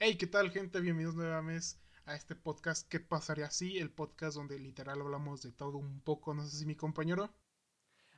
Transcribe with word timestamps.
Hey, 0.00 0.16
¿qué 0.16 0.28
tal, 0.28 0.52
gente? 0.52 0.80
Bienvenidos 0.80 1.16
nuevamente 1.16 1.66
a 2.06 2.14
este 2.14 2.36
podcast 2.36 2.88
¿Qué 2.88 3.00
pasaría 3.00 3.46
así? 3.46 3.78
El 3.78 3.90
podcast 3.90 4.36
donde 4.36 4.56
literal 4.56 5.00
hablamos 5.00 5.42
de 5.42 5.50
todo 5.50 5.76
un 5.76 6.00
poco. 6.02 6.34
No 6.34 6.46
sé 6.46 6.56
si 6.56 6.66
mi 6.66 6.76
compañero. 6.76 7.34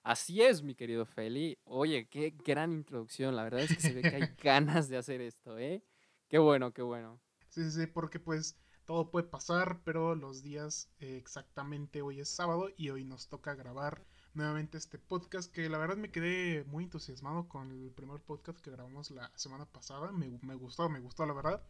Así 0.03 0.43
es, 0.43 0.63
mi 0.63 0.75
querido 0.75 1.07
Feli. 1.07 1.59
Oye, 1.65 2.07
qué 2.11 2.37
gran 2.45 2.73
introducción. 2.73 3.35
La 3.35 3.45
verdad 3.45 3.61
es 3.61 3.75
que 3.75 3.81
se 3.81 3.95
ve 3.95 4.03
que 4.03 4.15
hay 4.15 4.29
ganas 4.45 4.91
de 4.91 4.99
hacer 4.99 5.23
esto, 5.23 5.59
¿eh? 5.59 5.83
Qué 6.29 6.37
bueno, 6.37 6.75
qué 6.75 6.83
bueno. 6.83 7.19
Sí, 7.49 7.65
sí, 7.65 7.71
sí, 7.71 7.87
porque 7.87 8.21
pues 8.21 8.59
todo 8.85 9.11
puede 9.11 9.29
pasar, 9.29 9.81
pero 9.83 10.15
los 10.15 10.43
días 10.43 10.91
eh, 10.99 11.17
exactamente 11.17 12.03
hoy 12.03 12.21
es 12.21 12.29
sábado 12.29 12.69
y 12.77 12.91
hoy 12.91 13.05
nos 13.05 13.29
toca 13.29 13.55
grabar 13.55 14.05
nuevamente 14.35 14.79
este 14.79 14.99
podcast 14.99 15.53
que 15.53 15.69
la 15.69 15.79
verdad 15.79 15.97
me 15.97 16.11
quedé 16.11 16.65
muy 16.65 16.85
entusiasmado 16.85 17.49
con 17.49 17.71
el 17.71 17.91
primer 17.91 18.21
podcast 18.21 18.61
que 18.61 18.71
grabamos 18.71 19.11
la 19.11 19.31
semana 19.35 19.67
pasada. 19.67 20.13
Me, 20.13 20.39
me 20.43 20.55
gustó, 20.55 20.89
me 20.89 21.01
gustó 21.01 21.27
la 21.27 21.33
verdad. 21.33 21.63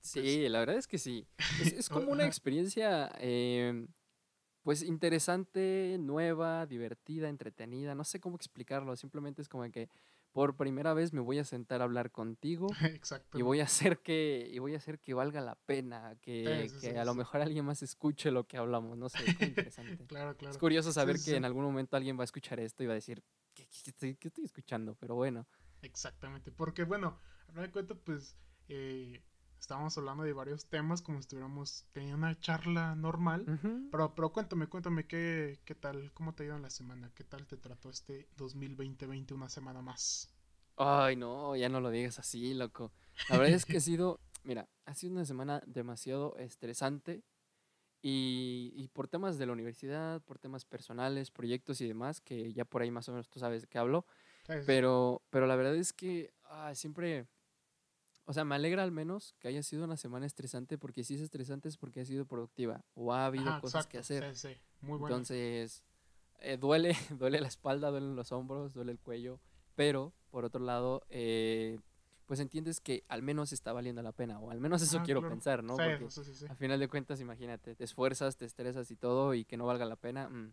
Sí, 0.00 0.20
pues 0.20 0.50
la 0.50 0.58
verdad 0.60 0.76
es 0.76 0.86
que 0.86 0.98
sí. 0.98 1.26
Es, 1.60 1.88
como 1.88 2.10
una 2.10 2.26
experiencia, 2.26 3.10
em, 3.18 3.88
pues 4.62 4.82
interesante, 4.82 5.96
nueva, 6.00 6.66
divertida, 6.66 7.28
entretenida. 7.28 7.94
No 7.94 8.04
sé 8.04 8.20
cómo 8.20 8.36
explicarlo. 8.36 8.96
Simplemente 8.96 9.42
es 9.42 9.48
como 9.48 9.70
que 9.70 9.88
por 10.32 10.56
primera 10.56 10.94
vez 10.94 11.12
me 11.12 11.20
voy 11.20 11.38
a 11.38 11.44
sentar 11.44 11.80
a 11.80 11.84
hablar 11.84 12.10
contigo 12.10 12.68
Exacto. 12.82 13.38
y 13.38 13.42
voy 13.42 13.60
a 13.60 13.64
hacer 13.64 13.98
que 14.00 14.48
y 14.52 14.58
voy 14.58 14.74
a 14.74 14.78
hacer 14.78 14.98
que 15.00 15.14
valga 15.14 15.40
la 15.40 15.54
pena, 15.54 16.16
que, 16.20 16.70
que 16.80 16.98
a 16.98 17.04
lo 17.04 17.14
mejor 17.14 17.40
alguien 17.40 17.64
más 17.64 17.82
escuche 17.82 18.30
lo 18.30 18.46
que 18.46 18.56
hablamos, 18.56 18.96
no 18.96 19.08
sé, 19.08 19.18
es 19.24 19.40
interesante. 19.40 20.06
claro, 20.06 20.36
claro. 20.38 20.52
Es 20.52 20.58
curioso 20.58 20.92
saber 20.92 21.16
que 21.24 21.36
en 21.36 21.44
algún 21.44 21.64
momento 21.64 21.96
alguien 21.96 22.16
va 22.18 22.22
a 22.22 22.24
escuchar 22.24 22.60
esto 22.60 22.82
y 22.82 22.86
va 22.86 22.92
a 22.92 22.96
decir, 22.96 23.22
¿qué, 23.54 23.66
estoy, 23.86 24.18
escuchando? 24.44 24.94
Pero 24.94 25.14
bueno. 25.14 25.46
Exactamente, 25.82 26.52
porque 26.52 26.84
bueno, 26.84 27.18
a 27.48 27.52
me 27.52 27.70
cuenta, 27.70 27.94
pues 27.94 28.36
eh, 28.68 29.22
estábamos 29.60 29.96
hablando 29.98 30.24
de 30.24 30.32
varios 30.32 30.66
temas 30.66 31.02
como 31.02 31.18
si 31.18 31.20
estuviéramos 31.20 31.86
teniendo 31.92 32.16
una 32.16 32.38
charla 32.40 32.94
normal. 32.94 33.44
pero, 33.90 34.14
pero 34.14 34.32
cuéntame, 34.32 34.66
cuéntame 34.68 35.06
qué, 35.06 35.60
qué 35.64 35.74
tal, 35.74 36.12
cómo 36.14 36.34
te 36.34 36.42
ha 36.42 36.46
ido 36.46 36.56
en 36.56 36.62
la 36.62 36.70
semana, 36.70 37.12
qué 37.14 37.24
tal 37.24 37.46
te 37.46 37.56
trató 37.56 37.90
este 37.90 38.28
2020 38.36 39.06
una 39.34 39.48
semana 39.48 39.82
más. 39.82 40.32
Ay, 40.76 41.16
no, 41.16 41.54
ya 41.56 41.68
no 41.68 41.80
lo 41.80 41.90
digas 41.90 42.18
así, 42.18 42.54
loco. 42.54 42.92
La 43.28 43.36
verdad 43.36 43.54
es 43.54 43.66
que 43.66 43.76
ha 43.76 43.80
sido, 43.80 44.18
mira, 44.44 44.68
ha 44.86 44.94
sido 44.94 45.12
una 45.12 45.24
semana 45.26 45.62
demasiado 45.66 46.36
estresante 46.36 47.22
y, 48.02 48.72
y, 48.74 48.88
por 48.88 49.08
temas 49.08 49.36
de 49.36 49.44
la 49.44 49.52
universidad, 49.52 50.22
por 50.22 50.38
temas 50.38 50.64
personales, 50.64 51.30
proyectos 51.30 51.82
y 51.82 51.86
demás, 51.86 52.22
que 52.22 52.54
ya 52.54 52.64
por 52.64 52.80
ahí 52.80 52.90
más 52.90 53.08
o 53.10 53.12
menos 53.12 53.28
tú 53.28 53.38
sabes 53.38 53.60
de 53.62 53.68
qué 53.68 53.76
hablo. 53.76 54.06
Pero, 54.66 55.22
pero 55.30 55.46
la 55.46 55.54
verdad 55.54 55.76
es 55.76 55.92
que 55.92 56.32
ah, 56.44 56.74
siempre 56.74 57.28
o 58.30 58.32
sea, 58.32 58.44
me 58.44 58.54
alegra 58.54 58.84
al 58.84 58.92
menos 58.92 59.34
que 59.40 59.48
haya 59.48 59.60
sido 59.60 59.84
una 59.84 59.96
semana 59.96 60.24
estresante, 60.24 60.78
porque 60.78 61.02
si 61.02 61.16
es 61.16 61.20
estresante 61.20 61.68
es 61.68 61.76
porque 61.76 62.00
ha 62.00 62.04
sido 62.04 62.26
productiva 62.26 62.84
o 62.94 63.12
ha 63.12 63.26
habido 63.26 63.60
cosas 63.60 63.88
que 63.88 63.98
hacer. 63.98 64.36
Sí, 64.36 64.50
sí. 64.50 64.56
Muy 64.82 64.98
bueno. 64.98 65.16
Entonces, 65.16 65.82
eh, 66.38 66.56
duele, 66.56 66.94
duele 67.18 67.40
la 67.40 67.48
espalda, 67.48 67.90
duelen 67.90 68.14
los 68.14 68.30
hombros, 68.30 68.72
duele 68.72 68.92
el 68.92 69.00
cuello, 69.00 69.40
pero 69.74 70.12
por 70.30 70.44
otro 70.44 70.64
lado, 70.64 71.02
eh, 71.10 71.80
pues 72.26 72.38
entiendes 72.38 72.80
que 72.80 73.02
al 73.08 73.20
menos 73.24 73.52
está 73.52 73.72
valiendo 73.72 74.00
la 74.00 74.12
pena, 74.12 74.38
o 74.38 74.52
al 74.52 74.60
menos 74.60 74.80
eso 74.80 75.02
quiero 75.02 75.28
pensar, 75.28 75.64
¿no? 75.64 75.76
Porque 75.76 76.08
sí, 76.08 76.22
sí, 76.32 76.46
a 76.48 76.54
final 76.54 76.78
de 76.78 76.86
cuentas, 76.86 77.20
imagínate, 77.20 77.74
te 77.74 77.82
esfuerzas, 77.82 78.36
te 78.36 78.44
estresas 78.44 78.92
y 78.92 78.96
todo, 78.96 79.34
y 79.34 79.44
que 79.44 79.56
no 79.56 79.66
valga 79.66 79.86
la 79.86 79.96
pena, 79.96 80.28
mm, 80.28 80.52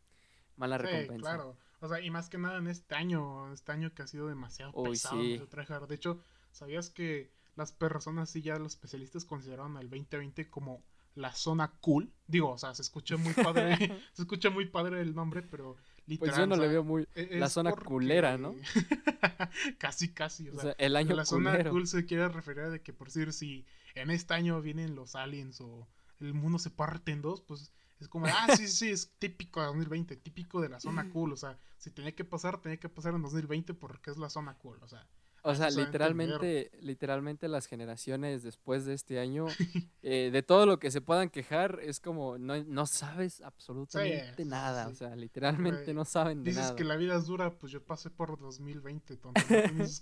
mala 0.56 0.80
recompensa. 0.80 1.22
claro. 1.22 1.56
O 1.80 1.88
sea, 1.88 2.02
y 2.02 2.09
más 2.09 2.28
que 2.28 2.39
nada 2.39 2.58
en 2.58 2.66
este 2.66 2.95
año, 2.95 3.53
este 3.53 3.72
año 3.72 3.94
que 3.94 4.02
ha 4.02 4.08
sido 4.08 4.28
demasiado 4.28 4.72
pesado 4.81 5.22
De 5.22 5.94
hecho, 5.94 6.19
¿sabías 6.52 6.89
que 6.89 7.36
las 7.58 7.72
personas 7.72 8.36
y 8.36 8.41
ya 8.41 8.58
los 8.58 8.73
especialistas 8.73 9.25
consideraron 9.25 9.77
el 9.77 9.89
2020 9.89 10.50
como 10.50 10.83
la 11.16 11.33
zona 11.33 11.72
cool. 11.81 12.11
Digo, 12.27 12.52
o 12.52 12.58
sea, 12.58 12.73
se 12.75 12.83
escucha 12.83 13.17
muy 13.17 13.33
padre, 13.33 13.75
se 14.13 14.22
escucha 14.22 14.50
muy 14.50 14.66
padre 14.66 15.02
el 15.02 15.16
nombre, 15.16 15.41
pero 15.41 15.75
literal. 16.05 16.29
Pues 16.29 16.38
yo 16.38 16.47
no 16.47 16.56
le 16.56 16.68
veo 16.68 16.84
muy 16.84 17.07
e-, 17.16 17.38
la 17.38 17.50
zona 17.50 17.72
culera, 17.73 18.38
¿no? 18.38 18.56
casi, 19.79 20.13
casi. 20.13 20.50
O, 20.50 20.59
sea, 20.59 20.75
el 20.78 20.95
año 20.95 21.16
La 21.16 21.25
zona 21.25 21.68
cool 21.69 21.88
se 21.88 22.06
quiere 22.06 22.28
referir 22.29 22.63
a 22.63 22.69
de 22.69 22.81
que, 22.81 22.94
por 22.94 23.07
decir, 23.07 23.34
si 23.34 23.66
en 23.95 24.12
este 24.12 24.34
año 24.35 24.62
vienen 24.62 24.95
los 24.95 25.16
aliens 25.16 25.59
o 25.59 25.88
el 26.19 26.34
mundo 26.34 26.59
se 26.59 26.69
parte 26.69 27.12
en 27.12 27.22
dos, 27.22 27.41
pues 27.41 27.74
es 28.00 28.07
como, 28.07 28.28
ah, 28.28 28.56
sí, 28.56 28.68
sí, 28.68 28.89
es 28.89 29.12
típico 29.18 29.59
de 29.59 29.68
2020, 29.68 30.16
típico 30.18 30.62
de 30.62 30.69
la 30.69 30.79
zona 30.79 31.09
cool. 31.12 31.34
O 31.34 31.38
sea, 31.38 31.57
si 31.78 31.89
tenía 31.89 32.13
que 32.13 32.24
pasar, 32.24 32.62
tenía 32.62 32.78
que 32.78 32.89
pasar 32.89 33.16
en 33.16 33.22
2020 33.24 33.74
porque 33.74 34.12
es 34.12 34.18
la 34.18 34.29
zona 34.29 34.56
cool. 34.59 34.78
O 34.84 34.88
sea, 34.88 35.07
o 35.47 35.56
sea, 35.56 35.69
literalmente, 35.69 36.72
literalmente 36.81 37.47
las 37.47 37.68
generaciones 37.68 38.44
después 38.44 38.85
de 38.85 38.94
este 38.94 39.19
año, 39.19 39.46
eh, 40.02 40.30
de 40.31 40.44
todo 40.44 40.66
lo 40.66 40.78
que 40.78 40.91
se 40.91 41.00
puedan 41.00 41.30
quejar, 41.30 41.80
es 41.81 42.02
como, 42.02 42.38
no, 42.38 42.62
no 42.66 42.85
sabes 42.85 43.41
absolutamente 43.41 44.44
nada. 44.44 44.88
O 44.90 44.94
sea, 44.94 45.16
literalmente 45.16 45.94
no 45.94 46.03
saben 46.03 46.44
de 46.44 46.52
nada. 46.52 46.63
Dices 46.63 46.75
que 46.75 46.84
la 46.84 46.97
vida 46.97 47.16
es 47.16 47.25
dura, 47.25 47.57
pues 47.57 47.72
yo 47.72 47.84
pasé 47.84 48.09
por 48.09 48.38
2020, 48.38 49.16
tonto. 49.16 49.41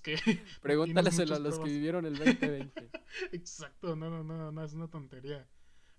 que, 0.01 0.17
Pregúntaleselo 0.61 1.35
a 1.35 1.39
los 1.39 1.59
que 1.59 1.66
vivieron 1.69 2.05
el 2.05 2.17
2020. 2.17 2.89
Exacto, 3.31 3.95
no, 3.95 4.09
no, 4.09 4.23
no, 4.23 4.51
no, 4.51 4.63
es 4.63 4.73
una 4.73 4.88
tontería. 4.88 5.47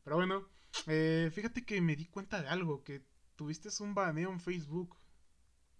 Pero 0.02 0.16
bueno, 0.16 0.48
eh, 0.88 1.30
fíjate 1.32 1.64
que 1.64 1.80
me 1.80 1.94
di 1.94 2.06
cuenta 2.06 2.42
de 2.42 2.48
algo, 2.48 2.82
que 2.82 3.04
tuviste 3.36 3.68
un 3.80 3.94
baneo 3.94 4.32
en 4.32 4.40
Facebook. 4.40 4.96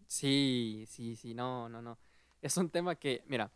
Sí, 0.06 0.84
sí, 0.86 1.16
sí, 1.16 1.34
no, 1.34 1.68
no, 1.68 1.82
no 1.82 1.98
es 2.46 2.56
un 2.56 2.70
tema 2.70 2.94
que, 2.94 3.22
mira, 3.26 3.50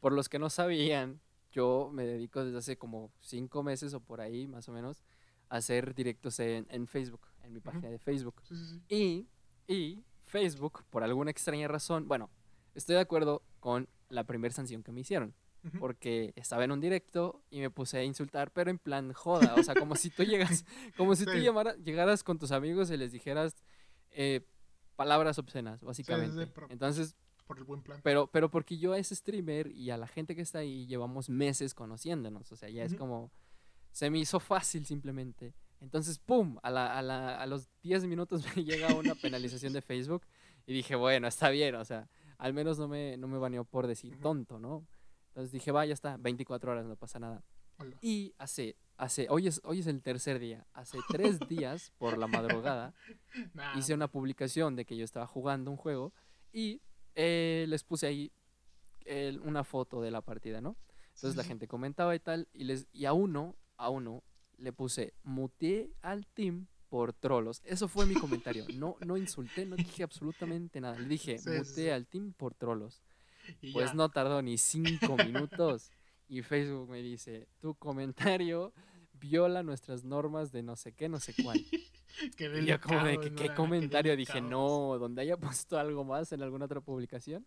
por 0.00 0.12
los 0.12 0.28
que 0.28 0.38
no 0.38 0.50
sabían, 0.50 1.20
yo 1.52 1.90
me 1.92 2.04
dedico 2.04 2.44
desde 2.44 2.58
hace 2.58 2.76
como 2.78 3.12
cinco 3.20 3.62
meses 3.62 3.94
o 3.94 4.00
por 4.00 4.20
ahí, 4.20 4.46
más 4.46 4.68
o 4.68 4.72
menos, 4.72 5.02
a 5.48 5.56
hacer 5.56 5.94
directos 5.94 6.38
en, 6.40 6.66
en 6.70 6.86
Facebook, 6.86 7.26
en 7.42 7.52
mi 7.52 7.60
página 7.60 7.88
de 7.88 7.98
Facebook. 7.98 8.42
Y, 8.88 9.26
y 9.66 10.04
Facebook, 10.24 10.84
por 10.90 11.02
alguna 11.02 11.30
extraña 11.30 11.68
razón, 11.68 12.08
bueno, 12.08 12.30
estoy 12.74 12.94
de 12.94 13.02
acuerdo 13.02 13.42
con 13.58 13.88
la 14.08 14.24
primera 14.24 14.54
sanción 14.54 14.82
que 14.82 14.92
me 14.92 15.00
hicieron. 15.00 15.34
Porque 15.78 16.32
estaba 16.36 16.64
en 16.64 16.72
un 16.72 16.80
directo 16.80 17.42
y 17.50 17.60
me 17.60 17.68
puse 17.68 17.98
a 17.98 18.02
insultar, 18.02 18.50
pero 18.50 18.70
en 18.70 18.78
plan 18.78 19.12
joda. 19.12 19.54
O 19.58 19.62
sea, 19.62 19.74
como 19.74 19.94
si 19.94 20.08
tú 20.08 20.22
llegas, 20.24 20.64
como 20.96 21.14
si 21.14 21.26
tú 21.26 21.32
llegaras 21.32 22.24
con 22.24 22.38
tus 22.38 22.50
amigos 22.50 22.90
y 22.90 22.96
les 22.96 23.12
dijeras 23.12 23.54
eh, 24.10 24.40
palabras 24.96 25.38
obscenas, 25.38 25.82
básicamente. 25.82 26.50
Entonces, 26.70 27.14
el 27.58 27.64
buen 27.64 27.82
plan. 27.82 28.00
Pero, 28.02 28.26
pero 28.28 28.50
porque 28.50 28.78
yo 28.78 28.92
a 28.92 28.98
ese 28.98 29.14
streamer 29.14 29.68
y 29.72 29.90
a 29.90 29.96
la 29.96 30.06
gente 30.06 30.34
que 30.34 30.42
está 30.42 30.60
ahí 30.60 30.86
llevamos 30.86 31.28
meses 31.28 31.74
conociéndonos. 31.74 32.50
O 32.52 32.56
sea, 32.56 32.68
ya 32.68 32.84
es 32.84 32.94
como. 32.94 33.30
Se 33.92 34.08
me 34.08 34.18
hizo 34.18 34.38
fácil 34.38 34.86
simplemente. 34.86 35.54
Entonces, 35.80 36.18
¡pum! 36.18 36.58
A, 36.62 36.70
la, 36.70 36.96
a, 36.98 37.02
la, 37.02 37.40
a 37.40 37.46
los 37.46 37.68
10 37.82 38.04
minutos 38.06 38.44
me 38.56 38.64
llega 38.64 38.94
una 38.94 39.14
penalización 39.14 39.72
de 39.72 39.80
Facebook 39.80 40.22
y 40.66 40.74
dije, 40.74 40.94
bueno, 40.94 41.26
está 41.26 41.50
bien, 41.50 41.74
o 41.74 41.84
sea, 41.84 42.08
al 42.38 42.52
menos 42.52 42.78
no 42.78 42.86
me, 42.86 43.16
no 43.16 43.28
me 43.28 43.38
baneó 43.38 43.64
por 43.64 43.86
decir 43.86 44.20
tonto, 44.20 44.58
¿no? 44.58 44.86
Entonces 45.28 45.52
dije, 45.52 45.72
va, 45.72 45.86
ya 45.86 45.94
está, 45.94 46.16
24 46.16 46.72
horas, 46.72 46.86
no 46.86 46.96
pasa 46.96 47.18
nada. 47.18 47.42
Y 48.02 48.34
hace, 48.38 48.76
hace, 48.98 49.26
hoy 49.30 49.46
es, 49.46 49.60
hoy 49.64 49.80
es 49.80 49.86
el 49.86 50.02
tercer 50.02 50.38
día, 50.38 50.66
hace 50.74 50.98
tres 51.08 51.38
días 51.48 51.92
por 51.98 52.18
la 52.18 52.26
madrugada, 52.26 52.94
hice 53.76 53.94
una 53.94 54.08
publicación 54.08 54.76
de 54.76 54.84
que 54.84 54.96
yo 54.96 55.04
estaba 55.04 55.26
jugando 55.26 55.70
un 55.70 55.78
juego 55.78 56.12
y 56.52 56.82
eh, 57.14 57.66
les 57.68 57.84
puse 57.84 58.06
ahí 58.06 58.32
una 59.42 59.64
foto 59.64 60.00
de 60.00 60.10
la 60.12 60.20
partida, 60.20 60.60
¿no? 60.60 60.76
Entonces 61.14 61.36
la 61.36 61.42
gente 61.42 61.66
comentaba 61.66 62.14
y 62.14 62.20
tal, 62.20 62.48
y, 62.52 62.64
les, 62.64 62.86
y 62.92 63.06
a 63.06 63.12
uno, 63.12 63.56
a 63.76 63.90
uno, 63.90 64.22
le 64.56 64.72
puse, 64.72 65.14
muteé 65.24 65.90
al 66.00 66.26
team 66.26 66.68
por 66.88 67.12
trolos. 67.12 67.62
Eso 67.64 67.88
fue 67.88 68.06
mi 68.06 68.14
comentario. 68.14 68.66
No, 68.74 68.96
no 69.04 69.16
insulté, 69.16 69.66
no 69.66 69.76
dije 69.76 70.02
absolutamente 70.02 70.80
nada. 70.80 70.98
Le 70.98 71.08
dije, 71.08 71.38
muteé 71.44 71.92
al 71.92 72.06
team 72.06 72.32
por 72.32 72.54
trolos. 72.54 73.02
pues 73.72 73.94
no 73.94 74.08
tardó 74.10 74.42
ni 74.42 74.58
cinco 74.58 75.16
minutos. 75.16 75.90
Y 76.28 76.42
Facebook 76.42 76.88
me 76.88 77.02
dice, 77.02 77.48
tu 77.60 77.74
comentario 77.74 78.72
viola 79.14 79.62
nuestras 79.62 80.04
normas 80.04 80.52
de 80.52 80.62
no 80.62 80.76
sé 80.76 80.92
qué, 80.92 81.08
no 81.08 81.20
sé 81.20 81.34
cuál. 81.42 81.60
y 82.38 82.64
yo 82.66 82.80
como 82.80 83.04
de 83.04 83.18
que, 83.20 83.34
qué 83.34 83.54
comentario 83.54 84.16
dije, 84.16 84.40
no, 84.40 84.98
donde 84.98 85.22
haya 85.22 85.36
puesto 85.36 85.78
algo 85.78 86.04
más 86.04 86.32
en 86.32 86.42
alguna 86.42 86.66
otra 86.66 86.80
publicación. 86.80 87.46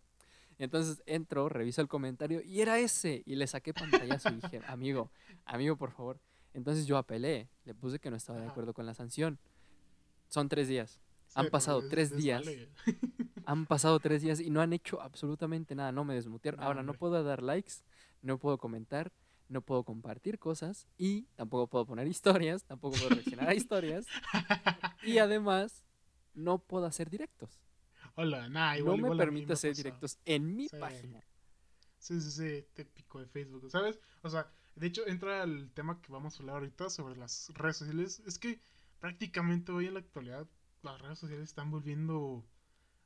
Entonces 0.58 1.02
entro, 1.06 1.48
reviso 1.48 1.80
el 1.80 1.88
comentario 1.88 2.40
y 2.42 2.60
era 2.60 2.78
ese. 2.78 3.22
Y 3.26 3.34
le 3.34 3.46
saqué 3.46 3.74
pantallazo 3.74 4.30
y 4.30 4.36
dije, 4.36 4.60
amigo, 4.66 5.10
amigo, 5.44 5.76
por 5.76 5.90
favor. 5.90 6.20
Entonces 6.52 6.86
yo 6.86 6.96
apelé, 6.96 7.48
le 7.64 7.74
puse 7.74 7.98
que 7.98 8.10
no 8.10 8.16
estaba 8.16 8.40
de 8.40 8.46
acuerdo 8.46 8.72
con 8.72 8.86
la 8.86 8.94
sanción. 8.94 9.38
Son 10.28 10.48
tres 10.48 10.68
días. 10.68 11.00
han 11.34 11.48
pasado 11.50 11.88
tres 11.88 12.16
días. 12.16 12.44
han 13.46 13.66
pasado 13.66 13.98
tres 13.98 14.22
días 14.22 14.40
y 14.40 14.50
no 14.50 14.60
han 14.60 14.72
hecho 14.72 15.00
absolutamente 15.00 15.74
nada. 15.74 15.90
No 15.90 16.04
me 16.04 16.14
desmutearon. 16.14 16.62
Ahora 16.62 16.82
no 16.82 16.94
puedo 16.94 17.22
dar 17.24 17.42
likes, 17.42 17.74
no 18.22 18.38
puedo 18.38 18.58
comentar, 18.58 19.12
no 19.48 19.62
puedo 19.62 19.84
compartir 19.84 20.38
cosas 20.38 20.86
y 20.96 21.26
tampoco 21.36 21.68
puedo 21.68 21.86
poner 21.86 22.06
historias, 22.08 22.64
tampoco 22.64 22.96
puedo 22.96 23.10
reaccionar 23.10 23.48
a 23.48 23.54
historias 23.54 24.06
y 25.02 25.18
además 25.18 25.84
no 26.34 26.58
puedo 26.58 26.86
hacer 26.86 27.10
directos. 27.10 27.60
Hola, 28.16 28.48
nada, 28.48 28.78
igual, 28.78 29.00
No 29.00 29.10
me 29.10 29.16
permite 29.16 29.54
hacer 29.54 29.74
directos 29.74 30.18
en 30.24 30.54
mi 30.54 30.68
página. 30.68 31.20
Sí, 31.98 32.20
sí, 32.20 32.30
sí, 32.30 32.66
típico 32.74 33.18
de 33.20 33.26
Facebook, 33.26 33.70
¿sabes? 33.70 33.98
O 34.22 34.30
sea, 34.30 34.52
De 34.76 34.86
hecho, 34.86 35.06
entra 35.06 35.42
el 35.42 35.70
tema 35.72 36.00
que 36.00 36.12
vamos 36.12 36.36
a 36.36 36.42
hablar 36.42 36.56
ahorita 36.56 36.90
sobre 36.90 37.16
las 37.16 37.50
redes 37.54 37.76
sociales. 37.78 38.20
Es 38.26 38.38
que 38.38 38.60
prácticamente 39.00 39.72
hoy 39.72 39.86
en 39.86 39.94
la 39.94 40.00
actualidad 40.00 40.46
las 40.82 41.00
redes 41.00 41.18
sociales 41.18 41.48
están 41.48 41.70
volviendo 41.70 42.44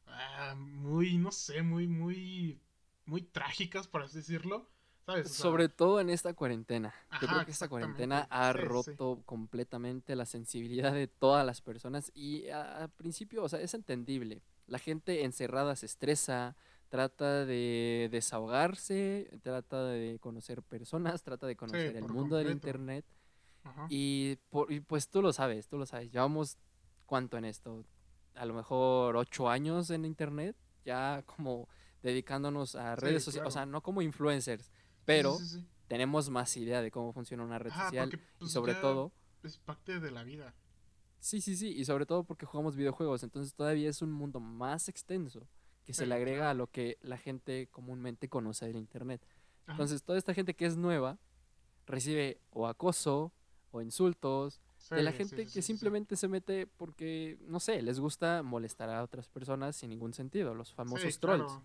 ah, 0.06 0.54
muy, 0.56 1.16
no 1.16 1.30
sé, 1.30 1.62
muy, 1.62 1.86
muy, 1.86 2.60
muy 3.06 3.22
trágicas, 3.22 3.86
por 3.86 4.02
así 4.02 4.18
decirlo. 4.18 4.68
Sobre 5.24 5.68
todo 5.68 6.00
en 6.00 6.10
esta 6.10 6.34
cuarentena. 6.34 6.94
Yo 7.20 7.28
creo 7.28 7.44
que 7.44 7.52
esta 7.52 7.68
cuarentena 7.68 8.26
ha 8.30 8.52
roto 8.52 9.22
completamente 9.24 10.14
la 10.16 10.26
sensibilidad 10.26 10.92
de 10.92 11.06
todas 11.06 11.44
las 11.46 11.60
personas 11.60 12.12
y 12.14 12.48
al 12.48 12.90
principio, 12.90 13.42
o 13.42 13.48
sea, 13.48 13.60
es 13.60 13.74
entendible. 13.74 14.42
La 14.66 14.78
gente 14.78 15.24
encerrada 15.24 15.76
se 15.76 15.86
estresa, 15.86 16.56
trata 16.88 17.46
de 17.46 18.08
desahogarse, 18.10 19.30
trata 19.42 19.84
de 19.84 20.18
conocer 20.20 20.62
personas, 20.62 21.22
trata 21.22 21.46
de 21.46 21.56
conocer 21.56 21.96
el 21.96 22.08
mundo 22.08 22.36
del 22.36 22.50
internet. 22.50 23.04
Y, 23.88 24.36
pues 24.86 25.08
tú 25.08 25.22
lo 25.22 25.32
sabes, 25.32 25.68
tú 25.68 25.78
lo 25.78 25.86
sabes. 25.86 26.10
Llevamos 26.10 26.58
cuánto 27.06 27.36
en 27.38 27.44
esto, 27.44 27.84
a 28.34 28.44
lo 28.44 28.54
mejor 28.54 29.16
ocho 29.16 29.48
años 29.48 29.90
en 29.90 30.04
internet, 30.04 30.56
ya 30.84 31.22
como 31.26 31.68
dedicándonos 32.02 32.76
a 32.76 32.94
redes 32.96 33.24
sociales, 33.24 33.48
o 33.48 33.50
sea, 33.50 33.66
no 33.66 33.82
como 33.82 34.02
influencers, 34.02 34.70
pero 35.08 35.38
tenemos 35.88 36.28
más 36.28 36.54
idea 36.58 36.82
de 36.82 36.90
cómo 36.90 37.14
funciona 37.14 37.42
una 37.42 37.58
red 37.58 37.72
social 37.72 38.10
y 38.12 38.16
pues, 38.38 38.52
sobre 38.52 38.74
todo... 38.74 39.10
Es 39.42 39.56
parte 39.56 40.00
de 40.00 40.10
la 40.10 40.22
vida. 40.22 40.54
Sí, 41.18 41.40
sí, 41.40 41.56
sí, 41.56 41.68
y 41.68 41.86
sobre 41.86 42.04
todo 42.04 42.24
porque 42.24 42.44
jugamos 42.44 42.76
videojuegos, 42.76 43.22
entonces 43.22 43.54
todavía 43.54 43.88
es 43.88 44.02
un 44.02 44.12
mundo 44.12 44.38
más 44.38 44.90
extenso 44.90 45.48
que 45.86 45.94
se 45.94 46.04
le 46.04 46.14
agrega 46.14 46.50
a 46.50 46.54
lo 46.54 46.70
que 46.70 46.98
la 47.00 47.16
gente 47.16 47.68
comúnmente 47.72 48.28
conoce 48.28 48.66
del 48.66 48.76
Internet. 48.76 49.26
Entonces, 49.66 50.02
toda 50.02 50.18
esta 50.18 50.34
gente 50.34 50.54
que 50.54 50.66
es 50.66 50.76
nueva 50.76 51.18
recibe 51.86 52.38
o 52.50 52.66
acoso 52.66 53.32
o 53.70 53.80
insultos 53.80 54.60
de 54.90 55.02
la 55.02 55.12
gente 55.12 55.46
que 55.46 55.62
simplemente 55.62 56.16
se 56.16 56.28
mete 56.28 56.66
porque, 56.66 57.38
no 57.46 57.60
sé, 57.60 57.80
les 57.80 57.98
gusta 57.98 58.42
molestar 58.42 58.90
a 58.90 59.02
otras 59.02 59.28
personas 59.28 59.76
sin 59.76 59.88
ningún 59.88 60.12
sentido, 60.12 60.54
los 60.54 60.74
famosos 60.74 61.18
trolls. 61.18 61.58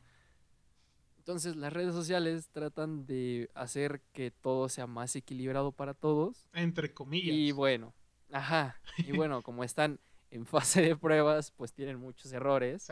Entonces 1.23 1.55
las 1.55 1.71
redes 1.71 1.93
sociales 1.93 2.49
tratan 2.51 3.05
de 3.05 3.49
hacer 3.55 4.01
que 4.11 4.29
todo 4.29 4.67
sea 4.67 4.87
más 4.87 5.15
equilibrado 5.15 5.71
para 5.71 5.93
todos. 5.93 6.49
Entre 6.51 6.93
comillas. 6.93 7.33
Y 7.33 7.53
bueno, 7.53 7.93
ajá. 8.29 8.81
Y 8.97 9.13
bueno, 9.13 9.41
como 9.41 9.63
están 9.63 10.01
en 10.33 10.47
fase 10.47 10.81
de 10.81 10.95
pruebas, 10.95 11.51
pues 11.51 11.73
tienen 11.73 11.99
muchos 11.99 12.33
errores. 12.33 12.87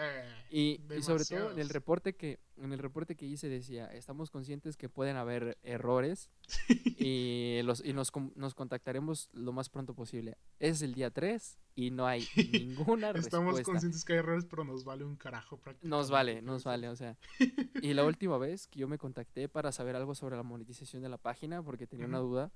y, 0.51 0.79
y, 0.95 1.01
sobre 1.01 1.25
todo 1.25 1.51
en 1.51 1.59
el 1.59 1.69
reporte 1.69 2.13
que 2.15 2.39
en 2.57 2.71
el 2.71 2.79
reporte 2.79 3.15
que 3.15 3.25
hice 3.25 3.49
decía, 3.49 3.87
estamos 3.87 4.29
conscientes 4.29 4.77
que 4.77 4.87
pueden 4.87 5.17
haber 5.17 5.57
errores 5.63 6.29
y, 6.99 7.61
los, 7.63 7.83
y 7.83 7.93
nos, 7.93 8.11
nos, 8.35 8.53
contactaremos 8.53 9.29
lo 9.33 9.51
más 9.51 9.69
pronto 9.69 9.95
posible. 9.95 10.37
Es 10.59 10.83
el 10.83 10.93
día 10.93 11.09
3 11.09 11.57
y 11.73 11.89
no 11.89 12.05
hay 12.05 12.27
ninguna 12.53 13.13
respuesta. 13.13 13.37
Estamos 13.37 13.61
conscientes 13.61 14.05
que 14.05 14.13
hay 14.13 14.19
errores, 14.19 14.45
pero 14.45 14.63
nos 14.63 14.83
vale 14.83 15.03
un 15.03 15.15
carajo 15.15 15.57
prácticamente. 15.57 15.89
Nos 15.89 16.11
vale, 16.11 16.41
nos 16.43 16.63
vale, 16.63 16.89
o 16.89 16.95
sea. 16.95 17.17
y 17.81 17.95
la 17.95 18.05
última 18.05 18.37
vez 18.37 18.67
que 18.67 18.79
yo 18.79 18.87
me 18.87 18.99
contacté 18.99 19.49
para 19.49 19.71
saber 19.71 19.95
algo 19.95 20.13
sobre 20.13 20.35
la 20.35 20.43
monetización 20.43 21.01
de 21.01 21.09
la 21.09 21.17
página, 21.17 21.63
porque 21.63 21.87
tenía 21.87 22.05
una 22.05 22.19
duda, 22.19 22.51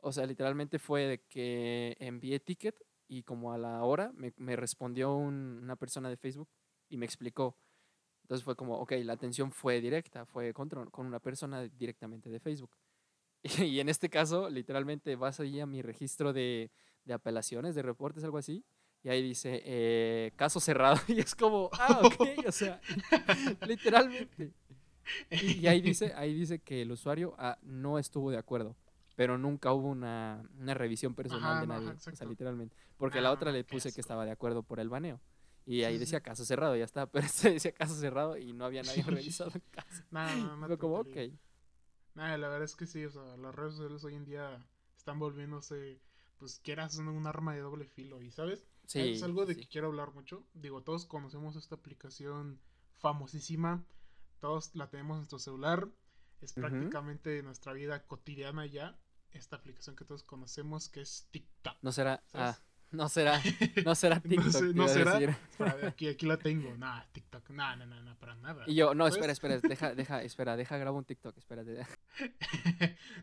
o 0.00 0.10
sea, 0.10 0.26
literalmente 0.26 0.80
fue 0.80 1.02
de 1.02 1.18
que 1.28 1.96
envié 2.00 2.40
ticket 2.40 2.76
y 3.08 3.22
como 3.22 3.52
a 3.52 3.58
la 3.58 3.82
hora 3.82 4.12
me, 4.14 4.32
me 4.36 4.56
respondió 4.56 5.14
una 5.14 5.76
persona 5.76 6.08
de 6.08 6.16
Facebook 6.16 6.48
y 6.88 6.96
me 6.96 7.06
explicó. 7.06 7.56
Entonces 8.22 8.44
fue 8.44 8.56
como, 8.56 8.78
ok, 8.78 8.92
la 9.04 9.12
atención 9.12 9.52
fue 9.52 9.80
directa, 9.80 10.26
fue 10.26 10.52
con, 10.52 10.68
con 10.68 11.06
una 11.06 11.20
persona 11.20 11.62
directamente 11.62 12.28
de 12.28 12.40
Facebook. 12.40 12.76
Y, 13.64 13.78
en 13.78 13.88
este 13.88 14.08
caso, 14.08 14.50
literalmente 14.50 15.14
vas 15.14 15.38
ahí 15.38 15.60
a 15.60 15.66
mi 15.66 15.80
registro 15.80 16.32
de, 16.32 16.72
de 17.04 17.14
apelaciones, 17.14 17.76
de 17.76 17.82
reportes, 17.82 18.24
algo 18.24 18.38
así, 18.38 18.64
y 19.04 19.08
ahí 19.08 19.22
dice, 19.22 19.62
eh, 19.64 20.32
caso 20.34 20.58
cerrado, 20.58 20.96
y 21.06 21.20
es 21.20 21.36
como, 21.36 21.70
ah, 21.74 22.00
ok, 22.02 22.46
o 22.48 22.50
sea, 22.50 22.80
literalmente. 23.68 24.52
Y, 25.30 25.68
ahí, 25.68 25.80
dice, 25.80 26.12
ahí 26.16 26.34
dice 26.34 26.58
que 26.58 26.82
el 26.82 26.90
usuario 26.90 27.36
ah, 27.38 27.56
no 27.62 28.00
estuvo 28.00 28.32
de 28.32 28.38
acuerdo 28.38 28.74
pero 29.16 29.38
nunca 29.38 29.72
hubo 29.72 29.88
una, 29.88 30.46
una 30.58 30.74
revisión 30.74 31.14
personal 31.14 31.62
de 31.62 31.66
nadie, 31.66 31.88
o 31.88 31.98
sea, 31.98 32.28
literalmente. 32.28 32.76
Porque 32.98 33.22
la 33.22 33.32
otra 33.32 33.50
le 33.50 33.64
puse 33.64 33.92
que 33.92 34.02
estaba 34.02 34.26
de 34.26 34.30
acuerdo 34.30 34.62
por 34.62 34.78
el 34.78 34.90
baneo. 34.90 35.20
Y 35.64 35.82
ahí 35.82 35.98
decía 35.98 36.20
caso 36.20 36.44
cerrado, 36.44 36.76
ya 36.76 36.84
está, 36.84 37.06
pero 37.10 37.26
este 37.26 37.50
decía 37.50 37.72
caso 37.72 37.94
cerrado 37.94 38.36
y 38.36 38.52
no 38.52 38.66
había 38.66 38.82
nadie 38.82 39.02
revisado 39.02 39.50
el 39.54 39.62
caso. 39.70 40.04
Nada, 40.10 40.34
no, 40.56 40.78
como, 40.78 41.00
ok. 41.00 41.16
Nada, 42.14 42.36
la 42.36 42.48
verdad 42.48 42.64
es 42.64 42.76
que 42.76 42.86
sí, 42.86 43.04
o 43.04 43.10
sea, 43.10 43.36
las 43.38 43.54
redes 43.54 43.74
sociales 43.74 44.04
hoy 44.04 44.14
en 44.14 44.26
día 44.26 44.64
están 44.96 45.18
volviéndose, 45.18 45.98
pues 46.38 46.60
quieras 46.60 46.96
un 46.98 47.26
arma 47.26 47.54
de 47.54 47.60
doble 47.60 47.86
filo, 47.86 48.22
y 48.22 48.30
¿sabes? 48.30 48.66
Sí, 48.86 49.00
es 49.00 49.22
algo 49.22 49.46
de 49.46 49.56
que 49.56 49.66
quiero 49.66 49.88
hablar 49.88 50.12
mucho. 50.12 50.46
Digo, 50.52 50.82
todos 50.82 51.06
conocemos 51.06 51.56
esta 51.56 51.74
aplicación 51.74 52.60
famosísima, 52.92 53.82
todos 54.40 54.74
la 54.74 54.88
tenemos 54.90 55.16
en 55.16 55.20
nuestro 55.20 55.38
celular, 55.38 55.88
es 56.42 56.52
prácticamente 56.52 57.42
nuestra 57.42 57.72
vida 57.72 58.06
cotidiana 58.06 58.66
ya 58.66 58.96
esta 59.32 59.56
aplicación 59.56 59.96
que 59.96 60.04
todos 60.04 60.22
conocemos 60.22 60.88
que 60.88 61.00
es 61.00 61.28
TikTok. 61.30 61.76
No 61.82 61.92
será, 61.92 62.22
ah, 62.34 62.58
no 62.90 63.08
será, 63.08 63.40
no 63.84 63.94
será 63.94 64.20
TikTok. 64.20 64.62
no, 64.74 64.88
será. 64.88 65.38
aquí, 65.86 66.08
aquí 66.08 66.26
la 66.26 66.38
tengo. 66.38 66.76
Nah, 66.76 67.02
TikTok. 67.12 67.50
Nah, 67.50 67.76
nah, 67.76 67.86
nah, 67.86 68.14
para 68.16 68.36
nada. 68.36 68.64
Y 68.66 68.74
yo, 68.74 68.94
no, 68.94 69.06
espera, 69.06 69.32
espera, 69.32 69.58
deja, 69.62 69.94
deja, 69.94 70.22
espera, 70.22 70.56
deja, 70.56 70.76
grabo 70.78 70.98
un 70.98 71.04
TikTok, 71.04 71.36
espérate. 71.36 71.74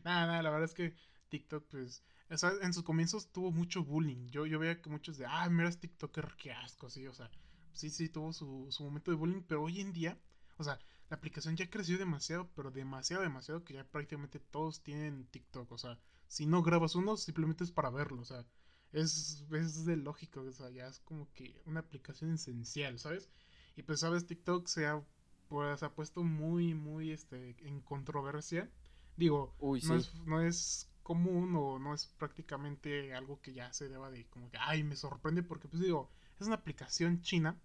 nada, 0.03 0.27
nada, 0.27 0.43
la 0.43 0.49
verdad 0.49 0.65
es 0.65 0.73
que 0.73 0.95
TikTok, 1.29 1.65
pues, 1.69 2.03
o 2.29 2.37
sea, 2.37 2.51
en 2.61 2.73
sus 2.73 2.83
comienzos 2.83 3.31
tuvo 3.31 3.51
mucho 3.51 3.83
bullying. 3.83 4.27
Yo, 4.29 4.45
yo 4.45 4.59
veía 4.59 4.81
que 4.81 4.89
muchos 4.89 5.17
de, 5.17 5.25
ah, 5.25 5.49
mira, 5.49 5.69
es 5.69 5.79
TikToker, 5.79 6.35
qué 6.37 6.51
asco, 6.51 6.89
sí, 6.89 7.07
o 7.07 7.13
sea, 7.13 7.29
sí, 7.71 7.89
sí, 7.89 8.09
tuvo 8.09 8.33
su, 8.33 8.67
su 8.69 8.83
momento 8.83 9.11
de 9.11 9.17
bullying, 9.17 9.41
pero 9.47 9.63
hoy 9.63 9.79
en 9.79 9.93
día, 9.93 10.17
o 10.57 10.63
sea, 10.63 10.77
la 11.09 11.17
aplicación 11.17 11.55
ya 11.55 11.69
creció 11.69 11.97
demasiado, 11.97 12.49
pero 12.55 12.71
demasiado, 12.71 13.23
demasiado, 13.23 13.63
que 13.63 13.75
ya 13.75 13.83
prácticamente 13.83 14.39
todos 14.39 14.81
tienen 14.81 15.25
TikTok. 15.27 15.71
O 15.71 15.77
sea, 15.77 15.99
si 16.27 16.45
no 16.45 16.63
grabas 16.63 16.95
uno, 16.95 17.17
simplemente 17.17 17.63
es 17.63 17.71
para 17.71 17.89
verlo. 17.89 18.21
O 18.21 18.25
sea, 18.25 18.45
es, 18.91 19.43
es 19.51 19.85
de 19.85 19.97
lógico. 19.97 20.41
O 20.41 20.51
sea, 20.51 20.69
ya 20.69 20.87
es 20.87 20.99
como 20.99 21.31
que 21.33 21.61
una 21.65 21.81
aplicación 21.81 22.33
esencial, 22.33 22.99
¿sabes? 22.99 23.29
Y 23.75 23.83
pues, 23.83 23.99
¿sabes? 23.99 24.25
TikTok 24.25 24.67
se 24.67 24.87
ha, 24.87 25.03
pues, 25.49 25.83
ha 25.83 25.93
puesto 25.93 26.23
muy, 26.23 26.73
muy 26.73 27.11
este, 27.11 27.55
en 27.67 27.81
controversia. 27.81 28.69
Digo, 29.15 29.55
no, 29.61 29.75
es, 29.95 30.15
no 30.25 30.41
es 30.41 30.89
común 31.03 31.55
o 31.55 31.77
no 31.77 31.93
es 31.93 32.07
prácticamente 32.17 33.13
algo 33.13 33.39
que 33.41 33.53
ya 33.53 33.71
se 33.73 33.89
deba 33.89 34.09
de 34.09 34.25
como 34.27 34.49
que, 34.49 34.57
ay, 34.57 34.83
me 34.83 34.95
sorprende 34.95 35.43
porque, 35.43 35.67
pues 35.67 35.83
digo, 35.83 36.09
es 36.39 36.47
una 36.47 36.55
aplicación 36.55 37.21
china 37.21 37.59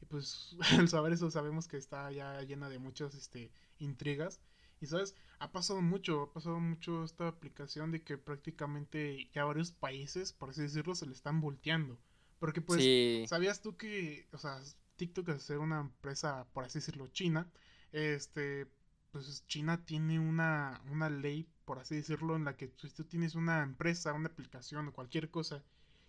y 0.00 0.06
pues 0.06 0.56
al 0.78 0.88
saber 0.88 1.12
eso 1.12 1.30
sabemos 1.30 1.68
que 1.68 1.76
está 1.76 2.10
ya 2.12 2.40
llena 2.42 2.68
de 2.68 2.78
muchas 2.78 3.14
este, 3.14 3.50
intrigas. 3.78 4.40
Y 4.80 4.86
sabes, 4.86 5.14
ha 5.38 5.52
pasado 5.52 5.80
mucho, 5.80 6.22
ha 6.22 6.32
pasado 6.32 6.60
mucho 6.60 7.04
esta 7.04 7.28
aplicación 7.28 7.90
de 7.92 8.02
que 8.02 8.18
prácticamente 8.18 9.30
ya 9.32 9.44
varios 9.44 9.72
países, 9.72 10.32
por 10.32 10.50
así 10.50 10.62
decirlo, 10.62 10.94
se 10.94 11.06
le 11.06 11.12
están 11.12 11.40
volteando. 11.40 11.98
Porque 12.38 12.60
pues, 12.60 13.28
¿sabías 13.28 13.62
tú 13.62 13.76
que, 13.78 14.28
o 14.32 14.38
sea, 14.38 14.60
TikTok 14.96 15.30
al 15.30 15.40
ser 15.40 15.58
una 15.58 15.80
empresa, 15.80 16.46
por 16.52 16.64
así 16.64 16.78
decirlo, 16.80 17.08
china, 17.08 17.50
este, 17.92 18.66
pues 19.12 19.46
China 19.46 19.84
tiene 19.84 20.18
una, 20.18 20.82
una 20.90 21.08
ley, 21.08 21.48
por 21.64 21.78
así 21.78 21.96
decirlo, 21.96 22.36
en 22.36 22.44
la 22.44 22.56
que 22.56 22.68
pues, 22.68 22.92
tú 22.92 23.04
tienes 23.04 23.34
una 23.34 23.62
empresa, 23.62 24.12
una 24.12 24.28
aplicación 24.28 24.88
o 24.88 24.92
cualquier 24.92 25.30
cosa, 25.30 25.64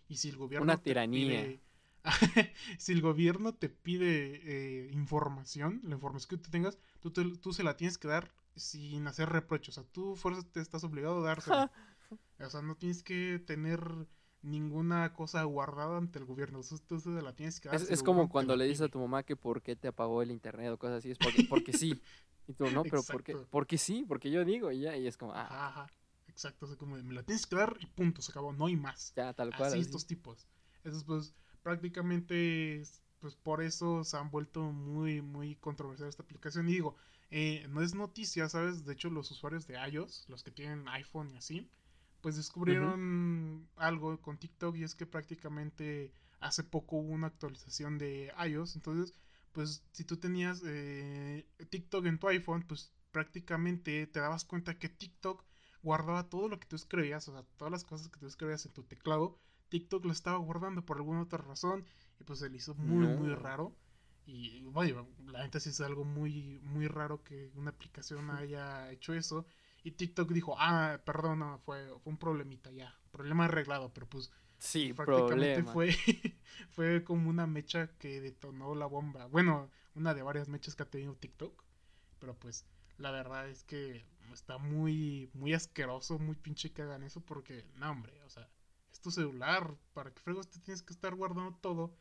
y 0.10 0.18
si 0.18 0.30
el 0.30 0.38
gobierno... 0.38 0.64
Una 0.64 0.82
tiranía. 0.82 1.58
si 2.78 2.92
el 2.92 3.02
gobierno 3.02 3.54
te 3.54 3.70
pide 3.70 4.42
eh, 4.44 4.90
información, 4.94 5.82
la 5.84 5.96
información 5.96 6.30
que 6.30 6.44
tú 6.44 6.50
tengas, 6.50 6.78
tú, 7.02 7.12
tú 7.12 7.54
se 7.54 7.64
la 7.64 7.78
tienes 7.78 7.98
que 7.98 8.08
dar 8.08 8.32
sin 8.56 9.08
hacer 9.08 9.30
reproches. 9.30 9.78
O 9.78 9.82
sea, 9.82 9.92
tú 9.92 10.16
fuerza 10.16 10.44
te 10.52 10.60
estás 10.60 10.84
obligado 10.84 11.20
a 11.20 11.28
dársela. 11.28 11.72
o 12.40 12.50
sea, 12.50 12.62
no 12.62 12.76
tienes 12.76 13.04
que 13.04 13.42
tener 13.46 14.08
ninguna 14.42 15.14
cosa 15.14 15.44
guardada 15.44 15.98
ante 15.98 16.20
el 16.20 16.26
gobierno. 16.26 16.62
Tú, 16.88 17.00
se 17.00 17.10
la 17.10 17.36
tienes 17.36 17.60
que 17.60 17.70
dar. 17.70 17.82
Es, 17.82 18.04
como 18.04 18.30
cuando 18.30 18.56
le 18.56 18.66
dices 18.66 18.82
a 18.82 18.90
tu 18.90 19.00
mamá 19.00 19.24
que 19.24 19.36
por 19.36 19.62
qué 19.62 19.76
te 19.76 19.88
apagó 19.88 20.22
el 20.22 20.32
internet 20.32 20.72
o 20.72 20.78
cosas 20.78 21.00
así. 21.00 21.12
Es 21.12 21.18
porque, 21.18 21.44
porque 21.44 21.74
sí. 21.74 22.02
Y 22.48 22.54
tú, 22.54 22.70
no, 22.72 22.84
pero 22.84 23.04
¿por 23.04 23.24
qué? 23.24 23.36
Porque 23.50 23.78
sí, 23.78 24.06
porque 24.08 24.32
yo 24.32 24.46
digo 24.46 24.72
y 24.72 24.82
ya. 24.82 24.96
Y 24.98 25.08
es 25.08 25.18
como, 25.18 25.34
ah. 25.34 25.68
Ajá, 25.68 25.88
Exacto. 26.28 26.66
O 26.66 26.70
sea, 26.70 26.78
como 26.78 26.96
me 26.98 27.14
la 27.14 27.24
tienes 27.24 27.46
que 27.46 27.56
dar 27.56 27.76
y 27.80 27.86
punto, 27.88 28.22
se 28.22 28.32
acabó. 28.32 28.54
No 28.54 28.68
hay 28.68 28.76
más. 28.76 29.14
Ya, 29.16 29.34
tal 29.34 29.56
cual. 29.56 29.70
Así, 29.70 29.80
estos 29.80 30.06
tipos. 30.06 30.48
Esos 30.84 31.04
pues 31.04 31.36
prácticamente 31.68 32.82
pues 33.20 33.36
por 33.36 33.62
eso 33.62 34.06
se 34.06 34.16
han 34.16 34.32
vuelto 34.32 34.72
muy 34.72 35.22
muy 35.22 35.56
controversial 35.56 36.08
esta 36.08 36.24
aplicación. 36.24 36.70
Y 36.70 36.74
digo 36.74 36.96
eh, 37.30 37.68
no 37.70 37.82
es 37.82 37.94
noticia 37.94 38.48
sabes 38.48 38.86
de 38.86 38.94
hecho 38.94 39.10
los 39.10 39.30
usuarios 39.32 39.68
de 39.68 39.76
iOS 39.76 40.30
los 40.30 40.44
que 40.44 40.52
tienen 40.52 40.88
iPhone 40.88 41.30
y 41.30 41.36
así 41.36 41.70
pues 42.22 42.38
descubrieron 42.38 43.68
algo 43.76 44.18
con 44.22 44.38
TikTok 44.38 44.78
y 44.78 44.84
es 44.84 44.96
que 44.96 45.06
prácticamente 45.06 46.14
hace 46.40 46.64
poco 46.64 46.96
hubo 46.96 47.12
una 47.12 47.28
actualización 47.28 47.98
de 47.98 48.32
iOS. 48.48 48.78
Entonces 48.78 49.14
pues 49.52 49.84
si 49.92 50.06
tú 50.06 50.16
tenías 50.16 50.64
eh, 50.66 51.46
TikTok 51.70 52.06
en 52.06 52.18
tu 52.18 52.30
iPhone 52.30 52.64
pues 52.66 52.94
prácticamente 53.12 54.08
te 54.08 54.22
dabas 54.22 54.46
cuenta 54.46 54.80
que 54.80 54.88
TikTok 54.88 55.44
guardaba 55.84 56.30
todo 56.30 56.48
lo 56.48 56.62
que 56.62 56.68
tú 56.68 56.78
escribías, 56.78 57.28
o 57.28 57.34
sea, 57.34 57.44
todas 57.58 57.74
las 57.74 57.84
cosas 57.84 58.08
que 58.08 58.20
tú 58.20 58.28
escribías 58.28 58.66
en 58.66 58.72
tu 58.72 58.84
teclado, 58.84 59.38
TikTok 59.70 60.06
lo 60.06 60.12
estaba 60.12 60.38
guardando 60.38 60.86
por 60.86 60.98
alguna 60.98 61.22
otra 61.22 61.40
razón 61.40 61.86
y 62.20 62.24
pues 62.24 62.40
se 62.40 62.50
le 62.50 62.58
hizo 62.58 62.76
muy, 62.76 63.08
muy 63.08 63.34
raro. 63.36 63.76
Y 64.26 64.62
bueno, 64.64 65.08
la 65.28 65.42
gente 65.42 65.60
sí 65.60 65.70
es 65.70 65.80
algo 65.80 66.04
muy, 66.04 66.60
muy 66.64 66.88
raro 66.88 67.24
que 67.24 67.50
una 67.56 67.70
aplicación 67.70 68.30
haya 68.30 68.92
hecho 68.92 69.14
eso. 69.14 69.46
Y 69.84 69.92
TikTok 69.92 70.32
dijo, 70.32 70.56
ah, 70.60 71.00
perdón, 71.06 71.60
fue, 71.62 71.88
fue 72.00 72.12
un 72.12 72.18
problemita 72.18 72.72
ya, 72.72 72.94
problema 73.12 73.46
arreglado, 73.46 73.94
pero 73.94 74.08
pues 74.08 74.32
sí, 74.58 74.92
prácticamente 74.92 75.64
fue, 75.64 75.96
fue 76.72 77.04
como 77.06 77.30
una 77.30 77.48
mecha 77.48 77.88
que 77.98 78.20
detonó 78.20 78.76
la 78.76 78.86
bomba. 78.86 79.28
Bueno, 79.28 79.70
una 79.96 80.14
de 80.14 80.24
varias 80.24 80.50
mechas 80.50 80.76
que 80.76 80.84
ha 80.84 80.90
tenido 80.90 81.16
TikTok, 81.16 81.64
pero 82.20 82.38
pues 82.38 82.66
la 82.98 83.12
verdad 83.12 83.48
es 83.48 83.64
que 83.64 84.06
está 84.34 84.58
muy, 84.58 85.30
muy 85.34 85.54
asqueroso, 85.54 86.20
muy 86.20 86.36
pinche 86.36 86.72
que 86.72 86.82
hagan 86.82 87.04
eso 87.04 87.22
porque, 87.22 87.66
no 87.76 87.92
hombre, 87.92 88.22
o 88.24 88.30
sea, 88.30 88.50
es 88.98 89.02
tu 89.02 89.12
celular, 89.12 89.76
¿para 89.94 90.12
qué 90.12 90.20
fregos 90.20 90.50
te 90.50 90.60
tienes 90.60 90.82
que 90.82 90.94
estar 90.94 91.14
guardando 91.16 91.56
todo? 91.62 91.96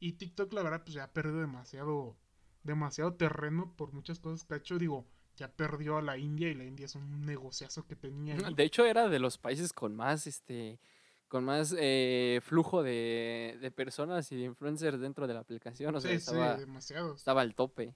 Y 0.00 0.12
TikTok 0.12 0.52
la 0.52 0.62
verdad 0.62 0.82
pues 0.82 0.94
ya 0.94 1.04
ha 1.04 1.12
perdido 1.12 1.40
demasiado, 1.40 2.16
demasiado 2.64 3.14
terreno 3.14 3.74
por 3.76 3.92
muchas 3.92 4.18
cosas 4.18 4.44
que 4.44 4.54
ha 4.54 4.56
hecho, 4.56 4.78
digo, 4.78 5.06
ya 5.36 5.52
perdió 5.52 5.98
a 5.98 6.02
la 6.02 6.18
India 6.18 6.48
y 6.48 6.54
la 6.54 6.64
India 6.64 6.86
es 6.86 6.94
un 6.96 7.24
negociazo 7.24 7.86
que 7.86 7.96
tenía. 7.96 8.36
De 8.36 8.64
hecho 8.64 8.84
era 8.84 9.08
de 9.08 9.18
los 9.18 9.38
países 9.38 9.72
con 9.72 9.94
más, 9.94 10.26
este, 10.26 10.80
con 11.28 11.44
más 11.44 11.74
eh, 11.78 12.40
flujo 12.42 12.82
de, 12.82 13.56
de, 13.60 13.70
personas 13.70 14.30
y 14.32 14.36
de 14.36 14.42
influencers 14.42 15.00
dentro 15.00 15.26
de 15.26 15.34
la 15.34 15.40
aplicación, 15.40 15.94
o 15.94 16.00
sea, 16.00 16.12
estaba, 16.12 16.56
demasiado. 16.56 17.14
estaba 17.14 17.42
al 17.42 17.54
tope. 17.54 17.94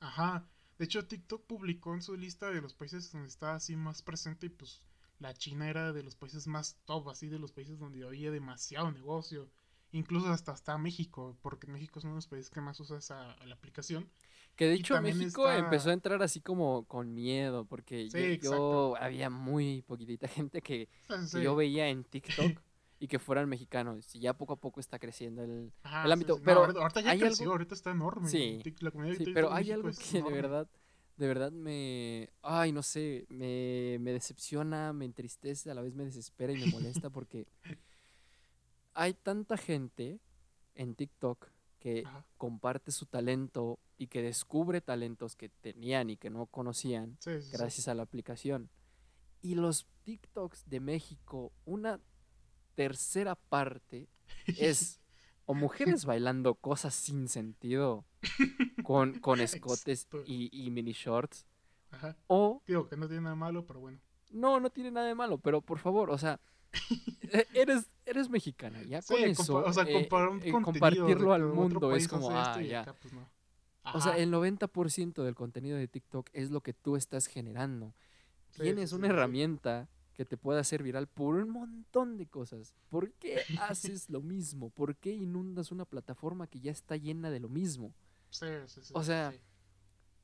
Ajá, 0.00 0.48
de 0.78 0.84
hecho 0.84 1.06
TikTok 1.06 1.46
publicó 1.46 1.94
en 1.94 2.02
su 2.02 2.16
lista 2.16 2.50
de 2.50 2.60
los 2.60 2.74
países 2.74 3.12
donde 3.12 3.28
estaba 3.28 3.54
así 3.54 3.76
más 3.76 4.02
presente 4.02 4.46
y 4.46 4.50
pues 4.50 4.82
la 5.18 5.34
China 5.34 5.68
era 5.68 5.92
de 5.92 6.02
los 6.02 6.14
países 6.14 6.46
más 6.46 6.76
top, 6.84 7.08
así 7.08 7.28
de 7.28 7.38
los 7.38 7.52
países 7.52 7.78
donde 7.78 8.04
había 8.04 8.30
demasiado 8.30 8.90
negocio. 8.90 9.50
Incluso 9.92 10.28
hasta, 10.28 10.52
hasta 10.52 10.76
México, 10.78 11.38
porque 11.42 11.66
México 11.68 11.98
es 11.98 12.04
uno 12.04 12.14
de 12.14 12.18
los 12.18 12.26
países 12.26 12.50
que 12.50 12.60
más 12.60 12.78
usa 12.80 12.98
esa 12.98 13.36
la 13.46 13.54
aplicación. 13.54 14.10
Que 14.56 14.66
de 14.66 14.74
hecho 14.74 15.00
México 15.02 15.50
empezó 15.50 15.90
a 15.90 15.92
entrar 15.92 16.22
así 16.22 16.40
como 16.40 16.84
con 16.84 17.14
miedo, 17.14 17.66
porque 17.66 18.08
yo, 18.42 18.96
había 18.98 19.28
muy 19.28 19.82
poquitita 19.82 20.28
gente 20.28 20.62
que, 20.62 20.88
yo 21.40 21.54
veía 21.54 21.88
en 21.88 22.04
TikTok 22.04 22.58
y 22.98 23.06
que 23.06 23.18
fueran 23.18 23.48
mexicanos. 23.48 24.14
Y 24.14 24.20
ya 24.20 24.32
poco 24.32 24.54
a 24.54 24.56
poco 24.56 24.80
está 24.80 24.98
creciendo 24.98 25.44
el, 25.44 25.72
el 26.04 26.12
ámbito. 26.12 26.40
pero 26.42 26.64
ahorita 26.64 27.02
ya 27.02 27.18
creció, 27.18 27.50
ahorita 27.52 27.74
está 27.74 27.90
enorme. 27.90 28.28
Sí, 28.28 28.62
pero 29.34 29.52
hay 29.52 29.72
algo 29.72 29.90
que 29.90 30.22
de 30.22 30.30
verdad, 30.30 30.66
de 31.16 31.26
verdad 31.26 31.52
me, 31.52 32.30
ay, 32.42 32.72
no 32.72 32.82
sé, 32.82 33.26
me, 33.28 33.98
me 34.00 34.12
decepciona, 34.12 34.92
me 34.92 35.04
entristece, 35.04 35.70
a 35.70 35.74
la 35.74 35.82
vez 35.82 35.94
me 35.94 36.04
desespera 36.04 36.52
y 36.52 36.56
me 36.56 36.66
molesta 36.66 37.10
porque 37.10 37.46
hay 38.94 39.14
tanta 39.14 39.56
gente 39.56 40.20
en 40.74 40.94
TikTok 40.94 41.48
que 41.78 42.04
comparte 42.36 42.90
su 42.90 43.06
talento 43.06 43.78
y 43.98 44.08
que 44.08 44.22
descubre 44.22 44.80
talentos 44.80 45.36
que 45.36 45.48
tenían 45.48 46.10
y 46.10 46.16
que 46.16 46.30
no 46.30 46.46
conocían 46.46 47.18
gracias 47.52 47.88
a 47.88 47.94
la 47.94 48.02
aplicación. 48.02 48.68
Y 49.42 49.54
los 49.54 49.86
TikToks 50.04 50.68
de 50.68 50.80
México, 50.80 51.52
una 51.64 52.00
tercera 52.74 53.34
parte 53.34 54.08
es 54.46 55.00
o 55.46 55.54
mujeres 55.54 56.04
bailando 56.04 56.54
cosas 56.56 56.94
sin 56.94 57.28
sentido 57.28 58.04
con, 58.82 59.14
con 59.20 59.40
escotes 59.40 60.08
y, 60.26 60.50
y, 60.52 60.70
mini 60.70 60.92
shorts. 60.92 61.46
O. 62.26 62.62
Digo 62.66 62.88
que 62.88 62.96
no 62.96 63.06
tiene 63.06 63.22
nada 63.22 63.36
malo, 63.36 63.64
pero 63.64 63.80
bueno. 63.80 63.98
No, 64.32 64.60
no 64.60 64.70
tiene 64.70 64.90
nada 64.90 65.06
de 65.06 65.14
malo, 65.14 65.38
pero 65.38 65.62
por 65.62 65.78
favor, 65.78 66.10
o 66.10 66.18
sea, 66.18 66.40
e, 67.32 67.46
eres, 67.54 67.90
eres 68.04 68.28
mexicana, 68.28 68.82
ya 68.82 69.00
con 69.02 69.18
eso. 69.18 69.64
O 69.64 69.72
sea, 69.72 69.84
eh, 69.84 70.08
eh, 70.42 70.52
compartirlo 70.52 71.32
al 71.32 71.44
mundo 71.44 71.94
es 71.94 72.08
como, 72.08 72.30
ah, 72.30 72.60
ya. 72.60 72.84
Pues 73.00 73.14
o 73.94 74.00
sea, 74.00 74.18
el 74.18 74.32
90% 74.32 75.22
del 75.22 75.36
contenido 75.36 75.78
de 75.78 75.86
TikTok 75.86 76.28
es 76.32 76.50
lo 76.50 76.60
que 76.60 76.72
tú 76.72 76.96
estás 76.96 77.26
generando. 77.26 77.94
Tienes 78.60 78.92
una 78.92 79.08
herramienta 79.08 79.88
que 80.16 80.24
te 80.24 80.36
pueda 80.36 80.60
hacer 80.60 80.82
viral 80.82 81.06
por 81.06 81.36
un 81.36 81.50
montón 81.50 82.16
de 82.16 82.26
cosas. 82.26 82.74
¿Por 82.88 83.12
qué 83.12 83.42
haces 83.60 84.08
lo 84.08 84.22
mismo? 84.22 84.70
¿Por 84.70 84.96
qué 84.96 85.12
inundas 85.12 85.70
una 85.70 85.84
plataforma 85.84 86.46
que 86.46 86.60
ya 86.60 86.72
está 86.72 86.96
llena 86.96 87.30
de 87.30 87.40
lo 87.40 87.48
mismo? 87.48 87.92
Sí, 88.30 88.46
sí, 88.66 88.80
sí. 88.82 88.92
O 88.96 89.02
sea, 89.02 89.34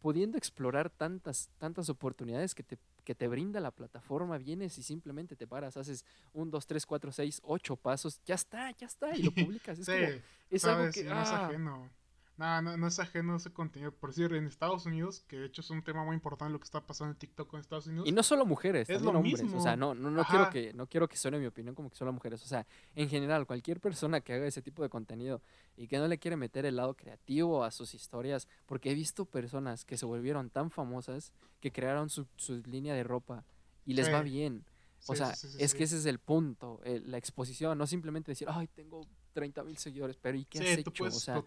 pudiendo 0.00 0.38
explorar 0.38 0.90
tantas, 0.90 1.50
tantas 1.58 1.88
oportunidades 1.88 2.54
que 2.54 2.62
te, 2.62 2.78
que 3.04 3.14
te 3.14 3.28
brinda 3.28 3.60
la 3.60 3.70
plataforma, 3.70 4.38
vienes 4.38 4.76
y 4.78 4.82
simplemente 4.82 5.36
te 5.36 5.46
paras, 5.46 5.76
haces 5.76 6.04
un, 6.32 6.50
dos, 6.50 6.66
tres, 6.66 6.86
cuatro, 6.86 7.12
seis, 7.12 7.40
ocho 7.44 7.76
pasos, 7.76 8.20
ya 8.24 8.34
está, 8.34 8.70
ya 8.72 8.86
está, 8.86 9.14
y 9.16 9.22
lo 9.22 9.30
publicas. 9.30 9.78
Es, 9.78 9.86
como, 9.86 10.22
es 10.50 10.64
algo 10.64 10.92
que... 10.92 11.04
No 11.04 11.14
ah, 11.14 11.46
ajeno. 11.46 11.90
No, 12.38 12.62
no, 12.62 12.86
es 12.86 12.98
ajeno 12.98 13.34
a 13.34 13.36
ese 13.36 13.52
contenido. 13.52 13.92
Por 13.92 14.10
decir, 14.10 14.32
en 14.32 14.46
Estados 14.46 14.86
Unidos, 14.86 15.24
que 15.28 15.36
de 15.36 15.46
hecho 15.46 15.60
es 15.60 15.70
un 15.70 15.82
tema 15.82 16.04
muy 16.04 16.14
importante 16.14 16.52
lo 16.52 16.58
que 16.58 16.64
está 16.64 16.80
pasando 16.80 17.12
en 17.12 17.18
TikTok 17.18 17.52
en 17.54 17.60
Estados 17.60 17.86
Unidos. 17.86 18.08
Y 18.08 18.12
no 18.12 18.22
solo 18.22 18.46
mujeres, 18.46 18.88
es 18.88 19.02
también 19.02 19.16
hombres. 19.16 19.54
O 19.54 19.60
sea, 19.60 19.76
no, 19.76 19.94
no, 19.94 20.10
no 20.10 20.24
quiero 20.24 20.50
que, 20.50 20.72
no 20.72 20.86
quiero 20.86 21.08
que 21.08 21.16
suene 21.16 21.38
mi 21.38 21.46
opinión 21.46 21.74
como 21.74 21.90
que 21.90 21.96
solo 21.96 22.12
mujeres. 22.12 22.42
O 22.42 22.46
sea, 22.46 22.66
en 22.96 23.08
general, 23.08 23.46
cualquier 23.46 23.80
persona 23.80 24.20
que 24.20 24.32
haga 24.32 24.46
ese 24.46 24.62
tipo 24.62 24.82
de 24.82 24.88
contenido 24.88 25.42
y 25.76 25.86
que 25.86 25.98
no 25.98 26.08
le 26.08 26.18
quiere 26.18 26.36
meter 26.36 26.64
el 26.66 26.76
lado 26.76 26.94
creativo 26.94 27.64
a 27.64 27.70
sus 27.70 27.94
historias, 27.94 28.48
porque 28.66 28.90
he 28.90 28.94
visto 28.94 29.24
personas 29.24 29.84
que 29.84 29.96
se 29.96 30.06
volvieron 30.06 30.50
tan 30.50 30.70
famosas 30.70 31.32
que 31.60 31.70
crearon 31.70 32.08
su, 32.08 32.26
su 32.36 32.62
línea 32.66 32.94
de 32.94 33.04
ropa 33.04 33.44
y 33.84 33.94
les 33.94 34.12
va 34.12 34.22
bien. 34.22 34.64
O 35.06 35.14
sea, 35.14 35.32
es 35.58 35.74
que 35.74 35.84
ese 35.84 35.98
es 35.98 36.06
el 36.06 36.18
punto, 36.18 36.80
la 36.84 37.18
exposición, 37.18 37.76
no 37.76 37.86
simplemente 37.86 38.30
decir, 38.32 38.48
ay, 38.50 38.68
tengo 38.68 39.06
30 39.32 39.64
mil 39.64 39.76
seguidores, 39.76 40.16
pero 40.16 40.36
¿y 40.36 40.44
qué 40.44 40.58
has 40.58 40.78
hecho? 40.78 41.04
O 41.04 41.10
sea, 41.10 41.42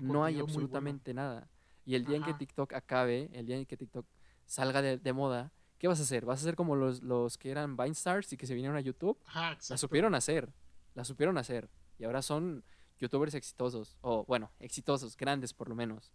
no 0.00 0.24
hay 0.24 0.38
absolutamente 0.38 1.14
nada. 1.14 1.48
Y 1.84 1.94
el 1.94 2.04
día 2.04 2.16
en 2.16 2.22
que 2.22 2.34
TikTok 2.34 2.72
acabe, 2.74 3.30
el 3.32 3.46
día 3.46 3.56
en 3.56 3.66
que 3.66 3.76
TikTok 3.76 4.06
salga 4.46 4.82
de, 4.82 5.12
moda, 5.12 5.52
¿qué 5.78 5.88
vas 5.88 6.00
a 6.00 6.02
hacer? 6.02 6.24
¿Vas 6.24 6.40
a 6.40 6.44
ser 6.44 6.56
como 6.56 6.76
los, 6.76 7.02
los 7.02 7.38
que 7.38 7.50
eran 7.50 7.76
Vine 7.76 7.90
Stars 7.90 8.32
y 8.32 8.36
que 8.36 8.46
se 8.46 8.54
vinieron 8.54 8.76
a 8.76 8.80
YouTube? 8.80 9.18
Ajá, 9.26 9.58
la 9.68 9.76
supieron 9.76 10.14
hacer, 10.14 10.52
la 10.94 11.04
supieron 11.04 11.38
hacer. 11.38 11.68
Y 11.98 12.04
ahora 12.04 12.22
son 12.22 12.64
youtubers 12.98 13.34
exitosos, 13.34 13.96
o 14.02 14.24
bueno, 14.26 14.52
exitosos, 14.60 15.16
grandes 15.16 15.52
por 15.52 15.68
lo 15.68 15.74
menos. 15.74 16.12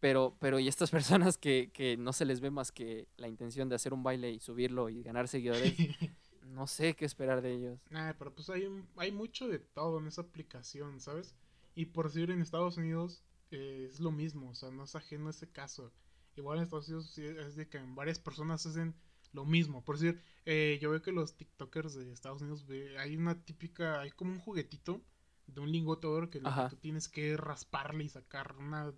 Pero, 0.00 0.36
pero 0.40 0.58
y 0.58 0.68
estas 0.68 0.90
personas 1.30 1.38
que, 1.38 1.70
que 1.72 1.96
no 1.96 2.12
se 2.12 2.24
les 2.24 2.40
ve 2.40 2.50
más 2.50 2.72
que 2.72 3.08
la 3.16 3.28
intención 3.28 3.68
de 3.68 3.76
hacer 3.76 3.92
un 3.92 4.02
baile 4.02 4.30
y 4.30 4.40
subirlo 4.40 4.88
y 4.88 5.02
ganar 5.02 5.28
seguidores, 5.28 5.74
no 6.52 6.66
sé 6.66 6.94
qué 6.94 7.04
esperar 7.04 7.42
de 7.42 7.52
ellos. 7.52 7.80
Ah, 7.92 8.14
pero 8.18 8.34
pues 8.34 8.50
hay, 8.50 8.68
hay 8.96 9.12
mucho 9.12 9.48
de 9.48 9.58
todo 9.58 9.98
en 9.98 10.06
esa 10.06 10.22
aplicación, 10.22 11.00
¿sabes? 11.00 11.34
Y 11.74 11.86
por 11.86 12.06
decir 12.06 12.30
en 12.30 12.40
Estados 12.40 12.76
Unidos 12.76 13.22
eh, 13.50 13.88
es 13.90 14.00
lo 14.00 14.10
mismo, 14.10 14.50
o 14.50 14.54
sea, 14.54 14.70
no 14.70 14.84
es 14.84 14.94
ajeno 14.96 15.28
a 15.28 15.30
ese 15.30 15.48
caso. 15.50 15.92
Igual 16.36 16.58
en 16.58 16.64
Estados 16.64 16.88
Unidos 16.88 17.16
es 17.18 17.56
de 17.56 17.68
que 17.68 17.80
varias 17.94 18.18
personas 18.18 18.66
hacen 18.66 18.94
lo 19.32 19.44
mismo. 19.44 19.84
Por 19.84 19.98
decir, 19.98 20.20
eh, 20.44 20.78
yo 20.80 20.90
veo 20.90 21.02
que 21.02 21.12
los 21.12 21.36
TikTokers 21.36 21.94
de 21.94 22.12
Estados 22.12 22.42
Unidos, 22.42 22.66
hay 22.98 23.16
una 23.16 23.42
típica, 23.42 24.00
hay 24.00 24.10
como 24.10 24.32
un 24.32 24.40
juguetito 24.40 25.02
de 25.46 25.60
un 25.60 25.70
lingote 25.70 26.06
oro 26.06 26.28
que 26.28 26.40
tú 26.40 26.76
tienes 26.76 27.08
que 27.08 27.36
rasparle 27.36 28.04
y 28.04 28.08
sacar 28.08 28.56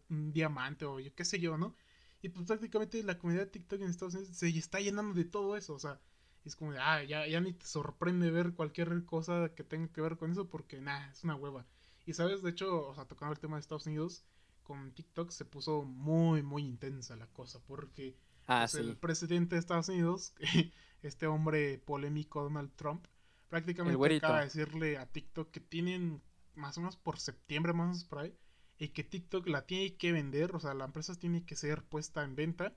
un 0.08 0.32
diamante 0.32 0.84
o 0.86 0.98
yo 0.98 1.14
qué 1.14 1.24
sé 1.24 1.38
yo, 1.38 1.58
¿no? 1.58 1.74
Y 2.22 2.30
pues 2.30 2.46
prácticamente 2.46 3.02
la 3.02 3.18
comunidad 3.18 3.44
de 3.44 3.50
TikTok 3.50 3.80
en 3.80 3.90
Estados 3.90 4.14
Unidos 4.14 4.36
se 4.36 4.48
está 4.48 4.80
llenando 4.80 5.14
de 5.14 5.24
todo 5.24 5.56
eso, 5.56 5.74
o 5.74 5.78
sea, 5.78 6.00
es 6.48 6.56
como 6.56 6.72
de, 6.72 6.78
ah, 6.78 7.02
ya, 7.04 7.26
ya 7.26 7.40
ni 7.40 7.52
te 7.52 7.66
sorprende 7.66 8.30
ver 8.30 8.54
cualquier 8.54 9.04
cosa 9.04 9.50
que 9.54 9.64
tenga 9.64 9.88
que 9.88 10.00
ver 10.00 10.16
con 10.16 10.32
eso 10.32 10.48
porque, 10.48 10.80
nada, 10.80 11.10
es 11.10 11.24
una 11.24 11.36
hueva. 11.36 11.66
Y 12.06 12.14
sabes, 12.14 12.42
de 12.42 12.50
hecho, 12.50 12.88
o 12.88 12.94
sea, 12.94 13.04
tocando 13.04 13.32
el 13.32 13.38
tema 13.38 13.56
de 13.56 13.60
Estados 13.60 13.86
Unidos, 13.86 14.24
con 14.62 14.92
TikTok 14.92 15.30
se 15.30 15.44
puso 15.44 15.82
muy, 15.82 16.42
muy 16.42 16.64
intensa 16.64 17.16
la 17.16 17.26
cosa 17.28 17.60
porque 17.66 18.16
ah, 18.46 18.66
pues, 18.70 18.74
el 18.74 18.96
presidente 18.96 19.54
de 19.54 19.60
Estados 19.60 19.88
Unidos, 19.88 20.34
este 21.02 21.26
hombre 21.26 21.78
polémico 21.78 22.42
Donald 22.42 22.72
Trump, 22.76 23.06
prácticamente 23.48 24.16
acaba 24.16 24.38
de 24.38 24.44
decirle 24.44 24.98
a 24.98 25.06
TikTok 25.06 25.50
que 25.50 25.60
tienen 25.60 26.22
más 26.54 26.76
o 26.76 26.80
menos 26.80 26.96
por 26.96 27.18
septiembre, 27.18 27.72
más 27.72 27.84
o 27.84 27.88
menos 27.88 28.04
por 28.04 28.18
ahí, 28.20 28.34
y 28.78 28.88
que 28.88 29.04
TikTok 29.04 29.46
la 29.48 29.66
tiene 29.66 29.96
que 29.96 30.12
vender, 30.12 30.54
o 30.54 30.60
sea, 30.60 30.74
la 30.74 30.84
empresa 30.84 31.14
tiene 31.14 31.44
que 31.44 31.56
ser 31.56 31.82
puesta 31.82 32.22
en 32.24 32.36
venta 32.36 32.74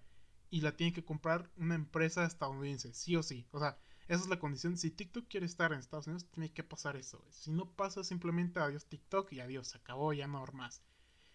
y 0.51 0.61
la 0.61 0.75
tiene 0.75 0.93
que 0.93 1.03
comprar 1.03 1.49
una 1.55 1.75
empresa 1.75 2.25
estadounidense, 2.25 2.93
sí 2.93 3.15
o 3.15 3.23
sí. 3.23 3.47
O 3.51 3.59
sea, 3.59 3.79
esa 4.09 4.23
es 4.23 4.27
la 4.27 4.37
condición. 4.37 4.77
Si 4.77 4.91
TikTok 4.91 5.27
quiere 5.27 5.45
estar 5.45 5.71
en 5.71 5.79
Estados 5.79 6.07
Unidos, 6.07 6.27
tiene 6.29 6.51
que 6.51 6.63
pasar 6.63 6.97
eso. 6.97 7.25
Si 7.29 7.51
no 7.51 7.71
pasa, 7.71 8.03
simplemente 8.03 8.59
adiós 8.59 8.85
TikTok 8.85 9.31
y 9.31 9.39
adiós, 9.39 9.69
se 9.69 9.77
acabó, 9.77 10.11
ya 10.11 10.27
no 10.27 10.45
más. 10.51 10.83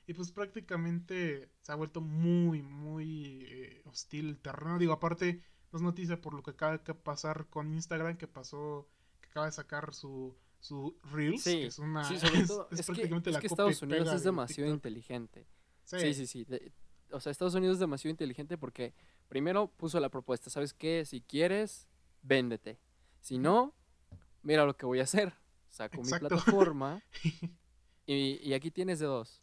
Y 0.06 0.12
pues 0.12 0.30
prácticamente 0.30 1.50
se 1.62 1.73
ha 1.73 1.75
vuelto 1.75 2.02
muy, 2.02 2.62
muy 2.62 3.46
eh, 3.49 3.82
hostil 3.87 4.28
el 4.28 4.38
terreno. 4.38 4.78
Digo, 4.78 4.92
aparte, 4.92 5.42
no 5.73 5.78
es 5.78 5.82
noticia 5.82 6.20
por 6.20 6.35
lo 6.35 6.42
que 6.42 6.50
acaba 6.50 6.76
de 6.76 6.94
pasar 6.94 7.46
con 7.49 7.73
Instagram, 7.73 8.18
que 8.18 8.28
pasó, 8.28 8.87
que 9.23 9.30
acaba 9.30 9.46
de 9.46 9.52
sacar 9.52 9.94
su, 9.94 10.37
su 10.61 10.94
Reels, 11.11 11.42
que 11.42 11.66
es 11.66 11.78
una... 11.78 12.04
Sí, 12.04 12.18
sobre 12.18 12.42
todo, 12.46 12.68
es, 12.70 12.85
prácticamente 12.85 13.30
que, 13.30 13.37
es 13.37 13.40
que 13.40 13.46
Estados 13.46 13.80
Unidos 13.80 14.12
es 14.12 14.25
demasiado 14.25 14.70
inteligente. 14.70 15.46
Sí, 15.85 16.12
sí, 16.12 16.26
sí 16.26 16.46
o 17.11 17.21
sea, 17.21 17.33
Estados 17.33 17.55
Unidos 17.55 17.75
es 17.75 17.81
demasiado 17.81 18.11
inteligente 18.11 18.59
porque 18.59 18.95
primero 19.29 19.69
puso 19.69 20.01
la 20.01 20.09
propuesta, 20.09 20.51
¿sabes 20.51 20.73
qué? 20.73 21.05
Si 21.05 21.21
quieres, 21.21 21.89
véndete. 22.23 22.79
Si 23.21 23.39
no, 23.39 23.75
mira 24.43 24.65
lo 24.65 24.77
que 24.77 24.87
voy 24.87 25.01
a 25.01 25.05
hacer. 25.05 25.35
Saco 25.71 26.03
mi 26.03 26.11
plataforma 26.11 27.03
y, 28.07 28.41
y, 28.43 28.55
aquí 28.55 28.71
tienes 28.71 28.99
de 28.99 29.07
dos. 29.07 29.43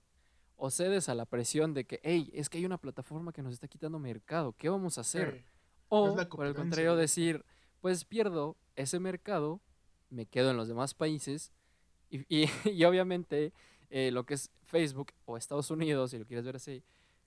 O 0.55 0.71
cedes 0.71 1.09
a 1.09 1.15
la 1.15 1.25
presión 1.25 1.73
de 1.73 1.85
que, 1.85 1.99
hey, 2.03 2.31
es 2.33 2.49
que 2.49 2.57
hay 2.57 2.65
una 2.65 2.77
plataforma 2.77 3.33
que 3.33 3.43
nos 3.43 3.53
está 3.53 3.67
quitando 3.67 3.99
mercado, 3.99 4.53
¿qué 4.57 4.69
vamos 4.69 4.97
a 4.97 5.01
hacer? 5.01 5.43
O, 5.89 6.15
por 6.29 6.45
el 6.47 6.55
contrario, 6.55 6.95
decir, 6.95 7.45
pues 7.81 8.05
pierdo 8.05 8.55
ese 8.75 8.99
mercado, 8.99 9.61
me 10.09 10.25
quedo 10.25 10.51
en 10.51 10.57
los 10.57 10.67
demás 10.67 10.93
países 10.93 11.51
y, 12.09 12.25
y, 12.65 12.83
obviamente 12.85 13.53
eh, 13.89 14.09
lo 14.11 14.25
que 14.25 14.35
es 14.35 14.49
Facebook 14.63 15.11
o 15.25 15.37
Estados 15.37 15.69
Unidos, 15.69 16.11
si 16.11 16.17
lo 16.17 16.25
quieres 16.25 16.45
ver 16.45 16.55
así, 16.55 16.83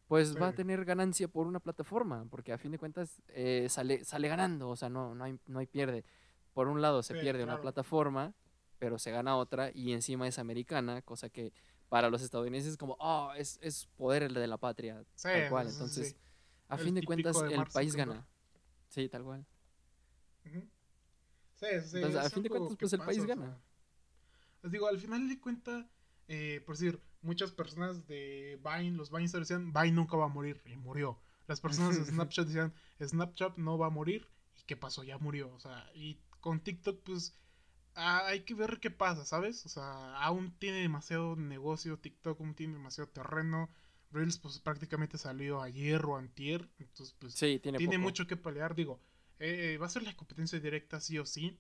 pues 0.09 0.41
va 0.41 0.49
a 0.49 0.53
tener 0.53 0.85
ganancia 0.85 1.27
por 1.29 1.47
una 1.47 1.61
plataforma, 1.61 2.27
porque 2.31 2.53
a 2.53 2.59
fin 2.59 2.71
de 2.71 2.79
cuentas 2.79 3.21
eh, 3.29 3.67
sale, 3.69 4.05
sale 4.05 4.29
ganando, 4.29 4.69
o 4.69 4.77
sea, 4.77 4.89
no, 4.89 5.15
no, 5.15 5.25
hay, 5.25 5.39
no 5.47 5.59
hay 5.59 5.67
pierde. 5.67 6.05
Por 6.55 6.69
un 6.69 6.81
lado 6.81 7.03
se 7.03 7.15
pierde 7.15 7.43
una 7.43 7.61
plataforma, 7.61 8.33
pero 8.79 8.99
se 8.99 9.11
gana 9.11 9.37
otra 9.37 9.71
y 9.75 9.93
encima 9.93 10.29
es 10.29 10.39
americana, 10.39 11.03
cosa 11.03 11.29
que 11.29 11.53
para 11.89 12.09
los 12.09 12.23
estadounidenses 12.23 12.73
es 12.73 12.79
como, 12.79 12.97
oh, 13.01 13.33
es, 13.37 13.59
es 13.63 13.87
poder 13.97 14.33
de 14.33 14.47
la 14.47 14.59
patria, 14.59 15.05
tal 15.23 15.49
cual. 15.49 15.69
Entonces, 15.69 16.17
a 16.69 16.77
fin 16.77 16.95
de 16.95 17.03
cuentas, 17.03 17.37
el 17.43 17.65
país 17.73 17.95
gana. 17.95 18.27
Sí, 18.89 19.09
tal 19.09 19.25
cual. 19.25 19.45
Sí, 20.45 21.67
sí. 21.85 21.97
Entonces, 21.97 22.17
a 22.17 22.31
fin 22.31 22.43
de 22.43 22.51
cuentas, 22.51 22.77
pues 22.79 22.93
el 22.93 23.01
país 23.01 23.25
gana. 23.25 23.59
les 24.63 24.73
digo, 24.73 24.87
al 24.87 24.99
final 24.99 25.29
de 25.29 25.41
cuentas, 25.41 25.85
eh, 26.29 26.63
por 26.65 26.77
decir, 26.77 27.01
muchas 27.23 27.53
personas 27.53 28.07
de 28.07 28.59
Vine, 28.63 28.97
los 28.97 29.11
Vine 29.11 29.29
decían, 29.29 29.73
Vine 29.73 29.93
nunca 29.93 30.17
va 30.17 30.27
a 30.27 30.29
morir, 30.29 30.61
y 30.65 30.77
murió. 30.77 31.19
Las 31.47 31.61
personas 31.61 31.97
de 31.97 32.05
Snapchat 32.13 32.47
decían, 32.47 32.75
Snapchat 33.01 33.57
no 33.57 33.79
va 33.79 33.87
a 33.87 33.91
morir, 33.91 34.29
y 34.59 34.63
¿qué 34.65 34.77
pasó? 34.77 35.05
Ya 35.05 35.19
murió. 35.19 35.53
O 35.55 35.61
sea, 35.61 35.91
y 35.95 36.21
con 36.41 36.61
TikTok, 36.61 37.03
pues, 37.03 37.35
hay 37.95 38.41
que 38.41 38.55
ver 38.55 38.79
qué 38.81 38.91
pasa, 38.91 39.25
¿sabes? 39.25 39.65
O 39.65 39.69
sea, 39.69 40.17
aún 40.21 40.57
tiene 40.59 40.81
demasiado 40.81 41.37
negocio, 41.37 41.99
TikTok 41.99 42.41
aún 42.41 42.55
tiene 42.55 42.75
demasiado 42.75 43.09
terreno. 43.11 43.71
Reels, 44.13 44.39
pues, 44.39 44.59
prácticamente 44.59 45.19
salió 45.19 45.63
ayer 45.63 46.05
o 46.05 46.17
antier, 46.17 46.69
entonces, 46.79 47.15
pues, 47.19 47.35
tiene, 47.35 47.99
mucho 47.99 48.27
que 48.27 48.37
pelear. 48.37 48.75
Digo, 48.75 49.01
eh, 49.39 49.79
va 49.81 49.87
a 49.87 49.91
ser 49.91 50.03
la 50.03 50.17
competencia 50.17 50.61
directa 50.61 51.01
sí 51.01 51.19
o 51.19 51.27
sí. 51.27 51.59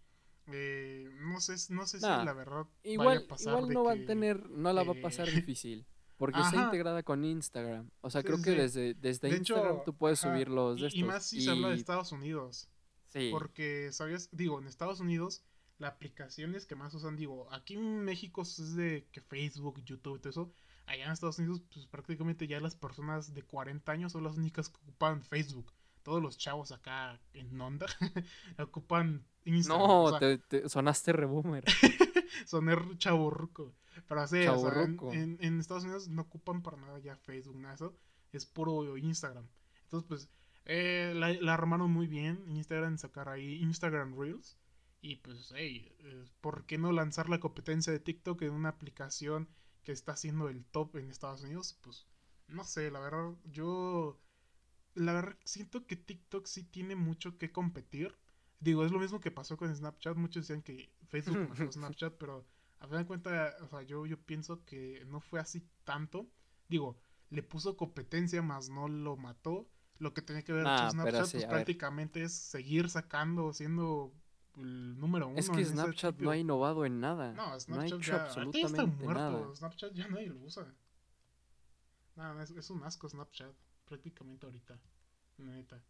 Eh, 0.53 1.11
no 1.21 1.41
sé, 1.41 1.55
no 1.75 1.87
sé 1.87 1.99
si 1.99 2.07
la 2.07 2.33
verdad 2.33 2.67
igual, 2.85 3.25
a 3.25 3.29
pasar 3.29 3.55
igual 3.55 3.73
no 3.73 3.85
va 3.85 3.93
a 3.93 4.07
tener, 4.07 4.49
no 4.51 4.73
la 4.73 4.85
va 4.85 4.93
a 4.93 5.01
pasar 5.03 5.31
difícil. 5.31 5.87
Porque 6.17 6.41
está 6.41 6.65
integrada 6.65 7.03
con 7.03 7.25
Instagram. 7.25 7.91
O 8.01 8.09
sea, 8.09 8.23
creo 8.23 8.41
que 8.41 8.53
desde, 8.53 8.95
desde 8.95 9.29
Instagram 9.37 9.85
tú 9.85 9.95
puedes 9.95 10.19
subir 10.19 10.49
los 10.49 10.81
de 10.81 10.87
estos. 10.87 10.99
Y, 10.99 11.05
más 11.05 11.27
si 11.27 11.43
se 11.43 11.51
habla 11.51 11.69
de 11.69 11.75
Estados 11.75 12.13
Unidos. 12.13 12.69
Sí. 13.09 13.29
Porque, 13.31 13.91
¿sabías? 13.93 14.31
Digo, 14.33 14.59
en 14.59 14.67
Estados 14.67 15.01
Unidos, 15.01 15.45
las 15.79 15.93
aplicaciones 15.93 16.65
que 16.65 16.75
más 16.75 16.95
usan, 16.95 17.17
digo, 17.17 17.53
aquí 17.53 17.75
en 17.75 18.01
México 18.05 18.43
es 18.43 18.75
de 18.77 19.07
que 19.13 19.21
Facebook, 19.21 19.83
YouTube, 19.85 20.21
todo 20.21 20.31
eso. 20.31 20.53
Allá 20.87 21.05
en 21.05 21.13
Estados 21.13 21.39
Unidos, 21.39 21.61
pues 21.73 21.87
prácticamente 21.87 22.47
ya 22.47 22.61
las 22.61 22.77
personas 22.77 23.35
de 23.35 23.43
40 23.43 23.91
años 23.93 24.13
son 24.13 24.25
las 24.25 24.37
únicas 24.37 24.71
que 24.71 24.77
ocupan 24.77 25.23
Facebook 25.23 25.73
todos 26.07 26.23
los 26.23 26.39
chavos 26.39 26.71
acá 26.71 27.21
en 27.35 27.61
onda 27.61 27.87
ocupan 28.61 29.27
Instagram. 29.45 29.89
No, 29.89 30.19
te, 30.21 30.69
sonaste 30.69 31.13
reboomer. 31.13 31.65
Soné 32.47 32.77
chaburruco. 32.97 33.75
Pero 34.07 34.21
así, 34.21 34.47
o 34.47 34.57
sea, 34.57 34.85
en, 34.85 35.37
en, 35.41 35.59
Estados 35.59 35.83
Unidos 35.83 36.07
no 36.07 36.23
ocupan 36.23 36.63
para 36.63 36.77
nada 36.77 37.01
ya 37.01 37.17
Facebook, 37.17 37.57
nada 37.57 37.75
eso. 37.75 37.99
Es 38.31 38.47
puro 38.47 38.97
Instagram. 38.97 39.49
Entonces, 39.83 40.07
pues, 40.07 40.31
eh, 40.65 41.13
la, 41.17 41.53
armaron 41.53 41.91
muy 41.91 42.07
bien. 42.07 42.45
Instagram 42.51 42.99
sacar 42.99 43.29
ahí 43.29 43.57
Instagram 43.57 44.17
Reels. 44.17 44.57
Y 45.01 45.17
pues, 45.17 45.53
hey, 45.57 45.93
eh, 46.05 46.25
¿por 46.41 46.67
qué 46.67 46.79
no 46.79 46.93
lanzar 46.93 47.29
la 47.29 47.41
competencia 47.41 47.93
de 47.93 47.99
TikTok 47.99 48.43
en 48.43 48.53
una 48.53 48.69
aplicación 48.69 49.49
que 49.83 49.91
está 49.91 50.13
haciendo 50.13 50.49
el 50.51 50.65
top 50.67 50.95
en 50.99 51.11
Estados 51.11 51.43
Unidos? 51.43 51.77
Pues, 51.83 52.07
no 52.47 52.63
sé, 52.63 52.93
la 52.93 53.01
verdad, 53.01 53.35
yo 53.51 54.21
la 54.97 55.13
verdad 55.13 55.37
siento 55.45 55.87
que 55.87 55.97
TikTok 55.97 56.47
sí 56.47 56.65
tiene 56.65 56.97
mucho 56.97 57.39
que 57.39 57.53
competir. 57.53 58.17
Digo, 58.61 58.85
es 58.85 58.91
lo 58.91 58.99
mismo 58.99 59.21
que 59.21 59.31
pasó 59.31 59.57
con 59.57 59.75
Snapchat. 59.75 60.17
Muchos 60.17 60.49
decían 60.49 60.63
que 60.63 60.91
Facebook 61.09 61.49
mató 61.49 61.71
Snapchat, 61.71 62.15
pero 62.15 62.47
a 62.81 62.89
fin 62.89 62.99
de 62.99 63.07
cuentas, 63.07 63.55
o 63.63 63.69
sea, 63.69 63.83
yo, 63.83 64.07
yo 64.07 64.19
pienso 64.19 64.65
que 64.65 65.05
no 65.07 65.21
fue 65.21 65.39
así 65.39 65.63
tanto. 65.85 66.27
Digo, 66.69 66.99
le 67.31 67.43
puso 67.43 67.77
competencia, 67.77 68.43
más 68.43 68.71
no 68.71 68.89
lo 68.89 69.17
mató. 69.17 69.69
Lo 69.99 70.13
que 70.13 70.23
tenía 70.23 70.43
que 70.43 70.53
ver 70.53 70.65
con 70.65 70.91
Snapchat, 70.91 71.31
pues 71.31 71.47
prácticamente 71.47 72.23
es 72.23 72.33
seguir 72.33 72.89
sacando, 72.89 73.53
siendo 73.53 74.13
el 74.57 74.99
número 74.99 75.29
uno. 75.29 75.39
Es 75.39 75.51
que 75.51 75.65
Snapchat 75.65 76.19
no 76.19 76.31
ha 76.31 76.37
innovado 76.39 76.87
en 76.87 77.01
nada. 77.01 77.33
No, 77.33 77.59
Snapchat 77.59 78.01
ya, 78.01 78.25
absolutamente 78.25 78.67
está 78.67 78.87
muerto. 78.87 79.55
Snapchat 79.55 79.93
ya 79.93 80.09
nadie 80.09 80.29
lo 80.29 80.41
usa. 80.41 80.67
Nada, 82.15 82.43
es, 82.43 82.51
es 82.51 82.71
un 82.71 82.83
asco 82.83 83.09
Snapchat 83.09 83.53
prácticamente 83.87 84.47
ahorita. 84.47 84.79
Neta. 85.39 85.83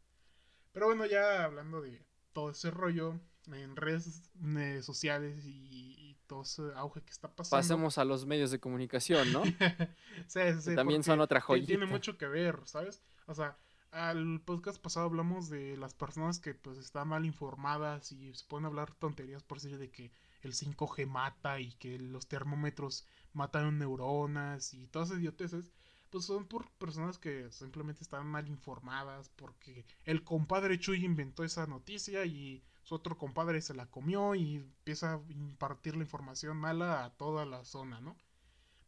Pero 0.72 0.86
bueno, 0.86 1.06
ya 1.06 1.44
hablando 1.44 1.80
de 1.80 2.04
todo 2.32 2.50
ese 2.50 2.70
rollo 2.70 3.18
en 3.46 3.76
redes 3.76 4.22
eh, 4.58 4.82
sociales 4.82 5.44
y, 5.46 6.16
todo 6.26 6.42
ese 6.42 6.62
auge 6.74 7.02
que 7.02 7.12
está 7.12 7.28
pasando. 7.28 7.62
Pasemos 7.62 7.98
a 7.98 8.04
los 8.04 8.26
medios 8.26 8.50
de 8.50 8.58
comunicación, 8.58 9.32
¿no? 9.32 9.44
sí, 10.26 10.40
sí, 10.60 10.74
también 10.74 11.04
son 11.04 11.20
otra 11.20 11.40
joyita. 11.40 11.68
Tiene 11.68 11.86
mucho 11.86 12.18
que 12.18 12.26
ver, 12.26 12.62
¿sabes? 12.64 13.00
O 13.26 13.34
sea, 13.34 13.56
al 13.92 14.40
podcast 14.40 14.82
pasado 14.82 15.06
hablamos 15.06 15.48
de 15.48 15.76
las 15.76 15.94
personas 15.94 16.40
que 16.40 16.52
pues 16.54 16.78
están 16.78 17.08
mal 17.08 17.24
informadas 17.24 18.10
y 18.10 18.34
se 18.34 18.44
pueden 18.46 18.66
hablar 18.66 18.92
tonterías 18.94 19.44
por 19.44 19.60
decir 19.60 19.78
de 19.78 19.90
que 19.92 20.10
el 20.42 20.52
5G 20.52 21.06
mata 21.06 21.60
y 21.60 21.72
que 21.74 21.98
los 21.98 22.26
termómetros 22.26 23.06
matan 23.32 23.78
neuronas 23.78 24.74
y 24.74 24.88
todas 24.88 25.08
esas 25.08 25.20
idioteces 25.20 25.72
pues 26.16 26.24
son 26.24 26.46
por 26.46 26.70
personas 26.78 27.18
que 27.18 27.52
simplemente 27.52 28.02
están 28.02 28.26
mal 28.26 28.48
informadas 28.48 29.28
porque 29.36 29.84
el 30.06 30.24
compadre 30.24 30.78
Chuy 30.78 31.04
inventó 31.04 31.44
esa 31.44 31.66
noticia 31.66 32.24
y 32.24 32.64
su 32.84 32.94
otro 32.94 33.18
compadre 33.18 33.60
se 33.60 33.74
la 33.74 33.90
comió 33.90 34.34
y 34.34 34.56
empieza 34.56 35.12
a 35.12 35.20
impartir 35.28 35.94
la 35.94 36.04
información 36.04 36.56
mala 36.56 37.04
a 37.04 37.10
toda 37.10 37.44
la 37.44 37.66
zona, 37.66 38.00
¿no? 38.00 38.16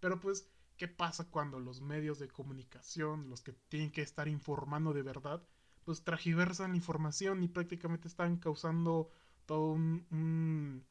Pero 0.00 0.18
pues, 0.20 0.48
¿qué 0.78 0.88
pasa 0.88 1.28
cuando 1.28 1.60
los 1.60 1.82
medios 1.82 2.18
de 2.18 2.28
comunicación, 2.28 3.28
los 3.28 3.42
que 3.42 3.52
tienen 3.52 3.90
que 3.90 4.00
estar 4.00 4.26
informando 4.26 4.94
de 4.94 5.02
verdad, 5.02 5.42
pues 5.84 6.04
tragiversan 6.04 6.70
la 6.70 6.78
información 6.78 7.42
y 7.42 7.48
prácticamente 7.48 8.08
están 8.08 8.38
causando 8.38 9.10
todo 9.44 9.72
un, 9.72 10.82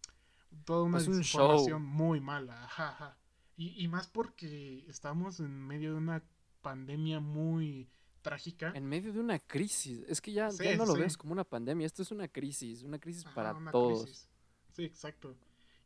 toda 0.65 0.84
una 0.84 1.02
información 1.02 1.82
muy 1.82 2.21
mala, 2.21 2.63
ajá. 2.65 3.17
Y, 3.60 3.88
más 3.88 4.08
porque 4.08 4.86
estamos 4.88 5.39
en 5.39 5.65
medio 5.65 5.93
de 5.93 5.98
una 5.98 6.24
pandemia 6.62 7.20
muy 7.20 7.89
trágica. 8.22 8.72
En 8.76 8.86
medio 8.86 9.12
de 9.12 9.20
una 9.20 9.39
crisis. 9.39 10.06
Es 10.08 10.22
que 10.22 10.32
ya, 10.32 10.50
no 10.78 10.86
lo 10.86 10.93
ves 10.93 11.17
como 11.17 11.34
una 11.34 11.43
pandemia. 11.43 11.88
Esto 11.88 12.04
es 12.04 12.12
una 12.12 12.28
crisis. 12.28 12.84
Una 12.84 13.00
crisis 13.00 13.26
para 13.34 13.56
todos. 13.72 14.30
Sí, 14.74 14.84
exacto. 14.84 15.36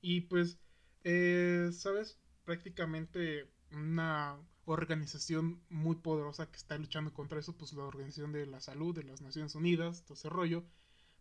Y 0.02 0.22
pues, 0.22 0.58
eh, 1.06 1.70
¿sabes? 1.72 2.20
Prácticamente 2.44 3.50
una 3.72 4.38
organización 4.66 5.62
muy 5.70 5.96
poderosa 5.96 6.52
que 6.52 6.58
está 6.58 6.78
luchando 6.78 7.14
contra 7.14 7.40
eso, 7.40 7.58
pues 7.58 7.72
la 7.74 7.84
Organización 7.84 8.34
de 8.34 8.46
la 8.48 8.60
Salud 8.60 8.94
de 8.94 9.04
las 9.04 9.22
Naciones 9.22 9.56
Unidas, 9.56 10.04
todo 10.04 10.16
ese 10.16 10.30
rollo, 10.30 10.66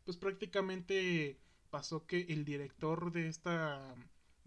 pues 0.04 0.16
prácticamente 0.16 1.38
pasó 1.70 2.06
que 2.06 2.22
el 2.22 2.44
director 2.44 3.12
de 3.12 3.28
esta 3.28 3.94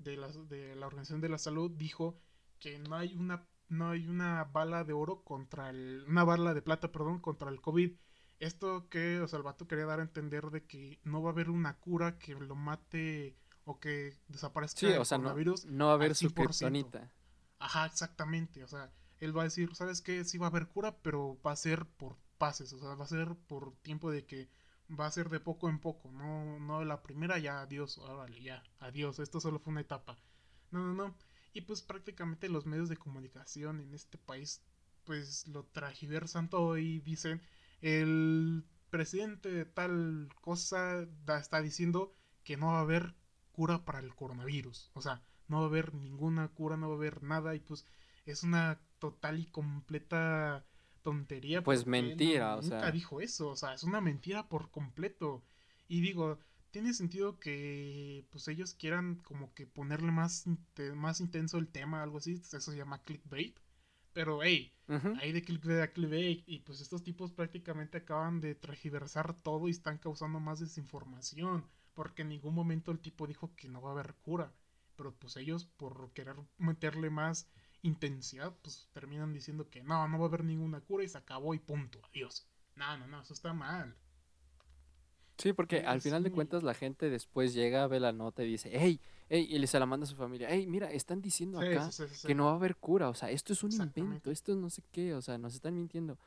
de 0.03 0.17
la, 0.17 0.27
de 0.27 0.75
la 0.75 0.87
Organización 0.87 1.21
de 1.21 1.29
la 1.29 1.37
Salud 1.37 1.71
dijo 1.71 2.19
que 2.59 2.79
no 2.79 2.95
hay 2.95 3.15
una 3.15 3.47
no 3.69 3.89
hay 3.89 4.07
una 4.07 4.43
bala 4.43 4.83
de 4.83 4.93
oro 4.93 5.23
contra 5.23 5.69
el 5.69 6.05
una 6.07 6.23
bala 6.23 6.53
de 6.53 6.61
plata, 6.61 6.91
perdón, 6.91 7.19
contra 7.19 7.49
el 7.49 7.61
COVID. 7.61 7.91
Esto 8.39 8.89
que, 8.89 9.21
o 9.21 9.27
sea, 9.27 9.37
el 9.37 9.43
vato 9.43 9.67
quería 9.67 9.85
dar 9.85 9.99
a 9.99 10.03
entender 10.03 10.45
de 10.51 10.65
que 10.65 10.99
no 11.03 11.21
va 11.21 11.29
a 11.29 11.33
haber 11.33 11.49
una 11.49 11.79
cura 11.79 12.19
que 12.19 12.35
lo 12.35 12.55
mate 12.55 13.37
o 13.63 13.79
que 13.79 14.19
desaparezca 14.27 14.87
el 14.87 14.97
coronavirus. 14.97 15.65
No, 15.65 15.85
va 15.85 15.91
a 15.91 15.95
haber 15.95 16.15
su 16.15 16.33
kriptonita. 16.33 17.11
Ajá, 17.59 17.85
exactamente. 17.85 18.63
O 18.63 18.67
sea, 18.67 18.91
él 19.19 19.35
va 19.35 19.41
a 19.41 19.45
decir, 19.45 19.73
¿sabes 19.75 20.01
qué? 20.01 20.25
Sí 20.25 20.37
va 20.37 20.47
a 20.47 20.49
haber 20.49 20.67
cura, 20.67 20.97
pero 21.01 21.39
va 21.45 21.53
a 21.53 21.55
ser 21.55 21.85
por 21.85 22.17
pases. 22.37 22.73
O 22.73 22.79
sea, 22.79 22.95
va 22.95 23.05
a 23.05 23.07
ser 23.07 23.35
por 23.47 23.75
tiempo 23.77 24.11
de 24.11 24.25
que 24.25 24.49
va 24.99 25.07
a 25.07 25.11
ser 25.11 25.29
de 25.29 25.39
poco 25.39 25.69
en 25.69 25.79
poco, 25.79 26.11
no, 26.11 26.59
no 26.59 26.83
la 26.83 27.01
primera 27.01 27.37
ya, 27.39 27.61
adiós, 27.61 27.99
vale, 27.99 28.41
ya, 28.41 28.63
adiós, 28.79 29.19
esto 29.19 29.39
solo 29.39 29.59
fue 29.59 29.71
una 29.71 29.81
etapa. 29.81 30.17
No, 30.71 30.79
no, 30.85 30.93
no. 30.93 31.15
Y 31.53 31.61
pues 31.61 31.81
prácticamente 31.81 32.49
los 32.49 32.65
medios 32.65 32.89
de 32.89 32.97
comunicación 32.97 33.79
en 33.79 33.93
este 33.93 34.17
país 34.17 34.63
pues 35.03 35.47
lo 35.47 35.65
tragiversan 35.65 36.49
todo 36.49 36.77
y 36.77 36.99
dicen 37.01 37.41
el 37.81 38.65
presidente 38.89 39.49
de 39.49 39.65
tal 39.65 40.29
cosa 40.41 41.07
está 41.27 41.61
diciendo 41.61 42.13
que 42.43 42.57
no 42.57 42.67
va 42.67 42.77
a 42.79 42.81
haber 42.81 43.15
cura 43.51 43.85
para 43.85 43.99
el 43.99 44.15
coronavirus. 44.15 44.91
O 44.93 45.01
sea, 45.01 45.21
no 45.47 45.57
va 45.59 45.63
a 45.63 45.67
haber 45.67 45.93
ninguna 45.93 46.47
cura, 46.49 46.77
no 46.77 46.89
va 46.89 46.95
a 46.95 46.97
haber 46.97 47.23
nada 47.23 47.55
y 47.55 47.59
pues 47.59 47.85
es 48.25 48.43
una 48.43 48.81
total 48.99 49.39
y 49.39 49.45
completa 49.47 50.65
tontería. 51.03 51.63
Pues 51.63 51.85
mentira, 51.85 52.55
o 52.55 52.63
sea. 52.63 52.77
Nunca 52.77 52.91
dijo 52.91 53.21
eso, 53.21 53.49
o 53.49 53.55
sea, 53.55 53.73
es 53.73 53.83
una 53.83 54.01
mentira 54.01 54.49
por 54.49 54.71
completo. 54.71 55.43
Y 55.87 56.01
digo, 56.01 56.39
tiene 56.71 56.93
sentido 56.93 57.39
que 57.39 58.25
pues 58.31 58.47
ellos 58.47 58.73
quieran 58.73 59.17
como 59.17 59.53
que 59.53 59.67
ponerle 59.67 60.11
más, 60.11 60.45
más 60.95 61.19
intenso 61.21 61.59
el 61.59 61.67
tema, 61.67 62.01
algo 62.01 62.17
así, 62.17 62.33
eso 62.33 62.59
se 62.59 62.77
llama 62.77 63.03
clickbait. 63.03 63.55
Pero 64.13 64.41
hey, 64.41 64.73
hay 65.19 65.31
de 65.31 65.43
clickbait 65.43 65.81
a 65.81 65.91
clickbait 65.91 66.43
y 66.47 66.59
pues 66.59 66.81
estos 66.81 67.03
tipos 67.03 67.31
prácticamente 67.31 67.97
acaban 67.97 68.41
de 68.41 68.55
tragiversar 68.55 69.33
todo 69.41 69.67
y 69.67 69.71
están 69.71 69.97
causando 69.97 70.39
más 70.39 70.59
desinformación, 70.59 71.65
porque 71.93 72.21
en 72.21 72.29
ningún 72.29 72.53
momento 72.53 72.91
el 72.91 72.99
tipo 72.99 73.27
dijo 73.27 73.55
que 73.55 73.69
no 73.69 73.81
va 73.81 73.89
a 73.89 73.93
haber 73.93 74.15
cura, 74.21 74.53
pero 74.95 75.15
pues 75.15 75.35
ellos 75.37 75.65
por 75.65 76.11
querer 76.13 76.35
meterle 76.57 77.09
más 77.09 77.47
intensidad, 77.83 78.53
pues 78.61 78.87
terminan 78.93 79.33
diciendo 79.33 79.69
que 79.69 79.83
no, 79.83 80.07
no 80.07 80.17
va 80.17 80.25
a 80.25 80.27
haber 80.27 80.43
ninguna 80.43 80.81
cura 80.81 81.03
y 81.03 81.09
se 81.09 81.17
acabó 81.17 81.53
y 81.53 81.59
punto, 81.59 81.99
adiós. 82.09 82.47
No, 82.75 82.97
no, 82.97 83.07
no, 83.07 83.21
eso 83.21 83.33
está 83.33 83.53
mal. 83.53 83.95
Sí, 85.37 85.53
porque 85.53 85.81
al 85.81 86.01
final 86.01 86.23
de 86.23 86.31
cuentas 86.31 86.63
la 86.63 86.73
gente 86.73 87.09
después 87.09 87.53
llega, 87.53 87.87
ve 87.87 87.99
la 87.99 88.13
nota 88.13 88.43
y 88.43 88.47
dice, 88.47 88.69
hey, 88.73 88.99
hey, 89.29 89.47
y 89.49 89.67
se 89.67 89.79
la 89.79 89.85
manda 89.85 90.05
a 90.05 90.07
su 90.07 90.15
familia, 90.15 90.47
hey, 90.49 90.65
mira, 90.67 90.91
están 90.91 91.21
diciendo 91.21 91.59
acá 91.59 91.89
que 92.25 92.35
no 92.35 92.45
va 92.45 92.51
a 92.51 92.55
haber 92.55 92.75
cura, 92.77 93.09
o 93.09 93.13
sea, 93.13 93.29
esto 93.29 93.51
es 93.51 93.63
un 93.63 93.71
invento, 93.73 94.31
esto 94.31 94.53
es 94.53 94.57
no 94.57 94.69
sé 94.69 94.81
qué, 94.91 95.13
o 95.13 95.21
sea, 95.21 95.37
nos 95.37 95.55
están 95.55 95.75
mintiendo. 95.75 96.17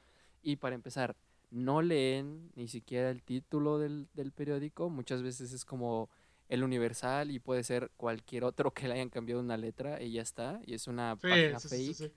Y 0.42 0.57
para 0.57 0.75
empezar, 0.75 1.16
no 1.51 1.83
leen 1.83 2.51
ni 2.57 2.69
siquiera 2.69 3.11
el 3.11 3.23
título 3.23 3.79
del, 3.79 4.09
del 4.14 4.33
periódico, 4.33 4.90
muchas 4.90 5.23
veces 5.23 5.53
es 5.53 5.64
como 5.64 6.11
el 6.49 6.63
Universal 6.63 7.31
y 7.31 7.39
puede 7.39 7.65
ser 7.65 7.91
cualquier 7.97 8.45
otro 8.45 8.73
que 8.73 8.89
le 8.89 8.95
hayan 8.95 9.11
cambiado 9.11 9.41
una 9.41 9.57
letra 9.57 10.03
y 10.03 10.13
ya 10.13 10.23
está, 10.23 10.61
y 10.65 10.75
es 10.75 10.87
una 10.87 11.17
página 11.17 11.61
fake. 11.61 12.13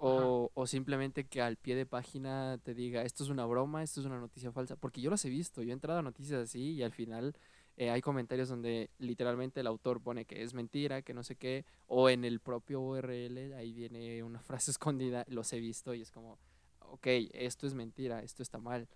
O, 0.00 0.52
o, 0.54 0.66
simplemente 0.68 1.26
que 1.26 1.42
al 1.42 1.56
pie 1.56 1.74
de 1.74 1.84
página 1.84 2.60
te 2.62 2.72
diga, 2.72 3.02
esto 3.02 3.24
es 3.24 3.30
una 3.30 3.44
broma, 3.46 3.82
esto 3.82 3.98
es 3.98 4.06
una 4.06 4.20
noticia 4.20 4.52
falsa. 4.52 4.76
Porque 4.76 5.00
yo 5.00 5.10
las 5.10 5.24
he 5.24 5.28
visto, 5.28 5.60
yo 5.60 5.70
he 5.70 5.72
entrado 5.72 5.98
a 5.98 6.02
noticias 6.02 6.40
así 6.40 6.74
y 6.74 6.84
al 6.84 6.92
final 6.92 7.34
eh, 7.76 7.90
hay 7.90 8.00
comentarios 8.00 8.48
donde 8.48 8.90
literalmente 8.98 9.58
el 9.58 9.66
autor 9.66 10.00
pone 10.00 10.24
que 10.24 10.42
es 10.42 10.54
mentira, 10.54 11.02
que 11.02 11.14
no 11.14 11.24
sé 11.24 11.34
qué, 11.34 11.64
o 11.86 12.10
en 12.10 12.24
el 12.24 12.38
propio 12.38 12.80
URL 12.80 13.54
ahí 13.54 13.72
viene 13.72 14.22
una 14.22 14.40
frase 14.42 14.70
escondida, 14.70 15.24
los 15.28 15.52
he 15.52 15.58
visto 15.58 15.94
y 15.94 16.02
es 16.02 16.12
como, 16.12 16.38
ok, 16.80 17.06
esto 17.32 17.66
es 17.66 17.74
mentira, 17.74 18.22
esto 18.22 18.42
está 18.42 18.58
mal. 18.58 18.88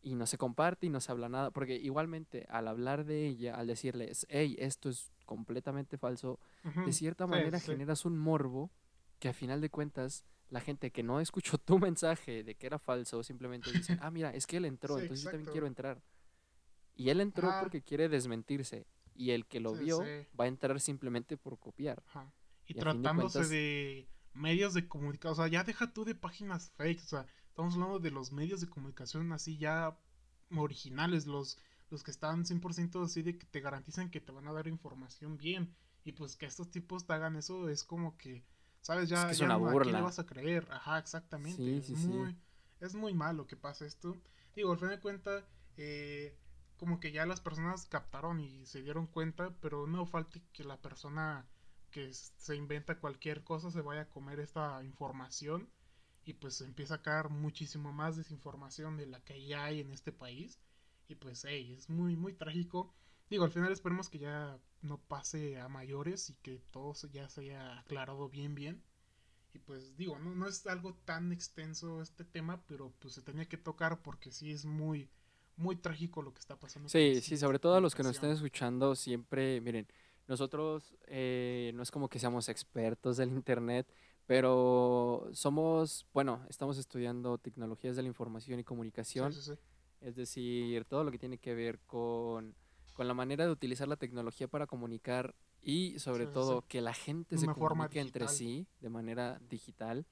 Y 0.00 0.14
no 0.14 0.26
se 0.26 0.38
comparte 0.38 0.86
y 0.86 0.90
no 0.90 1.00
se 1.00 1.10
habla 1.10 1.28
nada, 1.28 1.50
porque 1.50 1.74
igualmente 1.76 2.46
al 2.48 2.68
hablar 2.68 3.04
de 3.04 3.26
ella, 3.26 3.56
al 3.56 3.66
decirles, 3.66 4.26
hey, 4.30 4.56
esto 4.58 4.88
es 4.88 5.10
completamente 5.26 5.98
falso, 5.98 6.38
de 6.86 6.92
cierta 6.92 7.26
manera 7.26 7.58
generas 7.60 8.04
un 8.04 8.16
morbo 8.16 8.70
que 9.18 9.28
a 9.28 9.32
final 9.32 9.60
de 9.60 9.70
cuentas 9.70 10.24
la 10.50 10.60
gente 10.60 10.90
que 10.90 11.02
no 11.02 11.20
escuchó 11.20 11.58
tu 11.58 11.78
mensaje 11.78 12.42
de 12.42 12.54
que 12.54 12.66
era 12.66 12.78
falso 12.78 13.22
simplemente 13.22 13.70
dice, 13.72 13.98
ah, 14.02 14.10
mira, 14.10 14.30
es 14.34 14.46
que 14.46 14.56
él 14.56 14.64
entró, 14.64 14.98
entonces 14.98 15.24
yo 15.24 15.30
también 15.30 15.50
quiero 15.50 15.66
entrar. 15.66 16.02
Y 16.94 17.10
él 17.10 17.20
entró 17.20 17.50
porque 17.60 17.82
quiere 17.82 18.08
desmentirse. 18.08 18.86
Y 19.14 19.30
el 19.30 19.46
que 19.46 19.60
lo 19.60 19.72
vio 19.72 20.00
va 20.38 20.44
a 20.44 20.48
entrar 20.48 20.80
simplemente 20.80 21.36
por 21.36 21.58
copiar. 21.58 22.02
Y, 22.66 22.74
tratándose 22.74 23.46
de, 23.46 24.08
medios 24.34 24.74
de 24.74 24.88
comunicación, 24.88 25.32
o 25.32 25.36
sea, 25.36 25.48
ya 25.48 25.64
deja 25.64 25.92
tú 25.92 26.04
de 26.04 26.14
páginas 26.14 26.70
fake, 26.76 27.02
o 27.02 27.06
sea, 27.06 27.26
estamos 27.58 27.74
hablando 27.74 27.98
de 27.98 28.12
los 28.12 28.30
medios 28.30 28.60
de 28.60 28.68
comunicación 28.68 29.32
así 29.32 29.58
ya 29.58 29.98
originales, 30.56 31.26
los, 31.26 31.58
los 31.90 32.04
que 32.04 32.12
están 32.12 32.44
100% 32.44 33.04
así 33.04 33.22
de 33.22 33.36
que 33.36 33.46
te 33.46 33.60
garantizan 33.60 34.12
que 34.12 34.20
te 34.20 34.30
van 34.30 34.46
a 34.46 34.52
dar 34.52 34.68
información 34.68 35.36
bien. 35.36 35.74
Y 36.04 36.12
pues 36.12 36.36
que 36.36 36.46
estos 36.46 36.70
tipos 36.70 37.04
te 37.04 37.14
hagan 37.14 37.34
eso 37.34 37.68
es 37.68 37.82
como 37.82 38.16
que 38.16 38.44
¿Sabes? 38.80 39.08
Ya, 39.08 39.28
es 39.28 39.40
una 39.40 39.56
burla. 39.56 39.90
le 39.90 40.00
vas 40.00 40.20
a 40.20 40.24
creer? 40.24 40.68
Ajá, 40.70 40.98
exactamente. 40.98 41.78
es, 41.78 41.90
muy, 42.06 42.38
es 42.78 42.94
muy 42.94 43.12
malo 43.12 43.48
que 43.48 43.56
pase 43.56 43.86
esto. 43.86 44.16
Digo, 44.54 44.70
al 44.70 44.78
fin 44.78 44.90
de 44.90 45.00
cuentas, 45.00 45.44
eh, 45.76 46.38
como 46.76 47.00
que 47.00 47.10
ya 47.10 47.26
las 47.26 47.40
personas 47.40 47.86
captaron 47.86 48.38
y 48.38 48.66
se 48.66 48.82
dieron 48.82 49.08
cuenta, 49.08 49.52
pero 49.60 49.88
no 49.88 50.06
falte 50.06 50.40
que 50.52 50.62
la 50.62 50.80
persona 50.80 51.44
que 51.90 52.14
se 52.14 52.54
inventa 52.54 53.00
cualquier 53.00 53.42
cosa 53.42 53.72
se 53.72 53.80
vaya 53.80 54.02
a 54.02 54.08
comer 54.08 54.38
esta 54.38 54.80
información 54.84 55.68
y 56.28 56.34
pues 56.34 56.60
empieza 56.60 56.96
a 56.96 57.02
caer 57.02 57.30
muchísimo 57.30 57.92
más 57.92 58.16
desinformación 58.16 58.96
de 58.96 59.06
la 59.06 59.20
que 59.20 59.44
ya 59.44 59.64
hay 59.64 59.80
en 59.80 59.92
este 59.92 60.12
país 60.12 60.58
y 61.08 61.14
pues 61.14 61.44
hey, 61.44 61.74
es 61.76 61.88
muy 61.88 62.16
muy 62.16 62.34
trágico 62.34 62.94
digo 63.30 63.44
al 63.44 63.50
final 63.50 63.72
esperemos 63.72 64.08
que 64.08 64.18
ya 64.18 64.58
no 64.82 64.98
pase 64.98 65.58
a 65.58 65.68
mayores 65.68 66.30
y 66.30 66.34
que 66.34 66.60
todo 66.70 66.94
ya 67.12 67.28
se 67.28 67.42
haya 67.42 67.78
aclarado 67.78 68.28
bien 68.28 68.54
bien. 68.54 68.82
Y 69.54 69.58
pues 69.58 69.96
digo, 69.96 70.18
no, 70.18 70.34
no 70.34 70.46
es 70.46 70.66
algo 70.66 70.94
tan 71.04 71.32
extenso 71.32 72.02
este 72.02 72.24
tema, 72.24 72.62
pero 72.66 72.92
pues 72.98 73.14
se 73.14 73.22
tenía 73.22 73.46
que 73.46 73.56
tocar 73.56 74.02
porque 74.02 74.30
sí 74.30 74.50
es 74.50 74.64
muy, 74.64 75.08
muy 75.56 75.76
trágico 75.76 76.22
lo 76.22 76.32
que 76.34 76.40
está 76.40 76.58
pasando. 76.58 76.88
Sí, 76.88 77.20
sí, 77.22 77.36
sobre 77.36 77.58
todo 77.58 77.76
a 77.76 77.80
los 77.80 77.94
que 77.94 78.02
nos 78.02 78.16
estén 78.16 78.30
escuchando, 78.30 78.94
siempre, 78.94 79.60
miren, 79.62 79.88
nosotros 80.26 80.94
eh, 81.06 81.72
no 81.74 81.82
es 81.82 81.90
como 81.90 82.08
que 82.08 82.18
seamos 82.18 82.50
expertos 82.50 83.16
del 83.16 83.30
Internet, 83.30 83.90
pero 84.28 85.28
somos, 85.32 86.06
bueno, 86.14 86.40
estamos 86.48 86.78
estudiando 86.78 87.38
tecnologías 87.38 87.96
de 87.96 88.02
la 88.02 88.08
información 88.08 88.60
y 88.60 88.64
comunicación. 88.64 89.32
Es 90.00 90.14
decir, 90.14 90.84
todo 90.84 91.02
lo 91.02 91.10
que 91.10 91.18
tiene 91.18 91.38
que 91.38 91.54
ver 91.54 91.80
con 91.80 92.54
con 92.98 93.06
la 93.06 93.14
manera 93.14 93.46
de 93.46 93.52
utilizar 93.52 93.86
la 93.86 93.94
tecnología 93.94 94.48
para 94.48 94.66
comunicar 94.66 95.32
y 95.62 96.00
sobre 96.00 96.26
todo 96.26 96.62
que 96.62 96.80
la 96.80 96.92
gente 96.92 97.38
se 97.38 97.46
comunique 97.46 98.00
entre 98.00 98.26
sí 98.26 98.66
de 98.80 98.88
manera 98.88 99.40
digital. 99.48 100.04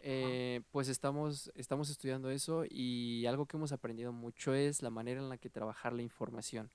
Eh, 0.00 0.60
pues 0.70 0.88
estamos, 0.88 1.50
estamos 1.54 1.88
estudiando 1.88 2.30
eso 2.30 2.64
y 2.68 3.24
algo 3.24 3.46
que 3.46 3.56
hemos 3.56 3.72
aprendido 3.72 4.12
mucho 4.12 4.52
es 4.52 4.82
la 4.82 4.90
manera 4.90 5.22
en 5.22 5.30
la 5.30 5.38
que 5.38 5.48
trabajar 5.48 5.94
la 5.94 6.02
información. 6.02 6.68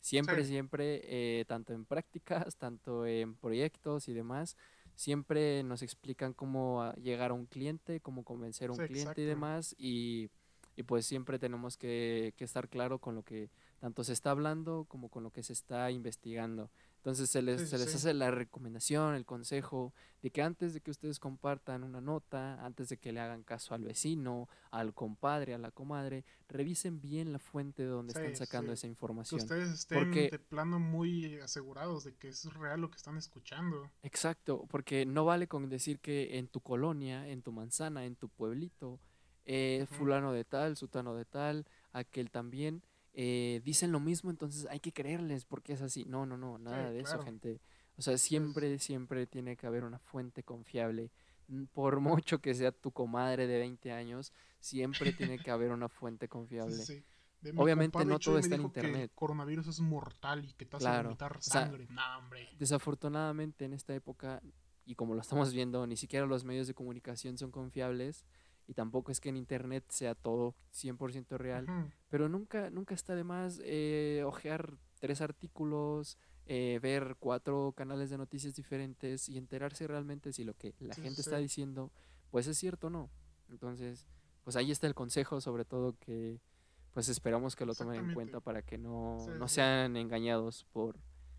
Siempre, 0.00 0.44
siempre, 0.44 1.00
eh, 1.02 1.44
tanto 1.46 1.72
en 1.72 1.84
prácticas, 1.84 2.54
tanto 2.54 3.04
en 3.04 3.34
proyectos 3.34 4.06
y 4.06 4.12
demás, 4.12 4.56
siempre 5.02 5.64
nos 5.64 5.82
explican 5.82 6.32
cómo 6.32 6.92
llegar 6.94 7.32
a 7.32 7.34
un 7.34 7.46
cliente, 7.46 7.98
cómo 7.98 8.22
convencer 8.22 8.70
a 8.70 8.72
un 8.72 8.78
cliente 8.78 9.20
y 9.20 9.24
demás. 9.24 9.74
Y, 9.76 10.30
y, 10.76 10.84
pues 10.84 11.06
siempre 11.06 11.40
tenemos 11.40 11.76
que, 11.76 12.34
que 12.36 12.44
estar 12.44 12.68
claro 12.68 13.00
con 13.00 13.16
lo 13.16 13.24
que 13.24 13.50
tanto 13.80 14.04
se 14.04 14.12
está 14.12 14.30
hablando 14.30 14.84
como 14.88 15.08
con 15.08 15.24
lo 15.24 15.32
que 15.32 15.42
se 15.42 15.54
está 15.54 15.90
investigando. 15.90 16.70
Entonces 17.02 17.30
se 17.30 17.42
les, 17.42 17.68
se 17.68 17.78
les 17.78 17.92
hace 17.92 18.14
la 18.14 18.30
recomendación, 18.30 19.16
el 19.16 19.24
consejo 19.24 19.92
de 20.22 20.30
que 20.30 20.40
antes 20.40 20.72
de 20.72 20.80
que 20.80 20.92
ustedes 20.92 21.18
compartan 21.18 21.82
una 21.82 22.00
nota, 22.00 22.64
antes 22.64 22.90
de 22.90 22.96
que 22.96 23.10
le 23.10 23.18
hagan 23.18 23.42
caso 23.42 23.74
al 23.74 23.82
vecino, 23.82 24.48
al 24.70 24.94
compadre, 24.94 25.52
a 25.52 25.58
la 25.58 25.72
comadre, 25.72 26.24
revisen 26.46 27.00
bien 27.00 27.32
la 27.32 27.40
fuente 27.40 27.82
de 27.82 27.88
donde 27.88 28.12
están 28.12 28.36
sacando 28.36 28.72
esa 28.72 28.86
información. 28.86 29.40
Que 29.40 29.42
ustedes 29.42 29.70
estén 29.70 30.12
de 30.12 30.38
plano 30.38 30.78
muy 30.78 31.40
asegurados 31.40 32.04
de 32.04 32.14
que 32.14 32.28
es 32.28 32.44
real 32.54 32.80
lo 32.80 32.88
que 32.88 32.98
están 32.98 33.16
escuchando. 33.16 33.90
Exacto, 34.04 34.64
porque 34.70 35.04
no 35.04 35.24
vale 35.24 35.48
con 35.48 35.68
decir 35.68 35.98
que 35.98 36.38
en 36.38 36.46
tu 36.46 36.60
colonia, 36.60 37.26
en 37.26 37.42
tu 37.42 37.50
manzana, 37.50 38.04
en 38.04 38.14
tu 38.14 38.28
pueblito, 38.28 39.00
eh, 39.44 39.86
fulano 39.90 40.32
de 40.32 40.44
tal, 40.44 40.76
sutano 40.76 41.16
de 41.16 41.24
tal, 41.24 41.66
aquel 41.92 42.30
también 42.30 42.84
eh, 43.14 43.60
dicen 43.64 43.92
lo 43.92 44.00
mismo, 44.00 44.30
entonces 44.30 44.66
hay 44.70 44.80
que 44.80 44.92
creerles 44.92 45.44
porque 45.44 45.72
es 45.74 45.82
así. 45.82 46.04
No, 46.06 46.26
no, 46.26 46.36
no, 46.36 46.58
nada 46.58 46.90
de 46.90 47.00
eso, 47.00 47.22
gente. 47.22 47.60
O 47.96 48.02
sea, 48.02 48.16
siempre, 48.16 48.78
siempre 48.78 49.26
tiene 49.26 49.56
que 49.56 49.66
haber 49.66 49.84
una 49.84 49.98
fuente 49.98 50.42
confiable. 50.42 51.10
Por 51.72 52.00
mucho 52.00 52.40
que 52.40 52.54
sea 52.54 52.72
tu 52.72 52.92
comadre 52.92 53.46
de 53.46 53.58
20 53.58 53.92
años, 53.92 54.32
siempre 54.60 55.12
tiene 55.12 55.38
que 55.38 55.50
haber 55.50 55.72
una 55.72 55.88
fuente 55.88 56.28
confiable. 56.28 56.82
Obviamente 57.56 58.04
no 58.04 58.18
todo 58.18 58.38
está 58.38 58.54
en 58.54 58.62
internet. 58.62 59.02
el 59.02 59.10
coronavirus 59.10 59.66
es 59.66 59.80
mortal 59.80 60.44
y 60.44 60.52
que 60.54 60.64
te 60.64 60.76
hace 60.76 60.84
claro. 60.84 61.16
sangre. 61.40 61.88
Desafortunadamente 62.58 63.64
en 63.64 63.74
esta 63.74 63.94
época, 63.94 64.40
y 64.86 64.94
como 64.94 65.14
lo 65.14 65.20
estamos 65.20 65.52
viendo, 65.52 65.86
ni 65.86 65.96
siquiera 65.96 66.24
los 66.24 66.44
medios 66.44 66.66
de 66.66 66.74
comunicación 66.74 67.36
son 67.36 67.50
confiables 67.50 68.24
y 68.66 68.74
tampoco 68.74 69.12
es 69.12 69.20
que 69.20 69.28
en 69.28 69.36
internet 69.36 69.84
sea 69.88 70.14
todo 70.14 70.54
100% 70.72 71.36
real, 71.38 71.66
pero 72.08 72.28
nunca, 72.28 72.70
nunca 72.70 72.94
está 72.94 73.14
de 73.14 73.24
más 73.24 73.60
eh, 73.64 74.22
ojear 74.24 74.74
tres 75.00 75.20
artículos, 75.20 76.18
eh, 76.46 76.78
ver 76.82 77.16
cuatro 77.18 77.72
canales 77.76 78.10
de 78.10 78.18
noticias 78.18 78.54
diferentes 78.54 79.28
y 79.28 79.38
enterarse 79.38 79.86
realmente 79.86 80.32
si 80.32 80.44
lo 80.44 80.54
que 80.54 80.74
la 80.80 80.94
gente 80.94 81.20
está 81.20 81.38
diciendo 81.38 81.90
pues 82.30 82.46
es 82.46 82.58
cierto 82.58 82.86
o 82.86 82.90
no. 82.90 83.10
Entonces, 83.50 84.08
pues 84.42 84.56
ahí 84.56 84.70
está 84.70 84.86
el 84.86 84.94
consejo, 84.94 85.40
sobre 85.40 85.64
todo 85.64 85.96
que 85.98 86.40
pues 86.92 87.08
esperamos 87.08 87.56
que 87.56 87.64
lo 87.64 87.74
tomen 87.74 88.08
en 88.08 88.14
cuenta 88.14 88.40
para 88.40 88.62
que 88.62 88.78
no, 88.78 89.26
no 89.38 89.48
sean 89.48 89.96
engañados 89.96 90.64
por, 90.72 90.98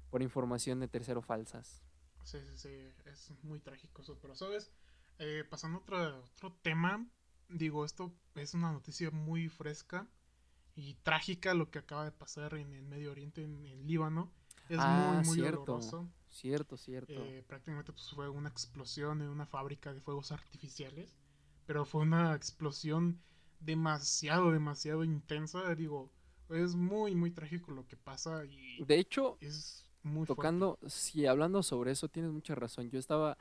por 0.10 0.22
información 0.22 0.80
de 0.80 0.88
tercero 0.88 1.22
falsas. 1.22 1.84
Sí, 2.24 2.40
sí, 2.40 2.58
sí, 2.58 2.70
es 3.06 3.32
muy 3.44 3.60
trágico 3.60 4.02
eso, 4.02 4.18
pero 4.22 4.36
sabes, 4.36 4.72
eh, 5.20 5.44
pasando 5.50 5.78
a 5.78 5.82
otro, 5.82 6.24
otro 6.36 6.58
tema, 6.62 7.06
digo, 7.50 7.86
esto 7.86 8.14
es 8.36 8.54
una 8.54 8.72
noticia 8.72 9.12
muy 9.12 9.50
fresca 9.50 10.08
y 10.76 10.96
trágica 11.04 11.54
lo 11.54 11.70
que 11.70 11.80
acaba 11.80 12.06
de 12.06 12.12
pasar 12.12 12.56
en 12.56 12.74
el 12.74 12.84
Medio 12.84 13.12
Oriente, 13.12 13.44
en 13.44 13.66
el 13.66 13.86
Líbano. 13.86 14.32
Es 14.70 14.80
ah, 14.80 15.14
muy, 15.16 15.26
muy 15.26 15.36
cierto, 15.36 15.80
Cierto, 16.30 16.78
cierto. 16.78 17.14
Eh, 17.14 17.44
prácticamente 17.48 17.92
pues, 17.92 18.10
fue 18.10 18.28
una 18.28 18.50
explosión 18.50 19.22
en 19.22 19.30
una 19.30 19.46
fábrica 19.46 19.94
de 19.94 20.02
fuegos 20.02 20.32
artificiales, 20.32 21.16
pero 21.68 21.86
fue 21.86 22.02
una 22.02 22.34
explosión 22.34 23.22
demasiado, 23.60 24.52
demasiado 24.52 25.04
intensa. 25.04 25.76
Digo, 25.76 26.12
es 26.50 26.76
muy, 26.76 27.14
muy 27.14 27.30
trágico 27.30 27.72
lo 27.72 27.86
que 27.86 27.98
pasa 27.98 28.46
y... 28.46 28.84
De 28.84 28.98
hecho, 28.98 29.38
es 29.42 29.86
muy 30.02 30.26
tocando, 30.26 30.80
si 30.88 31.28
hablando 31.28 31.62
sobre 31.62 31.92
eso, 31.92 32.10
tienes 32.10 32.32
mucha 32.32 32.56
razón. 32.56 32.90
Yo 32.90 32.98
estaba, 32.98 33.38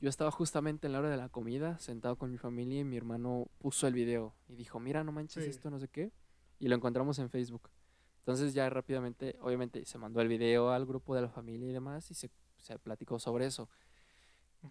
yo 0.00 0.08
estaba 0.08 0.30
justamente 0.30 0.86
en 0.86 0.92
la 0.92 0.98
hora 0.98 1.10
de 1.10 1.16
la 1.16 1.28
comida, 1.28 1.78
sentado 1.78 2.16
con 2.16 2.30
mi 2.30 2.38
familia 2.38 2.80
y 2.80 2.84
mi 2.84 2.96
hermano 2.96 3.48
puso 3.58 3.86
el 3.86 3.94
video 3.94 4.34
y 4.48 4.54
dijo, 4.54 4.78
mira, 4.78 5.04
no 5.04 5.12
manches 5.12 5.44
esto, 5.44 5.70
no 5.70 5.78
sé 5.78 5.88
qué. 5.88 6.12
Y 6.58 6.68
lo 6.68 6.76
encontramos 6.76 7.18
en 7.18 7.30
Facebook. 7.30 7.70
Entonces 8.18 8.54
ya 8.54 8.68
rápidamente, 8.68 9.36
obviamente, 9.40 9.84
se 9.84 9.98
mandó 9.98 10.20
el 10.20 10.28
video 10.28 10.70
al 10.70 10.84
grupo 10.84 11.14
de 11.14 11.22
la 11.22 11.28
familia 11.28 11.68
y 11.68 11.72
demás 11.72 12.10
y 12.10 12.14
se, 12.14 12.30
se 12.58 12.78
platicó 12.78 13.18
sobre 13.18 13.46
eso. 13.46 13.68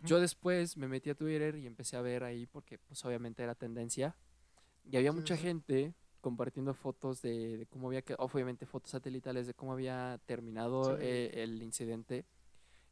Yo 0.04 0.20
después 0.20 0.78
me 0.78 0.88
metí 0.88 1.10
a 1.10 1.16
Twitter 1.16 1.56
y 1.56 1.68
empecé 1.68 1.96
a 1.96 2.02
ver 2.02 2.24
ahí 2.24 2.46
porque 2.48 2.78
pues 2.78 3.04
obviamente 3.06 3.44
era 3.44 3.56
tendencia. 3.56 4.16
Y 4.84 4.98
había 4.98 5.12
mucha 5.12 5.38
gente 5.38 5.94
compartiendo 6.22 6.74
fotos 6.74 7.22
de, 7.22 7.68
cómo 7.70 7.88
había, 7.88 8.04
obviamente 8.18 8.66
fotos 8.66 8.92
satelitales 8.92 9.48
de 9.48 9.54
cómo 9.54 9.74
había 9.74 10.20
terminado 10.26 10.98
eh, 11.00 11.32
el 11.44 11.62
incidente. 11.62 12.26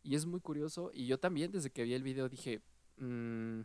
Y 0.03 0.15
es 0.15 0.25
muy 0.25 0.41
curioso. 0.41 0.91
Y 0.93 1.07
yo 1.07 1.19
también 1.19 1.51
desde 1.51 1.71
que 1.71 1.83
vi 1.83 1.93
el 1.93 2.03
video 2.03 2.29
dije, 2.29 2.61
mm, 2.97 3.61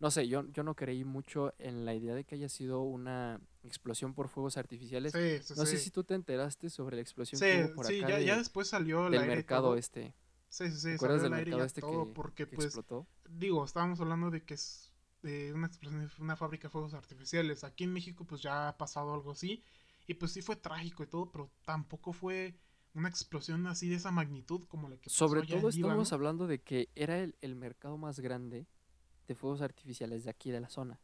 no 0.00 0.10
sé, 0.10 0.28
yo, 0.28 0.46
yo 0.52 0.62
no 0.62 0.74
creí 0.74 1.04
mucho 1.04 1.52
en 1.58 1.84
la 1.84 1.94
idea 1.94 2.14
de 2.14 2.24
que 2.24 2.36
haya 2.36 2.48
sido 2.48 2.82
una 2.82 3.40
explosión 3.62 4.14
por 4.14 4.28
fuegos 4.28 4.56
artificiales. 4.56 5.14
no 5.56 5.66
sé 5.66 5.78
si 5.78 5.90
tú 5.90 6.04
te 6.04 6.14
enteraste 6.14 6.70
sobre 6.70 6.96
la 6.96 7.02
explosión 7.02 7.40
que 7.40 7.64
hubo 7.64 7.74
por 7.74 7.86
acá. 7.86 7.94
Sí, 7.94 8.00
ya, 8.00 8.20
ya 8.20 8.38
después 8.38 8.68
salió 8.68 9.10
del 9.10 9.26
mercado 9.26 9.76
este. 9.76 10.14
Sí, 10.48 10.70
sí, 10.70 10.76
sí. 10.76 10.88
¿Te 10.90 10.94
acuerdas 10.94 11.22
del 11.22 11.32
mercado 11.32 11.64
este 11.64 11.80
que, 11.80 12.12
porque, 12.14 12.46
pues, 12.46 12.66
explotó? 12.66 13.06
Digo, 13.28 13.64
estábamos 13.64 14.00
hablando 14.00 14.30
de 14.30 14.44
que 14.44 14.54
es 14.54 14.92
de 15.22 15.52
una 15.52 15.66
explosión 15.66 16.06
de 16.06 16.22
una 16.22 16.36
fábrica 16.36 16.68
de 16.68 16.72
fuegos 16.72 16.94
artificiales. 16.94 17.64
Aquí 17.64 17.84
en 17.84 17.92
México, 17.92 18.24
pues 18.24 18.42
ya 18.42 18.68
ha 18.68 18.76
pasado 18.76 19.12
algo 19.14 19.32
así. 19.32 19.64
Y 20.06 20.14
pues 20.14 20.32
sí 20.32 20.42
fue 20.42 20.54
trágico 20.56 21.02
y 21.02 21.06
todo, 21.06 21.30
pero 21.30 21.50
tampoco 21.64 22.12
fue 22.12 22.54
una 22.94 23.08
explosión 23.08 23.66
así 23.66 23.88
de 23.88 23.96
esa 23.96 24.10
magnitud 24.10 24.64
como 24.68 24.88
la 24.88 24.96
que 24.96 25.10
pasó 25.10 25.28
Sobre 25.28 25.46
todo 25.46 25.68
estamos 25.68 26.12
hablando 26.12 26.46
de 26.46 26.60
que 26.60 26.88
era 26.94 27.18
el, 27.18 27.36
el, 27.40 27.56
mercado 27.56 27.98
más 27.98 28.20
grande 28.20 28.66
de 29.26 29.34
fuegos 29.34 29.62
artificiales 29.62 30.24
de 30.24 30.30
aquí 30.30 30.50
de 30.50 30.60
la 30.60 30.68
zona. 30.68 31.00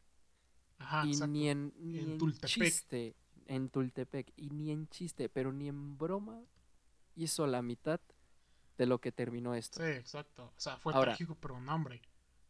Ajá, 0.79 1.05
y 1.07 1.15
ni 1.29 1.49
en, 1.49 1.75
ni 1.79 1.99
en, 1.99 2.19
chiste, 2.45 3.15
en 3.47 3.69
Tultepec, 3.69 4.33
y 4.37 4.51
ni 4.51 4.71
en 4.71 4.89
chiste, 4.89 5.29
pero 5.29 5.53
ni 5.53 5.69
en 5.69 5.99
broma 5.99 6.43
hizo 7.17 7.47
la 7.47 7.61
mitad 7.61 8.01
de 8.79 8.87
lo 8.87 8.99
que 8.99 9.13
terminó 9.13 9.55
esto. 9.55 9.81
Sí, 9.85 9.91
exacto. 9.91 10.45
O 10.45 10.61
sea, 10.61 10.79
fue 10.79 10.95
trágico, 10.95 11.37
pero 11.39 11.61
no, 11.61 11.75
hombre. 11.75 12.01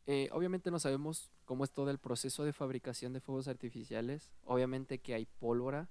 Eh, 0.06 0.28
obviamente 0.32 0.70
no 0.70 0.78
sabemos 0.78 1.30
cómo 1.44 1.64
es 1.64 1.72
todo 1.72 1.90
el 1.90 1.98
proceso 1.98 2.44
de 2.44 2.52
fabricación 2.52 3.12
de 3.12 3.20
fuegos 3.20 3.48
artificiales. 3.48 4.30
Obviamente 4.44 4.98
que 5.00 5.14
hay 5.14 5.26
pólvora. 5.26 5.88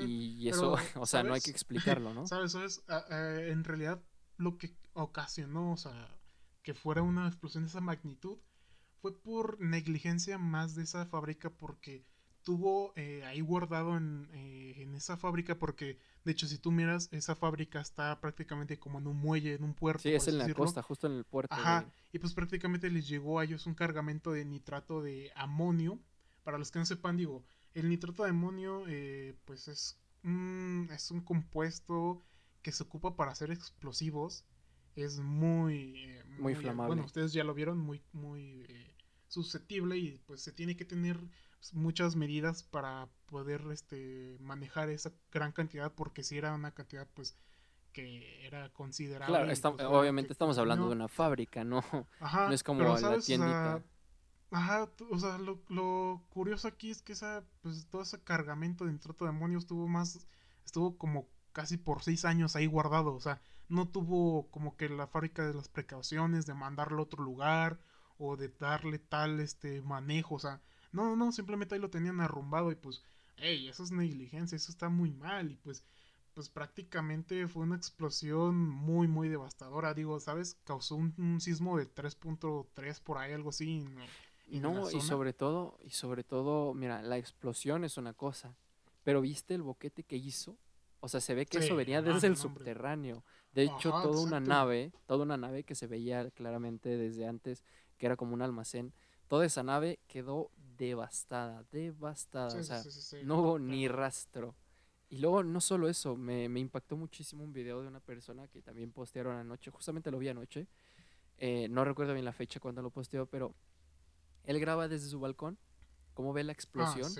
Y 0.00 0.48
eso, 0.48 0.76
o 0.96 1.06
sea, 1.06 1.22
no 1.22 1.34
hay 1.34 1.40
que 1.40 1.50
explicarlo, 1.50 2.14
¿no? 2.14 2.26
¿Sabes? 2.26 2.52
¿Sabes? 2.52 2.82
en 3.10 3.64
realidad, 3.64 4.02
lo 4.36 4.58
que 4.58 4.74
ocasionó, 4.92 5.72
o 5.72 5.76
sea, 5.76 6.08
que 6.62 6.74
fuera 6.74 7.02
una 7.02 7.26
explosión 7.26 7.64
de 7.64 7.68
esa 7.68 7.80
magnitud, 7.80 8.38
fue 9.00 9.16
por 9.16 9.60
negligencia 9.60 10.38
más 10.38 10.74
de 10.74 10.82
esa 10.82 11.06
fábrica, 11.06 11.50
porque 11.50 12.06
tuvo 12.44 12.92
eh, 12.94 13.24
ahí 13.24 13.40
guardado 13.40 13.96
en, 13.96 14.28
eh, 14.32 14.74
en, 14.76 14.94
esa 14.94 15.16
fábrica 15.16 15.58
porque 15.58 15.98
de 16.24 16.32
hecho 16.32 16.46
si 16.46 16.58
tú 16.58 16.70
miras 16.70 17.08
esa 17.10 17.34
fábrica 17.34 17.80
está 17.80 18.20
prácticamente 18.20 18.78
como 18.78 18.98
en 18.98 19.06
un 19.06 19.16
muelle 19.16 19.54
en 19.54 19.64
un 19.64 19.74
puerto 19.74 20.02
sí 20.02 20.14
es 20.14 20.28
en 20.28 20.38
la 20.38 20.52
costa 20.52 20.82
justo 20.82 21.06
en 21.06 21.14
el 21.14 21.24
puerto 21.24 21.54
ajá 21.54 21.86
y 22.12 22.18
pues 22.18 22.34
prácticamente 22.34 22.90
les 22.90 23.08
llegó 23.08 23.40
a 23.40 23.44
ellos 23.44 23.66
un 23.66 23.74
cargamento 23.74 24.30
de 24.32 24.44
nitrato 24.44 25.02
de 25.02 25.32
amonio 25.34 25.98
para 26.44 26.58
los 26.58 26.70
que 26.70 26.78
no 26.78 26.84
sepan 26.84 27.16
digo 27.16 27.42
el 27.74 27.88
nitrato 27.88 28.24
de 28.24 28.30
amonio 28.30 28.84
eh, 28.88 29.36
pues 29.44 29.68
es 29.68 29.98
un, 30.22 30.88
es 30.92 31.10
un 31.10 31.20
compuesto 31.20 32.22
que 32.62 32.72
se 32.72 32.82
ocupa 32.82 33.16
para 33.16 33.32
hacer 33.32 33.50
explosivos 33.50 34.44
es 34.96 35.18
muy 35.20 36.08
muy, 36.28 36.40
muy 36.40 36.54
flamable 36.54 36.88
bueno 36.88 37.04
ustedes 37.04 37.32
ya 37.32 37.44
lo 37.44 37.54
vieron 37.54 37.78
muy 37.78 38.02
muy 38.12 38.66
susceptible 39.28 39.98
y 39.98 40.18
pues 40.26 40.42
se 40.42 40.52
tiene 40.52 40.76
que 40.76 40.84
tener 40.84 41.18
muchas 41.72 42.14
medidas 42.14 42.62
para 42.62 43.08
poder 43.26 43.62
este 43.72 44.36
manejar 44.40 44.90
esa 44.90 45.12
gran 45.32 45.52
cantidad 45.52 45.92
porque 45.92 46.22
si 46.22 46.38
era 46.38 46.54
una 46.54 46.72
cantidad 46.72 47.08
pues 47.14 47.36
que 47.94 48.44
era 48.44 48.68
considerable. 48.70 49.32
Claro, 49.32 49.46
pues, 49.46 49.86
obviamente 49.86 50.32
estamos 50.32 50.58
hablando 50.58 50.88
de 50.88 50.96
una 50.96 51.08
fábrica, 51.08 51.64
¿no? 51.64 51.82
no 52.20 52.52
es 52.52 52.62
como 52.62 52.82
la 52.82 53.20
tiendita. 53.20 53.82
Ajá, 54.54 54.88
o 55.10 55.18
sea, 55.18 55.36
lo, 55.38 55.60
lo, 55.68 56.22
curioso 56.30 56.68
aquí 56.68 56.90
es 56.90 57.02
que 57.02 57.12
esa, 57.12 57.42
pues 57.60 57.86
todo 57.90 58.02
ese 58.02 58.22
cargamento 58.22 58.84
de 58.84 58.92
nitrato 58.92 59.24
de 59.24 59.30
amonio 59.30 59.58
estuvo 59.58 59.88
más, 59.88 60.26
estuvo 60.64 60.96
como 60.96 61.28
casi 61.52 61.76
por 61.76 62.02
seis 62.02 62.24
años 62.24 62.54
ahí 62.54 62.66
guardado, 62.66 63.14
o 63.14 63.20
sea, 63.20 63.40
no 63.68 63.88
tuvo 63.88 64.48
como 64.50 64.76
que 64.76 64.88
la 64.88 65.08
fábrica 65.08 65.44
de 65.44 65.54
las 65.54 65.68
precauciones 65.68 66.46
de 66.46 66.54
mandarlo 66.54 67.00
a 67.00 67.02
otro 67.02 67.24
lugar 67.24 67.80
o 68.16 68.36
de 68.36 68.48
darle 68.48 69.00
tal 69.00 69.40
este 69.40 69.82
manejo, 69.82 70.36
o 70.36 70.38
sea, 70.38 70.60
no, 70.92 71.16
no, 71.16 71.32
simplemente 71.32 71.74
ahí 71.74 71.80
lo 71.80 71.90
tenían 71.90 72.20
arrumbado 72.20 72.70
y 72.70 72.76
pues, 72.76 73.02
hey, 73.38 73.68
eso 73.68 73.82
es 73.82 73.90
negligencia, 73.90 74.54
eso 74.54 74.70
está 74.70 74.88
muy 74.88 75.10
mal 75.10 75.50
y 75.50 75.56
pues, 75.56 75.84
pues 76.32 76.48
prácticamente 76.48 77.48
fue 77.48 77.64
una 77.64 77.76
explosión 77.76 78.56
muy, 78.68 79.08
muy 79.08 79.28
devastadora. 79.28 79.94
Digo, 79.94 80.18
¿sabes? 80.18 80.56
Causó 80.64 80.96
un, 80.96 81.40
sismo 81.40 81.78
de 81.78 81.86
3.3 81.86 83.00
por 83.00 83.18
ahí, 83.18 83.32
algo 83.32 83.50
así. 83.50 83.84
No, 84.46 84.90
y 84.90 85.00
sobre 85.00 85.32
todo, 85.32 85.78
y 85.82 85.90
sobre 85.90 86.24
todo, 86.24 86.74
mira, 86.74 87.02
la 87.02 87.18
explosión 87.18 87.84
es 87.84 87.96
una 87.96 88.12
cosa, 88.12 88.56
pero 89.02 89.20
¿viste 89.20 89.54
el 89.54 89.62
boquete 89.62 90.04
que 90.04 90.16
hizo? 90.16 90.56
O 91.00 91.08
sea, 91.08 91.20
se 91.20 91.34
ve 91.34 91.46
que 91.46 91.58
eso 91.58 91.76
venía 91.76 92.00
desde 92.00 92.28
el 92.28 92.36
subterráneo. 92.36 93.24
De 93.52 93.64
hecho, 93.64 93.90
toda 93.90 94.20
una 94.20 94.40
nave, 94.40 94.92
toda 95.06 95.24
una 95.24 95.36
nave 95.36 95.62
que 95.62 95.74
se 95.74 95.86
veía 95.86 96.30
claramente 96.30 96.96
desde 96.96 97.26
antes, 97.26 97.62
que 97.98 98.06
era 98.06 98.16
como 98.16 98.34
un 98.34 98.42
almacén, 98.42 98.92
toda 99.28 99.44
esa 99.44 99.62
nave 99.62 100.00
quedó 100.06 100.50
devastada, 100.76 101.64
devastada. 101.70 102.58
o 102.58 102.62
sea, 102.62 102.82
no 103.22 103.40
hubo 103.40 103.58
ni 103.58 103.86
rastro. 103.86 104.54
Y 105.10 105.18
luego, 105.18 105.42
no 105.42 105.60
solo 105.60 105.88
eso, 105.88 106.16
me, 106.16 106.44
impactó 106.58 106.96
muchísimo 106.96 107.44
un 107.44 107.52
video 107.52 107.82
de 107.82 107.88
una 107.88 108.00
persona 108.00 108.48
que 108.48 108.62
también 108.62 108.90
postearon 108.90 109.36
anoche, 109.36 109.70
justamente 109.70 110.10
lo 110.10 110.18
vi 110.18 110.28
anoche. 110.28 110.66
Eh, 111.36 111.68
no 111.68 111.84
recuerdo 111.84 112.14
bien 112.14 112.24
la 112.24 112.32
fecha 112.32 112.60
cuando 112.60 112.82
lo 112.82 112.90
posteó, 112.90 113.26
pero 113.26 113.54
él 114.44 114.60
graba 114.60 114.88
desde 114.88 115.08
su 115.08 115.20
balcón, 115.20 115.58
cómo 116.14 116.32
ve 116.32 116.44
la 116.44 116.52
ah, 116.52 116.54
explosión. 116.54 117.12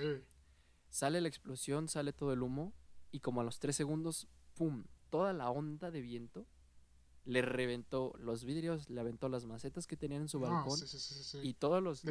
Sale 0.89 1.19
la 1.19 1.27
explosión, 1.27 1.89
sale 1.89 2.13
todo 2.13 2.31
el 2.33 2.41
humo, 2.41 2.73
y 3.11 3.19
como 3.19 3.41
a 3.41 3.43
los 3.43 3.59
tres 3.59 3.75
segundos, 3.75 4.27
¡pum! 4.55 4.85
Toda 5.09 5.33
la 5.33 5.49
onda 5.49 5.91
de 5.91 6.01
viento 6.01 6.45
le 7.25 7.41
reventó 7.41 8.13
los 8.19 8.45
vidrios, 8.45 8.89
le 8.89 9.01
aventó 9.01 9.29
las 9.29 9.45
macetas 9.45 9.87
que 9.87 9.97
tenían 9.97 10.23
en 10.23 10.29
su 10.29 10.39
balcón 10.39 10.79
y 11.41 11.53
todas 11.55 12.03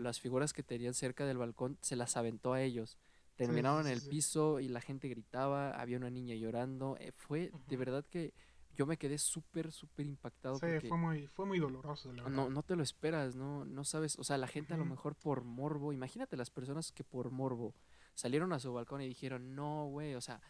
las 0.00 0.20
figuras 0.20 0.52
que 0.52 0.62
tenían 0.62 0.94
cerca 0.94 1.26
del 1.26 1.36
balcón 1.36 1.78
se 1.82 1.94
las 1.96 2.16
aventó 2.16 2.54
a 2.54 2.62
ellos. 2.62 2.96
Terminaron 3.36 3.86
en 3.86 3.92
el 3.92 4.02
piso 4.02 4.60
y 4.60 4.68
la 4.68 4.80
gente 4.80 5.08
gritaba, 5.08 5.72
había 5.72 5.96
una 5.96 6.10
niña 6.10 6.34
llorando. 6.34 6.96
Eh, 7.00 7.12
fue 7.16 7.50
de 7.66 7.76
verdad 7.76 8.04
que 8.08 8.34
yo 8.74 8.86
me 8.86 8.96
quedé 8.96 9.18
súper, 9.18 9.72
súper 9.72 10.06
impactado. 10.06 10.56
Sí, 10.56 10.66
fue 10.88 10.98
muy, 10.98 11.26
fue 11.26 11.46
muy 11.46 11.58
doloroso. 11.58 12.12
no, 12.12 12.50
no 12.50 12.62
te 12.62 12.76
lo 12.76 12.82
esperas, 12.82 13.34
no, 13.34 13.64
no 13.64 13.84
sabes, 13.84 14.18
o 14.18 14.24
sea, 14.24 14.38
la 14.38 14.46
gente 14.46 14.74
a 14.74 14.76
lo 14.76 14.84
mejor 14.84 15.14
por 15.14 15.44
morbo, 15.44 15.92
imagínate 15.92 16.36
las 16.36 16.50
personas 16.50 16.92
que 16.92 17.04
por 17.04 17.30
morbo 17.30 17.74
salieron 18.14 18.52
a 18.52 18.58
su 18.58 18.72
balcón 18.72 19.02
y 19.02 19.08
dijeron, 19.08 19.54
no, 19.54 19.86
güey, 19.86 20.14
o 20.14 20.20
sea, 20.20 20.40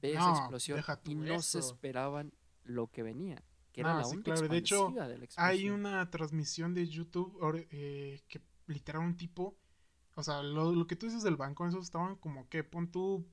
ve 0.00 0.12
esa 0.12 0.30
explosión 0.30 0.82
y 1.04 1.14
no 1.14 1.40
se 1.42 1.58
esperaban 1.58 2.32
lo 2.64 2.88
que 2.88 3.02
venía 3.02 3.42
que 3.72 3.80
era 3.80 3.94
la 3.94 4.04
claro. 4.22 4.48
De 4.48 4.58
hecho, 4.58 4.94
hay 5.36 5.70
una 5.70 6.08
transmisión 6.10 6.74
de 6.74 6.86
YouTube 6.86 7.66
eh, 7.70 8.20
que 8.28 8.42
literal 8.66 9.02
un 9.02 9.16
tipo, 9.16 9.56
o 10.14 10.22
sea, 10.22 10.42
lo, 10.42 10.86
que 10.86 10.94
tú 10.94 11.06
dices 11.06 11.22
del 11.22 11.36
banco, 11.36 11.66
esos 11.66 11.84
estaban 11.84 12.16
como 12.16 12.48
que 12.48 12.62
pon 12.64 12.90
tú 12.90 13.26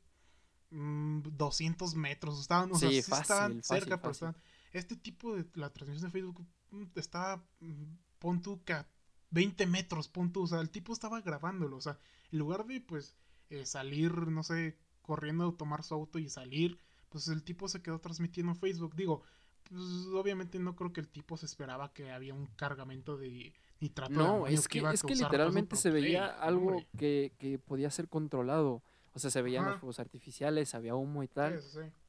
200 0.71 1.95
mm, 1.95 1.99
metros, 1.99 2.39
estaban, 2.39 2.71
o 2.71 2.75
sea, 2.75 2.89
sí 2.89 2.97
estaban 2.97 3.63
cerca, 3.63 3.99
pero 3.99 4.12
estaban, 4.12 4.36
este 4.71 4.95
tipo 4.95 5.36
de 5.36 5.45
la 5.55 5.71
transmisión 5.71 6.12
de 6.12 6.19
Facebook 6.19 6.45
mm, 6.71 6.84
estaba, 6.95 7.43
mm, 7.60 7.84
pon 8.19 8.41
tú 8.41 8.63
que 8.63 8.73
a 8.73 8.88
20 9.32 9.65
metros, 9.67 10.08
pon 10.08 10.32
tú, 10.32 10.43
o 10.43 10.47
sea, 10.47 10.60
el 10.60 10.69
tipo 10.69 10.93
estaba 10.93 11.21
grabándolo, 11.21 11.77
o 11.77 11.82
sea, 11.82 11.97
en 12.32 12.39
lugar 12.39 12.65
de 12.65 12.82
pues 12.82 13.15
eh, 13.49 13.65
salir, 13.65 14.12
no 14.27 14.43
sé, 14.43 14.77
corriendo, 15.01 15.53
tomar 15.53 15.84
su 15.84 15.95
auto 15.95 16.19
y 16.19 16.29
salir, 16.29 16.77
pues 17.10 17.27
el 17.27 17.43
tipo 17.43 17.67
se 17.67 17.82
quedó 17.82 17.99
transmitiendo 17.99 18.51
en 18.51 18.58
Facebook, 18.60 18.95
digo, 18.95 19.23
pues 19.63 19.82
obviamente 20.13 20.60
no 20.60 20.75
creo 20.75 20.93
que 20.93 21.01
el 21.01 21.08
tipo 21.08 21.38
se 21.38 21.45
esperaba 21.45 21.93
que 21.93 22.12
había 22.12 22.34
un 22.34 22.47
cargamento 22.55 23.17
de 23.17 23.53
nitrato. 23.79 24.13
No, 24.13 24.47
es 24.47 24.67
que, 24.67 24.79
es 24.79 25.03
que 25.03 25.15
literalmente 25.15 25.75
se 25.75 25.89
veía 25.91 26.27
algo 26.27 26.84
que, 26.97 27.34
que, 27.38 27.60
podía 27.60 27.89
ser 27.91 28.08
controlado. 28.08 28.84
O 29.19 29.21
sea, 29.21 29.32
se 29.32 29.41
veían 29.41 29.65
los 29.65 29.79
fuegos 29.82 29.99
artificiales, 29.99 30.73
había 30.73 30.95
humo 30.95 31.23
y 31.23 31.27
tal. 31.27 31.62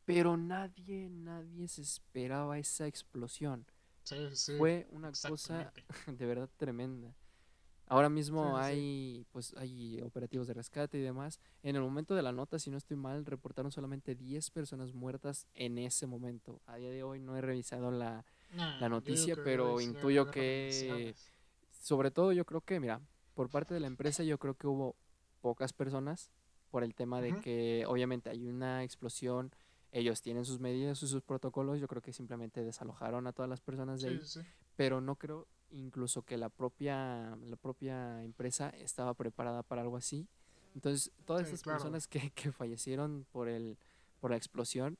Pero 0.04 0.36
nadie, 0.36 1.08
nadie 1.10 1.66
se 1.66 1.82
esperaba 1.82 2.56
esa 2.56 2.86
explosión. 2.86 3.66
Fue 4.58 4.86
una 4.92 5.10
cosa 5.10 5.72
de 6.06 6.24
verdad 6.24 6.48
tremenda. 6.56 7.12
Ahora 7.88 8.08
mismo 8.08 8.56
hay, 8.56 9.26
pues, 9.32 9.52
hay 9.56 10.00
operativos 10.02 10.46
de 10.46 10.54
rescate 10.54 10.98
y 10.98 11.00
demás. 11.00 11.40
En 11.64 11.74
el 11.74 11.82
momento 11.82 12.14
de 12.14 12.22
la 12.22 12.30
nota, 12.30 12.60
si 12.60 12.70
no 12.70 12.76
estoy 12.76 12.96
mal, 12.96 13.26
reportaron 13.26 13.72
solamente 13.72 14.14
10 14.14 14.50
personas 14.50 14.94
muertas 14.94 15.48
en 15.54 15.78
ese 15.78 16.06
momento. 16.06 16.60
A 16.66 16.76
día 16.76 16.90
de 16.90 17.02
hoy 17.02 17.18
no 17.18 17.36
he 17.36 17.40
revisado 17.40 17.90
la, 17.90 18.24
la 18.78 18.88
noticia, 18.88 19.34
pero 19.42 19.80
intuyo 19.80 20.30
que, 20.30 21.12
sobre 21.72 22.12
todo 22.12 22.30
yo 22.30 22.44
creo 22.44 22.60
que, 22.60 22.78
mira, 22.78 23.00
por 23.34 23.50
parte 23.50 23.74
de 23.74 23.80
la 23.80 23.88
empresa 23.88 24.22
yo 24.22 24.38
creo 24.38 24.54
que 24.54 24.68
hubo 24.68 24.94
pocas 25.40 25.72
personas 25.72 26.30
por 26.70 26.84
el 26.84 26.94
tema 26.94 27.20
de 27.20 27.40
que 27.40 27.84
obviamente 27.86 28.30
hay 28.30 28.46
una 28.46 28.84
explosión, 28.84 29.52
ellos 29.92 30.22
tienen 30.22 30.44
sus 30.44 30.60
medidas 30.60 31.02
y 31.02 31.08
sus 31.08 31.22
protocolos, 31.22 31.80
yo 31.80 31.88
creo 31.88 32.02
que 32.02 32.12
simplemente 32.12 32.64
desalojaron 32.64 33.26
a 33.26 33.32
todas 33.32 33.48
las 33.48 33.60
personas 33.60 34.00
de 34.00 34.10
ahí, 34.10 34.20
pero 34.76 35.00
no 35.00 35.16
creo 35.16 35.46
incluso 35.72 36.22
que 36.22 36.36
la 36.36 36.48
propia, 36.48 37.36
la 37.44 37.56
propia 37.56 38.22
empresa 38.22 38.70
estaba 38.70 39.14
preparada 39.14 39.62
para 39.62 39.82
algo 39.82 39.96
así. 39.96 40.28
Entonces, 40.74 41.12
todas 41.24 41.48
esas 41.48 41.62
personas 41.62 42.06
que, 42.06 42.30
que, 42.30 42.52
fallecieron 42.52 43.26
por, 43.32 43.48
el, 43.48 43.76
por 44.20 44.30
la 44.30 44.36
explosión 44.36 44.98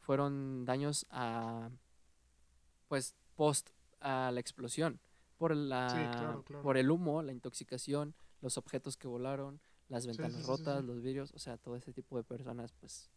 fueron 0.00 0.64
daños 0.64 1.06
a, 1.10 1.70
pues, 2.88 3.14
post 3.34 3.70
a 4.00 4.30
la 4.30 4.40
explosión, 4.40 5.00
por, 5.38 5.56
la, 5.56 6.42
por 6.62 6.76
el 6.76 6.90
humo, 6.90 7.22
la 7.22 7.32
intoxicación, 7.32 8.14
los 8.42 8.58
objetos 8.58 8.96
que 8.96 9.08
volaron, 9.08 9.60
las 9.88 10.06
ventanas 10.06 10.46
rotas, 10.46 10.84
los 10.84 11.02
vidrios, 11.02 11.32
o 11.32 11.38
sea, 11.38 11.56
todo 11.56 11.76
ese 11.76 11.92
tipo 11.92 12.16
de 12.16 12.24
personas, 12.24 12.72
pues, 12.72 13.10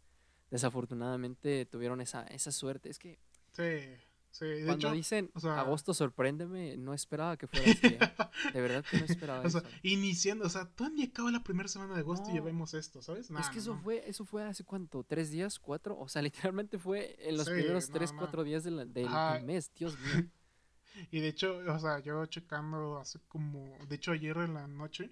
desafortunadamente 0.52 1.66
tuvieron 1.66 2.02
esa, 2.02 2.24
esa 2.28 2.52
suerte. 2.52 2.90
Es 2.90 3.00
que... 3.00 3.20
Sí, 3.52 3.96
sí. 4.32 4.46
De 4.46 4.66
cuando 4.66 4.92
dicen 4.92 5.32
agosto 5.44 5.94
sorpréndeme, 5.94 6.78
no 6.78 6.94
esperaba 6.94 7.36
que 7.38 7.48
fuera. 7.48 7.66
¿eh? 7.66 8.00
De 8.54 8.62
verdad 8.62 8.86
que 8.90 9.00
no 9.00 9.06
esperaba 9.06 9.42
o 9.42 9.50
sea, 9.50 9.64
Iniciando, 9.82 10.46
o 10.46 10.50
sea, 10.50 10.66
todavía 10.66 11.06
acaba 11.06 11.32
la 11.32 11.44
primera 11.44 11.68
semana 11.68 11.96
de 11.96 12.02
agosto 12.02 12.30
y 12.30 12.36
ya 12.36 12.42
vemos 12.42 12.74
esto, 12.74 13.02
¿sabes? 13.02 13.30
es 13.30 13.50
que 13.50 13.60
eso 13.60 13.76
fue, 13.78 14.08
eso 14.08 14.26
fue 14.26 14.44
hace 14.44 14.64
cuánto, 14.64 15.04
tres 15.04 15.32
días, 15.32 15.60
cuatro, 15.60 15.98
o 15.98 16.08
sea, 16.08 16.22
literalmente 16.54 16.78
fue 16.78 17.18
en 17.28 17.38
los 17.38 17.50
primeros 17.50 17.90
tres, 17.90 18.14
cuatro 18.14 18.44
días 18.44 18.64
del, 18.64 18.94
del 18.94 19.10
mes, 19.44 19.72
Dios 19.74 19.98
mío. 20.00 20.30
y 21.12 21.20
de 21.20 21.28
hecho, 21.30 21.58
o 21.58 21.80
sea, 21.80 22.00
yo 22.00 22.26
checando 22.28 23.00
hace 23.00 23.20
como, 23.28 23.78
de 23.88 23.96
hecho 23.96 24.12
ayer 24.12 24.38
en 24.38 24.54
la 24.54 24.68
noche, 24.68 25.12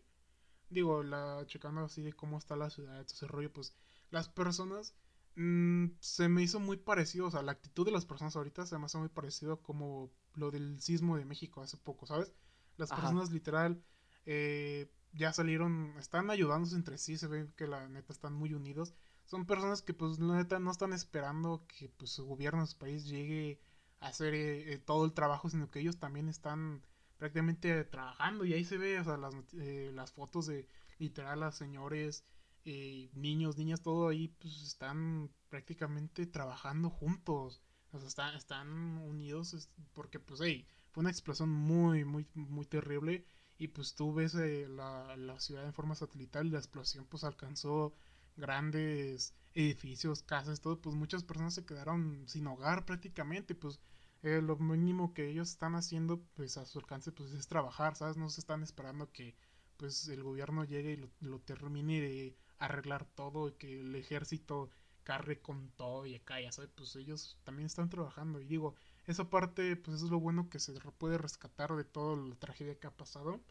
digo, 0.69 1.03
la 1.03 1.43
checando 1.47 1.81
así 1.81 2.01
de 2.01 2.13
cómo 2.13 2.37
está 2.37 2.55
la 2.55 2.69
ciudad, 2.69 2.99
ese 3.01 3.27
rollo, 3.27 3.51
pues 3.51 3.73
las 4.09 4.29
personas 4.29 4.93
mm, 5.35 5.87
se 5.99 6.29
me 6.29 6.43
hizo 6.43 6.59
muy 6.59 6.77
parecido, 6.77 7.27
o 7.27 7.31
sea, 7.31 7.41
la 7.41 7.53
actitud 7.53 7.85
de 7.85 7.91
las 7.91 8.05
personas 8.05 8.35
ahorita 8.35 8.65
se 8.65 8.77
me 8.77 8.85
hace 8.85 8.97
muy 8.97 9.09
parecido 9.09 9.61
como 9.61 10.11
lo 10.35 10.51
del 10.51 10.81
sismo 10.81 11.17
de 11.17 11.25
México 11.25 11.61
hace 11.61 11.77
poco, 11.77 12.05
¿sabes? 12.05 12.33
Las 12.77 12.89
personas 12.89 13.31
literal 13.31 13.83
eh, 14.25 14.91
ya 15.13 15.33
salieron, 15.33 15.95
están 15.97 16.29
ayudándose 16.29 16.75
entre 16.75 16.97
sí, 16.97 17.17
se 17.17 17.27
ve 17.27 17.49
que 17.55 17.67
la 17.67 17.87
neta 17.89 18.13
están 18.13 18.33
muy 18.33 18.53
unidos. 18.53 18.93
Son 19.25 19.45
personas 19.45 19.81
que 19.81 19.93
pues 19.93 20.19
la 20.19 20.35
neta 20.35 20.59
no 20.59 20.71
están 20.71 20.93
esperando 20.93 21.65
que 21.67 21.89
pues 21.89 22.11
su 22.11 22.25
gobierno, 22.25 22.65
su 22.65 22.77
país 22.77 23.05
llegue 23.07 23.59
a 23.99 24.07
hacer 24.09 24.33
eh, 24.33 24.73
eh, 24.73 24.77
todo 24.77 25.05
el 25.05 25.13
trabajo, 25.13 25.49
sino 25.49 25.71
que 25.71 25.79
ellos 25.79 25.97
también 25.97 26.29
están 26.29 26.83
prácticamente 27.17 27.83
trabajando 27.85 28.45
y 28.45 28.53
ahí 28.53 28.63
se 28.63 28.77
ve, 28.77 28.99
o 28.99 29.03
sea, 29.03 29.17
las, 29.17 29.33
eh, 29.53 29.91
las 29.93 30.11
fotos 30.11 30.47
de 30.47 30.67
literal 30.99 31.39
las 31.41 31.55
señores, 31.55 32.25
eh, 32.65 33.09
niños, 33.13 33.57
niñas, 33.57 33.81
todo 33.81 34.09
ahí 34.09 34.29
pues 34.39 34.61
están 34.61 35.31
prácticamente 35.49 36.25
trabajando 36.27 36.89
juntos, 36.89 37.61
o 37.91 37.99
sea, 37.99 38.35
están, 38.35 38.97
unidos 38.99 39.69
porque 39.93 40.19
pues 40.19 40.41
hey, 40.43 40.67
fue 40.91 41.01
una 41.01 41.09
explosión 41.11 41.49
muy, 41.49 42.05
muy, 42.05 42.27
muy 42.33 42.65
terrible 42.65 43.25
y 43.57 43.69
pues 43.69 43.95
tú 43.95 44.13
ves 44.13 44.35
eh, 44.35 44.67
la, 44.69 45.15
la 45.17 45.39
ciudad 45.39 45.65
en 45.65 45.73
forma 45.73 45.95
satelital 45.95 46.47
y 46.47 46.51
la 46.51 46.59
explosión 46.59 47.05
pues 47.05 47.23
alcanzó 47.23 47.95
grandes 48.35 49.33
edificios, 49.53 50.21
casas, 50.21 50.61
todo, 50.61 50.79
pues 50.79 50.95
muchas 50.95 51.23
personas 51.23 51.55
se 51.55 51.65
quedaron 51.65 52.27
sin 52.27 52.47
hogar 52.47 52.85
prácticamente, 52.85 53.55
pues 53.55 53.79
eh, 54.23 54.41
lo 54.41 54.57
mínimo 54.57 55.13
que 55.13 55.29
ellos 55.29 55.49
están 55.49 55.75
haciendo 55.75 56.21
pues 56.35 56.57
a 56.57 56.65
su 56.65 56.79
alcance 56.79 57.11
pues 57.11 57.31
es 57.31 57.47
trabajar, 57.47 57.95
¿sabes? 57.95 58.17
No 58.17 58.29
se 58.29 58.41
están 58.41 58.63
esperando 58.63 59.11
que 59.11 59.35
pues 59.77 60.07
el 60.07 60.23
gobierno 60.23 60.63
llegue 60.63 60.93
y 60.93 61.25
lo, 61.25 61.39
termine 61.39 62.01
de 62.01 62.35
arreglar 62.59 63.05
todo 63.05 63.49
y 63.49 63.53
que 63.53 63.79
el 63.79 63.95
ejército 63.95 64.69
carre 65.03 65.41
con 65.41 65.69
todo 65.71 66.05
y 66.05 66.19
calla, 66.19 66.51
¿sabes? 66.51 66.71
Pues 66.75 66.95
ellos 66.95 67.39
también 67.43 67.67
están 67.67 67.89
trabajando 67.89 68.41
y 68.41 68.45
digo, 68.45 68.75
esa 69.05 69.29
parte 69.29 69.75
pues 69.75 69.97
eso 69.97 70.05
es 70.05 70.11
lo 70.11 70.19
bueno 70.19 70.49
que 70.49 70.59
se 70.59 70.73
puede 70.97 71.17
rescatar 71.17 71.75
de 71.75 71.83
toda 71.83 72.17
la 72.17 72.35
tragedia 72.35 72.79
que 72.79 72.87
ha 72.87 72.97
pasado 72.97 73.41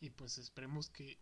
y 0.00 0.10
pues 0.10 0.38
esperemos 0.38 0.90
que 0.90 1.18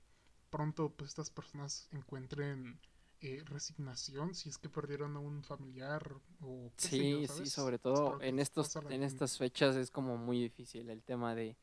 pronto 0.51 0.94
pues 0.96 1.11
estas 1.11 1.31
personas 1.31 1.88
encuentren 1.92 2.81
eh, 3.20 3.42
resignación 3.46 4.35
si 4.35 4.48
es 4.48 4.59
que 4.59 4.68
perdieron 4.68 5.16
a 5.16 5.20
un 5.20 5.42
familiar 5.42 6.14
o 6.40 6.70
sí 6.76 7.26
sí 7.29 7.46
sobre 7.46 7.79
todo 7.79 8.20
en 8.20 8.38
estos 8.38 8.76
en 8.90 9.02
estas 9.02 9.38
fechas 9.38 9.76
es 9.76 9.90
como 9.90 10.16
muy 10.16 10.40
difícil 10.42 10.90
el 10.90 11.02
tema 11.02 11.35
de 11.35 11.57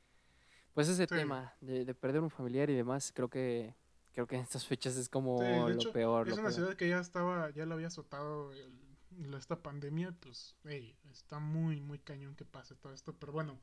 pues 0.73 0.89
ese 0.89 1.05
tema 1.05 1.53
de, 1.61 1.93
perder 1.93 2.21
un 2.21 2.29
familiar 2.29 2.69
y 2.69 2.75
demás 2.75 3.11
creo 3.13 3.29
que 3.29 3.75
creo 4.13 4.25
que 4.27 4.35
en 4.35 4.41
estas 4.41 4.65
fechas 4.65 4.95
es 4.97 5.09
como 5.09 5.41
lo 5.41 5.93
peor 5.93 6.27
es 6.27 6.37
una 6.37 6.51
ciudad 6.51 6.75
que 6.75 6.89
ya 6.89 6.99
estaba 6.99 7.49
ya 7.51 7.65
lo 7.65 7.75
había 7.75 7.87
azotado 7.87 8.51
esta 9.37 9.61
pandemia 9.61 10.15
pues 10.19 10.55
está 11.11 11.39
muy 11.39 11.81
muy 11.81 11.99
cañón 11.99 12.35
que 12.35 12.45
pase 12.45 12.75
todo 12.75 12.93
esto 12.93 13.15
pero 13.19 13.31
bueno 13.31 13.59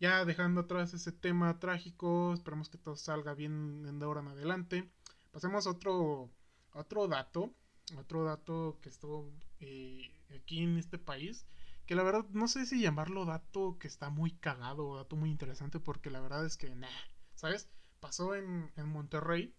ya 0.00 0.24
dejando 0.24 0.62
atrás 0.62 0.94
ese 0.94 1.12
tema 1.12 1.58
trágico 1.58 2.32
esperemos 2.32 2.70
que 2.70 2.78
todo 2.78 2.96
salga 2.96 3.34
bien 3.34 3.98
de 3.98 4.04
ahora 4.04 4.22
en 4.22 4.28
adelante. 4.28 4.90
Pasemos 5.30 5.66
a 5.66 5.70
otro 5.70 6.30
otro 6.72 7.08
dato, 7.08 7.54
otro 7.96 8.24
dato 8.24 8.78
que 8.82 8.88
estuvo 8.88 9.32
eh, 9.60 10.14
aquí 10.34 10.62
en 10.62 10.78
este 10.78 10.98
país, 10.98 11.46
que 11.86 11.94
la 11.94 12.02
verdad 12.02 12.26
no 12.30 12.48
sé 12.48 12.66
si 12.66 12.80
llamarlo 12.80 13.24
dato 13.24 13.78
que 13.78 13.88
está 13.88 14.10
muy 14.10 14.32
cagado 14.32 14.86
o 14.88 14.96
dato 14.96 15.16
muy 15.16 15.30
interesante, 15.30 15.80
porque 15.80 16.10
la 16.10 16.20
verdad 16.20 16.44
es 16.46 16.56
que, 16.56 16.74
nah, 16.74 16.88
¿sabes? 17.34 17.68
Pasó 18.00 18.34
en, 18.34 18.70
en 18.76 18.88
Monterrey. 18.88 19.54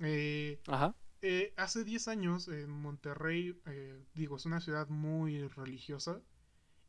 Eh, 0.00 0.60
Ajá. 0.66 0.94
Eh, 1.22 1.52
hace 1.56 1.84
10 1.84 2.08
años 2.08 2.48
en 2.48 2.70
Monterrey, 2.70 3.60
digo, 4.14 4.36
es 4.36 4.46
una 4.46 4.60
ciudad 4.60 4.88
muy 4.88 5.46
religiosa. 5.48 6.20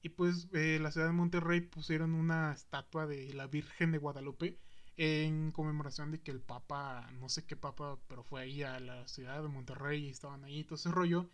Y 0.01 0.09
pues 0.09 0.47
la 0.51 0.91
ciudad 0.91 1.07
de 1.07 1.13
Monterrey 1.13 1.61
pusieron 1.61 2.15
una 2.15 2.53
estatua 2.53 3.05
de 3.05 3.33
la 3.33 3.45
Virgen 3.45 3.91
de 3.91 3.99
Guadalupe 3.99 4.57
en 4.97 5.51
conmemoración 5.51 6.11
de 6.11 6.21
que 6.21 6.31
el 6.31 6.41
Papa, 6.41 7.09
no 7.19 7.29
sé 7.29 7.45
qué 7.45 7.55
Papa, 7.55 7.99
pero 8.07 8.23
fue 8.23 8.41
ahí 8.41 8.63
a 8.63 8.79
la 8.79 9.07
ciudad 9.07 9.41
de 9.41 9.47
Monterrey 9.47 10.05
y 10.05 10.09
estaban 10.09 10.43
ahí 10.43 10.63
todo 10.63 10.75
ese 10.75 10.91
rollo. 10.91 11.29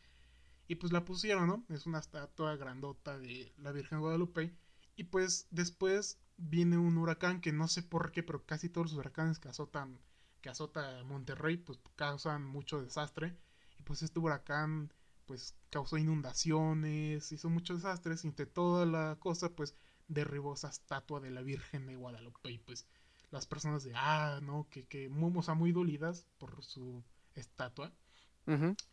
Y 0.67 0.75
pues 0.75 0.91
la 0.91 1.05
pusieron, 1.05 1.47
¿no? 1.47 1.63
Es 1.69 1.85
una 1.85 1.99
estatua 1.99 2.55
grandota 2.57 3.17
de 3.17 3.53
la 3.57 3.71
Virgen 3.71 3.99
Guadalupe. 3.99 4.53
Y 4.95 5.05
pues 5.05 5.47
después 5.51 6.19
viene 6.37 6.77
un 6.77 6.97
huracán 6.97 7.41
que 7.41 7.51
no 7.53 7.67
sé 7.67 7.83
por 7.83 8.11
qué, 8.11 8.23
pero 8.23 8.45
casi 8.45 8.69
todos 8.69 8.91
los 8.91 8.99
huracanes 8.99 9.39
que 9.39 9.47
azotan, 9.49 9.99
que 10.41 10.49
azota 10.49 11.03
Monterrey, 11.05 11.57
pues 11.57 11.79
causan 11.95 12.45
mucho 12.45 12.81
desastre. 12.81 13.37
Y 13.79 13.83
pues 13.83 14.01
este 14.01 14.19
huracán, 14.19 14.93
pues 15.25 15.55
causó 15.69 15.97
inundaciones, 15.97 17.31
hizo 17.31 17.49
muchos 17.49 17.77
desastres. 17.77 18.25
Entre 18.25 18.45
toda 18.45 18.85
la 18.85 19.17
cosa, 19.19 19.55
pues 19.55 19.75
derribó 20.07 20.53
esa 20.53 20.69
estatua 20.69 21.19
de 21.19 21.31
la 21.31 21.41
Virgen 21.41 21.87
de 21.87 21.95
Guadalupe. 21.95 22.51
Y 22.51 22.59
pues 22.59 22.85
las 23.31 23.45
personas 23.45 23.83
de, 23.83 23.93
ah, 23.95 24.39
no, 24.41 24.67
que, 24.69 24.85
que 24.87 25.09
o 25.09 25.41
sea, 25.41 25.53
muy 25.53 25.71
dolidas 25.71 26.25
por 26.37 26.63
su 26.63 27.03
estatua. 27.35 27.93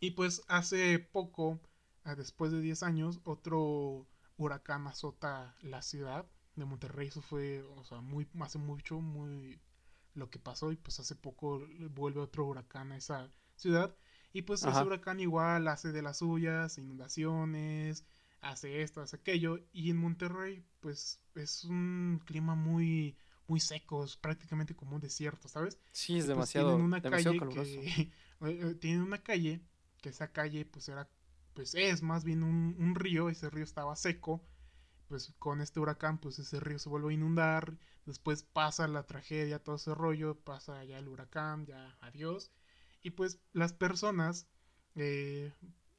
Y 0.01 0.11
pues 0.11 0.41
hace 0.49 0.99
poco, 0.99 1.61
ah, 2.03 2.15
después 2.15 2.51
de 2.51 2.59
10 2.59 2.83
años, 2.83 3.21
otro 3.23 4.05
huracán 4.35 4.85
azota 4.85 5.55
la 5.61 5.81
ciudad 5.81 6.25
de 6.55 6.65
Monterrey. 6.65 7.07
Eso 7.07 7.21
fue, 7.21 7.61
o 7.61 7.85
sea, 7.85 8.01
muy, 8.01 8.27
hace 8.41 8.57
mucho, 8.57 8.99
muy 8.99 9.61
lo 10.13 10.29
que 10.29 10.39
pasó. 10.39 10.73
Y 10.73 10.75
pues 10.75 10.99
hace 10.99 11.15
poco 11.15 11.65
vuelve 11.91 12.19
otro 12.19 12.45
huracán 12.45 12.91
a 12.91 12.97
esa 12.97 13.31
ciudad. 13.55 13.95
Y 14.33 14.41
pues 14.41 14.63
ese 14.63 14.83
huracán 14.83 15.21
igual 15.21 15.69
hace 15.69 15.93
de 15.93 16.01
las 16.01 16.17
suyas, 16.17 16.77
inundaciones, 16.77 18.05
hace 18.41 18.81
esto, 18.81 18.99
hace 18.99 19.15
aquello. 19.15 19.59
Y 19.71 19.89
en 19.89 19.97
Monterrey, 19.97 20.65
pues 20.81 21.21
es 21.35 21.63
un 21.63 22.21
clima 22.25 22.55
muy 22.55 23.17
muy 23.47 23.59
secos, 23.59 24.17
prácticamente 24.17 24.75
como 24.75 24.95
un 24.95 25.01
desierto, 25.01 25.47
¿sabes? 25.47 25.79
Sí, 25.91 26.13
es 26.13 26.25
pues, 26.25 26.27
demasiado, 26.27 26.69
tienen 26.69 26.85
una 26.85 27.01
calle 27.01 27.39
que, 27.39 28.11
eh, 28.41 28.75
tienen 28.75 29.01
una 29.01 29.21
calle 29.21 29.61
que 30.01 30.09
esa 30.09 30.31
calle 30.31 30.65
pues 30.65 30.87
era 30.89 31.09
pues 31.53 31.73
es 31.73 32.03
más 32.03 32.25
bien 32.25 32.43
un, 32.43 32.95
río, 32.95 33.29
ese 33.29 33.49
río 33.49 33.63
estaba 33.63 33.95
seco, 33.95 34.45
pues 35.07 35.33
con 35.39 35.61
este 35.61 35.79
huracán 35.79 36.19
pues 36.19 36.37
ese 36.37 36.59
río 36.59 36.77
se 36.79 36.89
vuelve 36.89 37.11
a 37.11 37.13
inundar, 37.13 37.77
después 38.05 38.43
pasa 38.43 38.87
la 38.87 39.07
tragedia, 39.07 39.63
todo 39.63 39.77
ese 39.77 39.95
rollo, 39.95 40.37
pasa 40.41 40.83
ya 40.83 40.99
el 40.99 41.07
huracán, 41.07 41.65
ya 41.65 41.97
adiós, 42.01 42.51
y 43.01 43.11
pues 43.11 43.39
las 43.53 43.71
personas, 43.71 44.49
eh, 44.95 45.53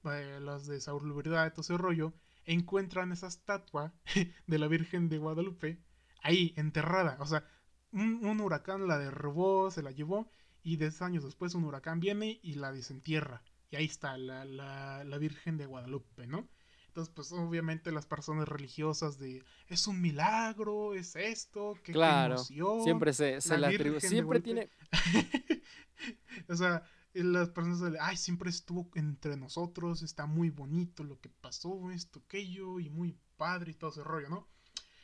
eh 0.05 0.39
las 0.43 0.67
de 0.67 0.79
salubridad, 0.81 1.51
todo 1.53 1.63
ese 1.63 1.79
rollo, 1.79 2.13
encuentran 2.45 3.13
esa 3.13 3.27
estatua 3.27 3.95
de 4.47 4.59
la 4.59 4.69
Virgen 4.69 5.09
de 5.09 5.19
Guadalupe 5.19 5.81
ahí, 6.27 6.53
enterrada. 6.57 7.17
O 7.21 7.27
sea, 7.27 7.45
un, 7.93 8.41
huracán 8.41 8.87
la 8.87 8.99
derrubó, 8.99 9.71
se 9.71 9.83
la 9.83 9.93
llevó, 9.93 10.29
y 10.63 10.77
10 10.77 11.03
años 11.03 11.25
después 11.25 11.55
un 11.55 11.65
huracán 11.65 12.01
viene 12.01 12.41
y 12.43 12.55
la 12.55 12.73
desentierra. 12.73 13.43
Y 13.71 13.77
ahí 13.77 13.85
está 13.85 14.17
la, 14.19 14.45
la, 14.45 15.05
la 15.05 15.19
Virgen 15.19 15.57
de 15.57 15.67
Guadalupe, 15.67 16.27
¿no? 16.27 16.49
Entonces, 16.89 17.13
pues 17.15 17.31
obviamente 17.33 17.93
las 17.93 18.07
personas 18.07 18.49
religiosas 18.49 19.19
de 19.19 19.43
es 19.69 19.87
un 19.87 20.01
milagro, 20.01 20.95
es 20.95 21.15
esto, 21.15 21.79
que 21.85 21.93
claro, 21.93 22.39
siempre 22.39 23.13
se, 23.13 23.41
se 23.43 23.59
la, 23.59 23.69
atribuye, 23.69 24.01
siempre 24.01 24.41
tiene 24.41 24.71
o 26.49 26.57
sea, 26.57 26.85
las 27.13 27.51
personas 27.51 27.93
de, 27.93 27.99
ay, 28.01 28.17
siempre 28.17 28.49
estuvo 28.49 28.89
entre 28.95 29.37
nosotros, 29.37 30.03
está 30.03 30.25
muy 30.25 30.49
bonito 30.49 31.05
lo 31.05 31.21
que 31.21 31.29
pasó, 31.29 31.91
esto, 31.91 32.23
aquello, 32.25 32.81
y 32.81 32.89
muy 32.89 33.19
padre 33.37 33.73
y 33.73 33.75
todo 33.75 33.91
ese 33.91 34.03
rollo, 34.03 34.31
¿no? 34.31 34.49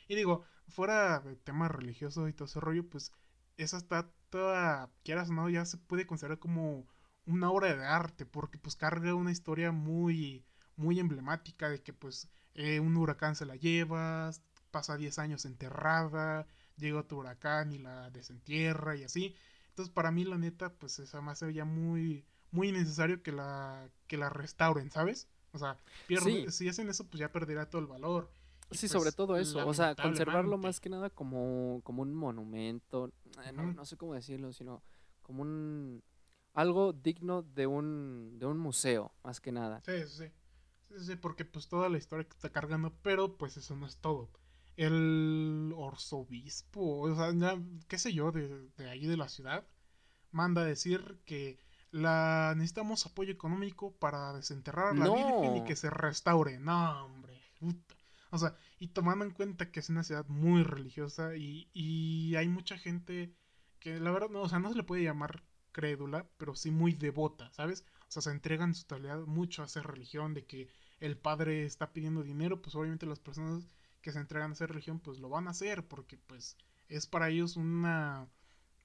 Y 0.07 0.15
digo, 0.15 0.45
fuera 0.69 1.19
de 1.19 1.35
tema 1.35 1.67
religioso 1.67 2.27
y 2.27 2.33
todo 2.33 2.45
ese 2.47 2.59
rollo, 2.59 2.89
pues 2.89 3.11
esa 3.57 3.77
está 3.77 4.09
toda, 4.29 4.89
quieras 5.03 5.29
o 5.29 5.33
no, 5.33 5.49
ya 5.49 5.65
se 5.65 5.77
puede 5.77 6.07
considerar 6.07 6.39
como 6.39 6.87
una 7.25 7.49
obra 7.51 7.75
de 7.75 7.85
arte, 7.85 8.25
porque 8.25 8.57
pues 8.57 8.75
carga 8.75 9.13
una 9.15 9.31
historia 9.31 9.71
muy 9.71 10.45
muy 10.75 10.99
emblemática 10.99 11.69
de 11.69 11.81
que 11.81 11.93
pues 11.93 12.29
eh, 12.55 12.79
un 12.79 12.97
huracán 12.97 13.35
se 13.35 13.45
la 13.45 13.55
lleva, 13.55 14.31
pasa 14.71 14.97
10 14.97 15.19
años 15.19 15.45
enterrada, 15.45 16.47
llega 16.77 16.99
otro 16.99 17.19
huracán 17.19 17.71
y 17.71 17.77
la 17.79 18.09
desentierra 18.09 18.95
y 18.95 19.03
así. 19.03 19.35
Entonces 19.69 19.93
para 19.93 20.11
mí 20.11 20.23
la 20.23 20.37
neta 20.37 20.73
pues 20.73 20.99
esa 20.99 21.21
más 21.21 21.39
sería 21.39 21.65
muy 21.65 22.25
muy 22.51 22.71
necesario 22.71 23.23
que 23.23 23.31
la 23.31 23.89
que 24.07 24.17
la 24.17 24.29
restauren, 24.29 24.91
¿sabes? 24.91 25.27
O 25.51 25.59
sea, 25.59 25.77
si 26.49 26.67
hacen 26.67 26.89
eso 26.89 27.07
pues 27.07 27.19
ya 27.19 27.31
perderá 27.31 27.69
todo 27.69 27.81
el 27.81 27.87
valor. 27.87 28.31
Sí, 28.73 28.87
sobre 28.87 29.05
pues, 29.05 29.15
todo 29.15 29.37
eso, 29.37 29.67
o 29.67 29.73
sea, 29.73 29.95
conservarlo 29.95 30.57
más 30.57 30.79
que 30.79 30.89
nada 30.89 31.09
como, 31.09 31.81
como 31.83 32.01
un 32.01 32.13
monumento, 32.13 33.11
eh, 33.45 33.51
no, 33.53 33.73
no 33.73 33.85
sé 33.85 33.97
cómo 33.97 34.13
decirlo, 34.13 34.51
sino 34.53 34.83
como 35.21 35.41
un 35.41 36.03
algo 36.53 36.93
digno 36.93 37.41
de 37.41 37.67
un 37.67 38.37
de 38.37 38.45
un 38.45 38.57
museo, 38.57 39.13
más 39.23 39.39
que 39.39 39.51
nada. 39.51 39.81
Sí, 39.85 40.07
sí. 40.07 40.25
Sí, 40.99 41.15
porque 41.15 41.43
pues 41.43 41.67
toda 41.67 41.89
la 41.89 41.97
historia 41.97 42.25
que 42.25 42.35
está 42.35 42.49
cargando, 42.49 42.93
pero 43.01 43.37
pues 43.37 43.57
eso 43.57 43.75
no 43.75 43.87
es 43.87 43.97
todo. 43.97 44.29
El 44.75 45.73
arzobispo, 45.87 47.01
o 47.01 47.15
sea, 47.15 47.59
qué 47.87 47.97
sé 47.97 48.13
yo, 48.13 48.31
de, 48.31 48.69
de 48.77 48.89
ahí 48.89 49.05
de 49.05 49.17
la 49.17 49.29
ciudad, 49.29 49.65
manda 50.31 50.61
a 50.61 50.65
decir 50.65 51.19
que 51.25 51.59
la 51.91 52.53
necesitamos 52.55 53.05
apoyo 53.05 53.31
económico 53.31 53.93
para 53.93 54.33
desenterrar 54.33 54.87
a 54.87 54.93
la 54.93 55.09
Virgen 55.09 55.57
y 55.57 55.63
que 55.63 55.75
se 55.75 55.89
restaure. 55.91 56.59
No, 56.59 57.05
hombre. 57.05 57.39
O 58.33 58.39
sea, 58.39 58.55
y 58.79 58.87
tomando 58.87 59.23
en 59.25 59.29
cuenta 59.29 59.71
que 59.71 59.79
es 59.79 59.89
una 59.89 60.03
ciudad 60.03 60.25
muy 60.27 60.63
religiosa 60.63 61.35
y, 61.35 61.69
y 61.71 62.35
hay 62.35 62.47
mucha 62.47 62.79
gente 62.79 63.31
que 63.79 63.99
la 63.99 64.09
verdad, 64.09 64.29
no, 64.31 64.41
o 64.41 64.49
sea, 64.49 64.57
no 64.57 64.71
se 64.71 64.75
le 64.75 64.81
puede 64.81 65.03
llamar 65.03 65.43
crédula, 65.71 66.27
pero 66.37 66.55
sí 66.55 66.71
muy 66.71 66.93
devota, 66.93 67.51
¿sabes? 67.51 67.85
O 68.07 68.11
sea, 68.11 68.23
se 68.23 68.31
entregan 68.31 68.73
su 68.73 68.85
totalidad 68.85 69.19
mucho 69.27 69.61
a 69.61 69.67
esa 69.67 69.83
religión 69.83 70.33
de 70.33 70.47
que 70.47 70.67
el 70.99 71.15
padre 71.15 71.63
está 71.63 71.93
pidiendo 71.93 72.23
dinero, 72.23 72.59
pues 72.59 72.73
obviamente 72.73 73.05
las 73.05 73.19
personas 73.19 73.67
que 74.01 74.11
se 74.11 74.17
entregan 74.17 74.49
a 74.49 74.53
esa 74.53 74.65
religión 74.65 74.99
pues 74.99 75.19
lo 75.19 75.29
van 75.29 75.47
a 75.47 75.51
hacer 75.51 75.87
porque 75.87 76.17
pues 76.17 76.57
es 76.89 77.05
para 77.05 77.29
ellos 77.29 77.55
una, 77.55 78.27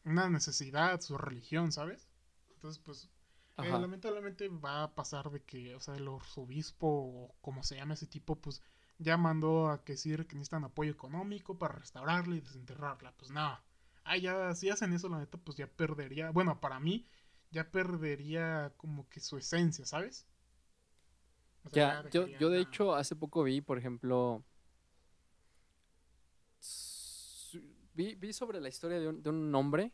una 0.05 0.29
necesidad 0.29 1.01
su 1.01 1.17
religión, 1.17 1.73
¿sabes? 1.73 2.07
Entonces 2.51 2.83
pues 2.85 3.09
eh, 3.57 3.71
lamentablemente 3.71 4.49
va 4.49 4.83
a 4.83 4.95
pasar 4.95 5.31
de 5.31 5.43
que, 5.43 5.75
o 5.75 5.81
sea, 5.81 5.95
el 5.95 6.07
arzobispo 6.07 6.87
o 6.87 7.35
como 7.41 7.63
se 7.63 7.77
llama 7.77 7.95
ese 7.95 8.07
tipo 8.07 8.37
pues 8.37 8.63
ya 8.99 9.17
mandó 9.17 9.71
a 9.71 9.85
que 9.85 9.93
decir 9.93 10.27
que 10.27 10.35
necesitan 10.35 10.65
apoyo 10.65 10.91
económico 10.91 11.57
para 11.57 11.75
restaurarla 11.75 12.37
y 12.37 12.41
desenterrarla. 12.41 13.13
Pues 13.17 13.31
nada. 13.31 13.63
Ah, 14.05 14.17
ya, 14.17 14.55
si 14.55 14.71
hacen 14.71 14.93
eso, 14.93 15.09
la 15.09 15.19
neta, 15.19 15.39
pues 15.39 15.57
ya 15.57 15.67
perdería. 15.67 16.31
Bueno, 16.31 16.61
para 16.61 16.81
mí, 16.81 17.07
ya 17.51 17.71
perdería 17.71 18.73
como 18.77 19.09
que 19.09 19.21
su 19.21 19.37
esencia, 19.37 19.87
¿sabes? 19.87 20.27
ya, 21.73 22.09
yo, 22.11 22.27
yo 22.27 22.49
de 22.49 22.61
hecho 22.61 22.95
hace 22.95 23.15
poco 23.15 23.43
vi, 23.43 23.61
por 23.61 23.77
ejemplo, 23.77 24.43
vi, 27.95 28.15
vi 28.15 28.33
sobre 28.33 28.61
la 28.61 28.69
historia 28.69 28.99
de 28.99 29.09
un, 29.09 29.23
de 29.23 29.29
un 29.29 29.55
hombre 29.55 29.93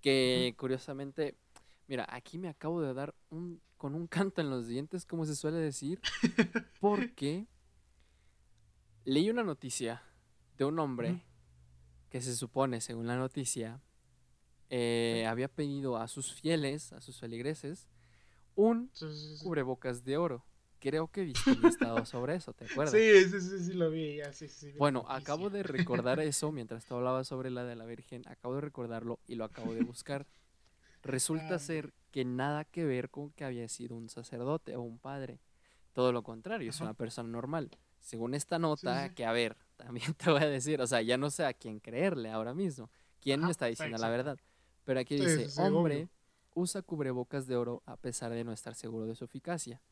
que 0.00 0.54
curiosamente, 0.58 1.36
mira, 1.86 2.06
aquí 2.08 2.38
me 2.38 2.48
acabo 2.48 2.80
de 2.80 2.92
dar 2.92 3.14
un 3.30 3.60
con 3.76 3.94
un 3.94 4.06
canto 4.06 4.40
en 4.40 4.50
los 4.50 4.66
dientes, 4.66 5.04
como 5.04 5.26
se 5.26 5.36
suele 5.36 5.58
decir, 5.58 6.00
porque 6.80 7.46
leí 9.06 9.30
una 9.30 9.42
noticia 9.42 10.02
de 10.58 10.66
un 10.66 10.78
hombre 10.78 11.22
que 12.10 12.20
se 12.20 12.36
supone, 12.36 12.82
según 12.82 13.06
la 13.06 13.16
noticia, 13.16 13.80
eh, 14.68 15.24
había 15.26 15.48
pedido 15.48 15.96
a 15.96 16.06
sus 16.08 16.34
fieles, 16.34 16.92
a 16.92 17.00
sus 17.00 17.18
feligreses, 17.18 17.88
un 18.54 18.90
cubrebocas 19.42 20.04
de 20.04 20.18
oro 20.18 20.44
creo 20.78 21.08
que 21.08 21.24
viste 21.24 21.50
un 21.50 21.66
estado 21.66 22.04
sobre 22.06 22.36
eso, 22.36 22.52
¿te 22.52 22.66
acuerdas? 22.66 22.94
Sí, 22.94 23.24
sí, 23.28 23.40
sí, 23.40 23.64
sí, 23.64 23.72
lo 23.72 23.90
vi, 23.90 24.16
ya, 24.16 24.32
sí, 24.32 24.48
sí. 24.48 24.72
Bueno, 24.78 25.04
acabo 25.08 25.50
de 25.50 25.62
recordar 25.62 26.20
eso 26.20 26.52
mientras 26.52 26.84
tú 26.84 26.94
hablabas 26.94 27.26
sobre 27.26 27.50
la 27.50 27.64
de 27.64 27.76
la 27.76 27.84
Virgen, 27.86 28.22
acabo 28.28 28.54
de 28.54 28.60
recordarlo 28.60 29.18
y 29.26 29.34
lo 29.34 29.44
acabo 29.44 29.74
de 29.74 29.82
buscar. 29.82 30.26
Resulta 31.02 31.58
ser 31.58 31.92
que 32.10 32.24
nada 32.24 32.64
que 32.64 32.84
ver 32.84 33.10
con 33.10 33.30
que 33.30 33.44
había 33.44 33.68
sido 33.68 33.96
un 33.96 34.08
sacerdote 34.08 34.76
o 34.76 34.82
un 34.82 34.98
padre. 34.98 35.40
Todo 35.92 36.12
lo 36.12 36.22
contrario, 36.22 36.70
es 36.70 36.80
una 36.80 36.94
persona 36.94 37.28
normal. 37.28 37.70
Según 38.06 38.34
esta 38.34 38.60
nota, 38.60 39.12
que 39.16 39.24
a 39.24 39.32
ver, 39.32 39.56
también 39.76 40.14
te 40.14 40.30
voy 40.30 40.40
a 40.40 40.46
decir, 40.46 40.80
o 40.80 40.86
sea, 40.86 41.02
ya 41.02 41.18
no 41.18 41.28
sé 41.28 41.44
a 41.44 41.52
quién 41.52 41.80
creerle 41.80 42.30
ahora 42.30 42.54
mismo, 42.54 42.88
quién 43.20 43.40
me 43.40 43.50
está 43.50 43.66
diciendo 43.66 43.98
la 43.98 44.08
verdad. 44.08 44.38
Pero 44.84 45.00
aquí 45.00 45.16
dice, 45.16 45.48
hombre, 45.60 46.08
usa 46.54 46.82
cubrebocas 46.82 47.48
de 47.48 47.56
oro 47.56 47.82
a 47.84 47.96
pesar 47.96 48.30
de 48.30 48.44
no 48.44 48.52
estar 48.52 48.76
seguro 48.76 49.06
de 49.06 49.16
su 49.16 49.24
eficacia. 49.24 49.82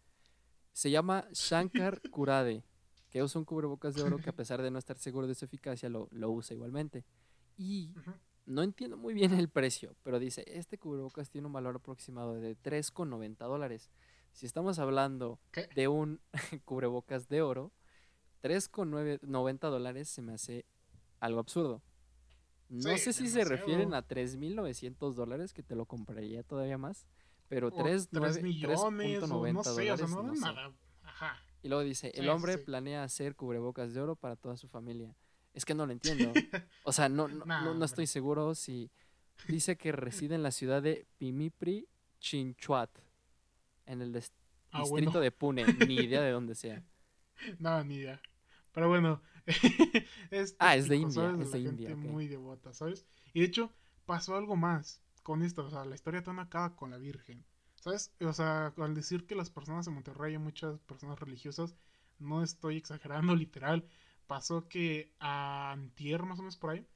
Se 0.72 0.92
llama 0.92 1.26
Shankar 1.32 2.00
Kurade, 2.12 2.62
que 3.10 3.20
usa 3.20 3.40
un 3.40 3.44
cubrebocas 3.44 3.96
de 3.96 4.04
oro 4.04 4.18
que 4.18 4.30
a 4.30 4.36
pesar 4.36 4.62
de 4.62 4.70
no 4.70 4.78
estar 4.78 4.96
seguro 4.96 5.26
de 5.26 5.34
su 5.34 5.46
eficacia 5.46 5.88
lo, 5.88 6.08
usa 6.12 6.54
igualmente. 6.54 7.04
Y 7.58 7.96
no 8.46 8.62
entiendo 8.62 8.96
muy 8.96 9.12
bien 9.12 9.34
el 9.34 9.48
precio, 9.48 9.96
pero 10.04 10.20
dice, 10.20 10.44
este 10.46 10.78
cubrebocas 10.78 11.30
tiene 11.30 11.48
un 11.48 11.52
valor 11.52 11.74
aproximado 11.74 12.34
de 12.34 12.56
3,90 12.56 13.38
dólares. 13.38 13.90
Si 14.30 14.46
estamos 14.46 14.78
hablando 14.78 15.40
de 15.74 15.88
un 15.88 16.20
cubrebocas 16.64 17.28
de 17.28 17.42
oro, 17.42 17.72
3,90 18.44 19.58
dólares 19.70 20.06
se 20.10 20.20
me 20.20 20.34
hace 20.34 20.66
algo 21.18 21.40
absurdo. 21.40 21.82
No 22.68 22.96
sé 22.98 23.14
si 23.14 23.28
se 23.28 23.42
refieren 23.42 23.94
a 23.94 24.06
3.900 24.06 25.14
dólares, 25.14 25.54
que 25.54 25.62
te 25.62 25.74
lo 25.74 25.86
compraría 25.86 26.42
todavía 26.42 26.76
más. 26.76 27.06
Pero 27.48 27.70
3, 27.70 28.08
3 28.10 28.42
millones, 28.42 28.80
no 29.28 29.64
sé, 29.64 29.90
o 29.90 29.96
sea, 29.96 30.06
no, 30.06 30.34
nada. 30.34 30.72
Ajá. 31.02 31.38
Y 31.62 31.68
luego 31.68 31.84
dice, 31.84 32.12
el 32.14 32.28
hombre 32.28 32.58
planea 32.58 33.02
hacer 33.02 33.34
cubrebocas 33.34 33.94
de 33.94 34.00
oro 34.02 34.14
para 34.14 34.36
toda 34.36 34.58
su 34.58 34.68
familia. 34.68 35.16
Es 35.54 35.64
que 35.64 35.74
no 35.74 35.86
lo 35.86 35.92
entiendo. 35.92 36.32
o 36.84 36.92
sea, 36.92 37.08
no, 37.08 37.28
no, 37.28 37.74
no, 37.74 37.84
estoy 37.84 38.06
seguro 38.06 38.54
si... 38.54 38.90
Dice 39.48 39.76
que 39.76 39.90
reside 39.90 40.34
en 40.34 40.42
la 40.42 40.52
ciudad 40.52 40.82
de 40.82 41.06
Pimipri, 41.18 41.88
Chinchuat, 42.20 42.90
en 43.86 44.00
el 44.00 44.14
ah, 44.70 44.80
distrito 44.80 45.18
de 45.18 45.32
Pune. 45.32 45.64
Ni 45.86 45.96
idea 45.96 46.20
de 46.20 46.30
dónde 46.30 46.54
sea. 46.54 46.82
No, 47.58 47.82
ni 47.82 47.96
idea. 47.96 48.20
Pero 48.74 48.88
bueno, 48.88 49.22
es 50.30 50.56
ah, 50.58 50.76
es 50.76 50.88
de 50.88 50.96
India, 50.96 51.34
es 51.40 51.52
de, 51.52 51.60
India. 51.60 51.96
Muy 51.96 52.26
devota, 52.26 52.74
¿sabes? 52.74 53.06
Y 53.32 53.40
de 53.40 53.46
hecho, 53.46 53.72
pasó 54.04 54.36
algo 54.36 54.56
más 54.56 55.00
con 55.22 55.42
esto, 55.42 55.64
o 55.64 55.70
sea, 55.70 55.84
la 55.84 55.94
historia 55.94 56.22
tan 56.22 56.38
acaba 56.40 56.76
con 56.76 56.90
la 56.90 56.98
Virgen. 56.98 57.46
¿Sabes? 57.76 58.12
O 58.20 58.32
sea, 58.32 58.72
al 58.78 58.94
decir 58.94 59.26
que 59.26 59.34
las 59.34 59.50
personas 59.50 59.86
en 59.86 59.94
Monterrey 59.94 60.32
hay 60.32 60.38
muchas 60.38 60.80
personas 60.80 61.18
religiosas, 61.18 61.74
no 62.18 62.42
estoy 62.42 62.76
exagerando, 62.76 63.34
literal. 63.36 63.88
Pasó 64.26 64.68
que 64.68 65.14
a 65.20 65.72
antier, 65.72 66.22
más 66.24 66.38
o 66.38 66.42
menos 66.42 66.56
por 66.56 66.70
ahí, 66.70 66.86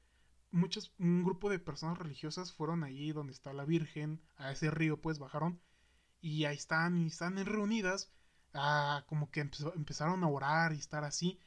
muchos, 0.51 0.93
un 0.99 1.23
grupo 1.23 1.49
de 1.49 1.59
personas 1.59 1.97
religiosas 1.97 2.51
fueron 2.51 2.83
allí 2.83 3.11
donde 3.11 3.33
está 3.33 3.53
la 3.53 3.65
Virgen, 3.65 4.21
a 4.35 4.51
ese 4.51 4.71
río, 4.71 4.99
pues 4.99 5.19
bajaron, 5.19 5.61
y 6.21 6.45
ahí 6.45 6.57
están, 6.57 6.97
y 6.97 7.07
están 7.07 7.37
reunidas, 7.45 8.11
ah, 8.53 9.05
como 9.07 9.31
que 9.31 9.41
empezaron 9.41 10.23
a 10.23 10.27
orar 10.27 10.73
y 10.73 10.79
estar 10.79 11.03
así. 11.03 11.39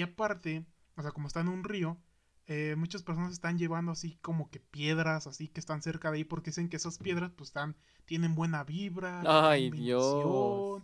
Y 0.00 0.02
aparte, 0.02 0.64
o 0.96 1.02
sea, 1.02 1.10
como 1.10 1.26
está 1.26 1.40
en 1.40 1.48
un 1.48 1.62
río, 1.62 1.98
eh, 2.46 2.74
muchas 2.74 3.02
personas 3.02 3.32
están 3.32 3.58
llevando 3.58 3.92
así 3.92 4.16
como 4.22 4.48
que 4.48 4.58
piedras 4.58 5.26
así 5.26 5.46
que 5.46 5.60
están 5.60 5.82
cerca 5.82 6.10
de 6.10 6.16
ahí 6.16 6.24
porque 6.24 6.52
dicen 6.52 6.70
que 6.70 6.78
esas 6.78 6.96
piedras 6.96 7.30
pues 7.36 7.50
están 7.50 7.76
tienen 8.06 8.34
buena 8.34 8.64
vibra 8.64 9.22
ay 9.26 9.70
Dios. 9.70 10.82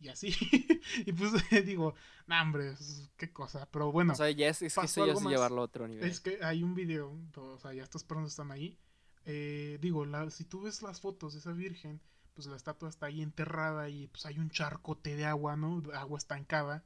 y 0.00 0.08
así. 0.08 0.34
Y 1.06 1.12
pues 1.12 1.32
digo 1.66 1.94
nah, 2.26 2.40
hombre 2.40 2.74
qué 3.18 3.30
cosa 3.34 3.68
pero 3.70 3.92
bueno 3.92 4.14
o 4.14 4.16
sea 4.16 4.30
ya 4.30 4.48
es, 4.48 4.62
es 4.62 4.74
que 4.74 4.86
eso 4.86 5.06
ya 5.06 5.12
es 5.12 5.22
llevarlo 5.22 5.60
a 5.60 5.64
otro 5.64 5.86
nivel. 5.86 6.08
Es 6.08 6.20
que 6.20 6.42
hay 6.42 6.62
un 6.62 6.74
video 6.74 7.14
o 7.36 7.58
sea 7.58 7.74
ya 7.74 7.82
estas 7.82 8.02
personas 8.02 8.30
están 8.30 8.50
ahí 8.50 8.78
eh, 9.26 9.76
digo 9.82 10.06
la, 10.06 10.30
si 10.30 10.44
tú 10.44 10.62
ves 10.62 10.80
las 10.80 11.02
fotos 11.02 11.34
de 11.34 11.40
esa 11.40 11.52
virgen 11.52 12.00
pues 12.32 12.46
la 12.46 12.56
estatua 12.56 12.88
está 12.88 13.06
ahí 13.06 13.20
enterrada 13.20 13.90
y 13.90 14.06
pues 14.06 14.24
hay 14.24 14.38
un 14.38 14.48
charcote 14.48 15.16
de 15.16 15.26
agua 15.26 15.54
no 15.54 15.82
agua 15.92 16.16
estancada. 16.16 16.82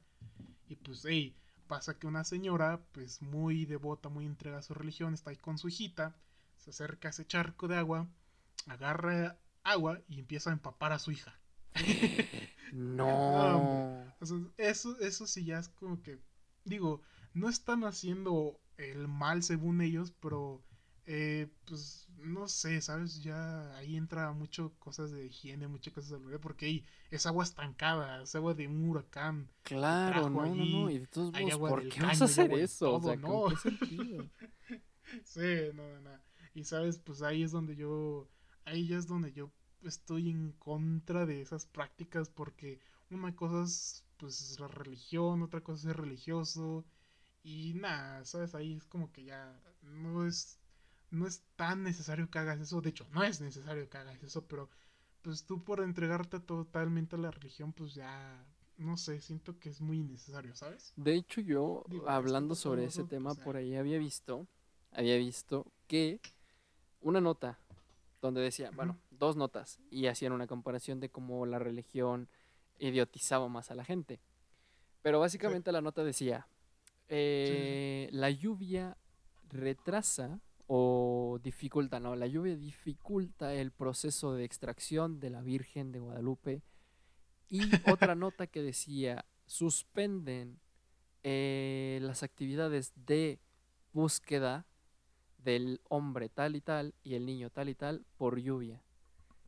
Y 0.67 0.75
pues 0.75 1.03
hey 1.03 1.35
pasa 1.69 1.99
que 1.99 2.07
una 2.07 2.23
señora, 2.23 2.81
pues 2.91 3.21
muy 3.21 3.65
devota, 3.65 4.09
muy 4.09 4.25
entregada 4.25 4.59
a 4.59 4.63
su 4.63 4.73
religión, 4.73 5.13
está 5.13 5.29
ahí 5.29 5.37
con 5.37 5.59
su 5.59 5.69
hijita, 5.69 6.15
se 6.57 6.71
acerca 6.71 7.07
a 7.07 7.11
ese 7.11 7.27
charco 7.27 7.67
de 7.67 7.77
agua, 7.77 8.07
agarra 8.65 9.37
agua 9.63 10.01
y 10.09 10.19
empieza 10.19 10.49
a 10.49 10.53
empapar 10.53 10.91
a 10.91 10.99
su 10.99 11.11
hija. 11.11 11.39
no. 12.73 14.03
eso, 14.57 14.97
eso 14.99 15.27
sí 15.27 15.45
ya 15.45 15.59
es 15.59 15.69
como 15.69 16.01
que, 16.01 16.19
digo, 16.65 17.03
no 17.35 17.47
están 17.47 17.83
haciendo 17.83 18.59
el 18.77 19.07
mal 19.07 19.43
según 19.43 19.81
ellos, 19.81 20.11
pero 20.19 20.63
eh, 21.11 21.47
pues 21.65 22.07
no 22.17 22.47
sé, 22.47 22.79
¿sabes? 22.81 23.23
Ya 23.23 23.75
ahí 23.77 23.95
entra 23.97 24.31
mucho 24.31 24.73
cosas 24.77 25.09
de 25.09 25.25
higiene, 25.25 25.67
muchas 25.67 25.91
cosas 25.91 26.23
de 26.23 26.37
porque 26.37 26.67
ahí 26.67 26.85
es 27.09 27.25
agua 27.25 27.43
estancada, 27.43 28.21
es 28.21 28.35
agua 28.35 28.53
de 28.53 28.67
un 28.67 28.87
huracán. 28.87 29.49
Claro, 29.63 30.29
no, 30.29 30.45
no, 30.53 30.65
no, 30.65 30.89
y 30.91 30.99
de 30.99 31.07
todos 31.07 31.33
modos, 31.33 31.57
¿por 31.57 31.89
qué 31.89 32.03
vas 32.03 32.21
a 32.21 32.25
hacer 32.25 32.53
eso? 32.53 32.93
o 32.93 33.01
sea, 33.01 33.15
no. 33.15 33.49
sí, 35.25 35.71
no, 35.73 35.99
no, 36.01 36.11
Y 36.53 36.63
sabes, 36.63 36.99
pues 36.99 37.23
ahí 37.23 37.41
es 37.41 37.51
donde 37.51 37.75
yo, 37.75 38.29
ahí 38.65 38.87
ya 38.87 38.97
es 38.99 39.07
donde 39.07 39.33
yo 39.33 39.51
estoy 39.81 40.29
en 40.29 40.51
contra 40.59 41.25
de 41.25 41.41
esas 41.41 41.65
prácticas 41.65 42.29
porque 42.29 42.81
una 43.09 43.35
cosa 43.35 43.63
es 43.63 44.05
pues 44.17 44.59
la 44.59 44.67
religión, 44.67 45.41
otra 45.41 45.61
cosa 45.61 45.77
es 45.77 45.83
ser 45.85 45.97
religioso 45.97 46.85
y 47.41 47.73
nada, 47.73 48.23
sabes, 48.25 48.53
ahí 48.53 48.73
es 48.75 48.85
como 48.85 49.11
que 49.11 49.23
ya 49.23 49.59
no 49.81 50.27
es 50.27 50.58
no 51.11 51.27
es 51.27 51.43
tan 51.55 51.83
necesario 51.83 52.29
que 52.29 52.39
hagas 52.39 52.59
eso. 52.59 52.81
De 52.81 52.89
hecho, 52.89 53.05
no 53.11 53.23
es 53.23 53.41
necesario 53.41 53.89
que 53.89 53.97
hagas 53.97 54.21
eso, 54.23 54.45
pero 54.47 54.69
pues 55.21 55.45
tú 55.45 55.63
por 55.63 55.81
entregarte 55.81 56.39
totalmente 56.39 57.15
a 57.15 57.19
la 57.19 57.31
religión, 57.31 57.73
pues 57.73 57.93
ya, 57.93 58.45
no 58.77 58.97
sé, 58.97 59.19
siento 59.19 59.59
que 59.59 59.69
es 59.69 59.81
muy 59.81 59.99
innecesario, 59.99 60.55
¿sabes? 60.55 60.93
De 60.95 61.15
hecho, 61.15 61.41
yo, 61.41 61.83
hablando 62.07 62.55
sobre 62.55 62.85
ese 62.85 63.03
tema, 63.03 63.35
por 63.35 63.57
ahí 63.57 63.75
había 63.75 63.97
visto, 63.97 64.47
había 64.91 65.17
visto 65.17 65.65
que 65.87 66.19
una 67.01 67.21
nota 67.21 67.59
donde 68.21 68.41
decía, 68.41 68.71
bueno, 68.71 68.97
dos 69.11 69.35
notas, 69.35 69.79
y 69.89 70.07
hacían 70.07 70.33
una 70.33 70.47
comparación 70.47 70.99
de 70.99 71.09
cómo 71.09 71.45
la 71.45 71.59
religión 71.59 72.29
idiotizaba 72.77 73.47
más 73.49 73.71
a 73.71 73.75
la 73.75 73.83
gente. 73.83 74.19
Pero 75.01 75.19
básicamente 75.19 75.71
la 75.71 75.81
nota 75.81 76.03
decía, 76.03 76.47
eh, 77.07 78.09
la 78.11 78.29
lluvia 78.29 78.97
retrasa 79.49 80.39
o 81.39 81.43
dificulta, 81.43 81.99
no, 81.99 82.15
la 82.15 82.27
lluvia 82.27 82.55
dificulta 82.55 83.53
el 83.53 83.71
proceso 83.71 84.33
de 84.33 84.43
extracción 84.43 85.19
de 85.19 85.29
la 85.29 85.41
Virgen 85.41 85.91
de 85.91 85.99
Guadalupe. 85.99 86.61
Y 87.49 87.59
otra 87.87 88.15
nota 88.15 88.47
que 88.47 88.61
decía, 88.61 89.25
suspenden 89.45 90.59
eh, 91.23 91.99
las 92.01 92.23
actividades 92.23 92.93
de 92.95 93.39
búsqueda 93.93 94.65
del 95.37 95.81
hombre 95.89 96.29
tal 96.29 96.55
y 96.55 96.61
tal 96.61 96.93
y 97.03 97.15
el 97.15 97.25
niño 97.25 97.49
tal 97.49 97.69
y 97.69 97.75
tal 97.75 98.05
por 98.17 98.39
lluvia. 98.39 98.83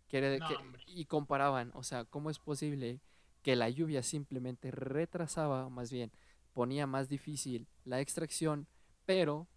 Quiere 0.07 0.39
que, 0.39 0.55
y 0.87 1.05
comparaban, 1.05 1.71
o 1.73 1.83
sea, 1.83 2.05
¿cómo 2.05 2.29
es 2.29 2.39
posible 2.39 2.99
que 3.43 3.55
la 3.55 3.69
lluvia 3.69 4.03
simplemente 4.03 4.71
retrasaba, 4.71 5.69
más 5.69 5.91
bien 5.91 6.11
ponía 6.53 6.87
más 6.87 7.09
difícil 7.09 7.67
la 7.85 8.01
extracción, 8.01 8.67
pero 9.05 9.47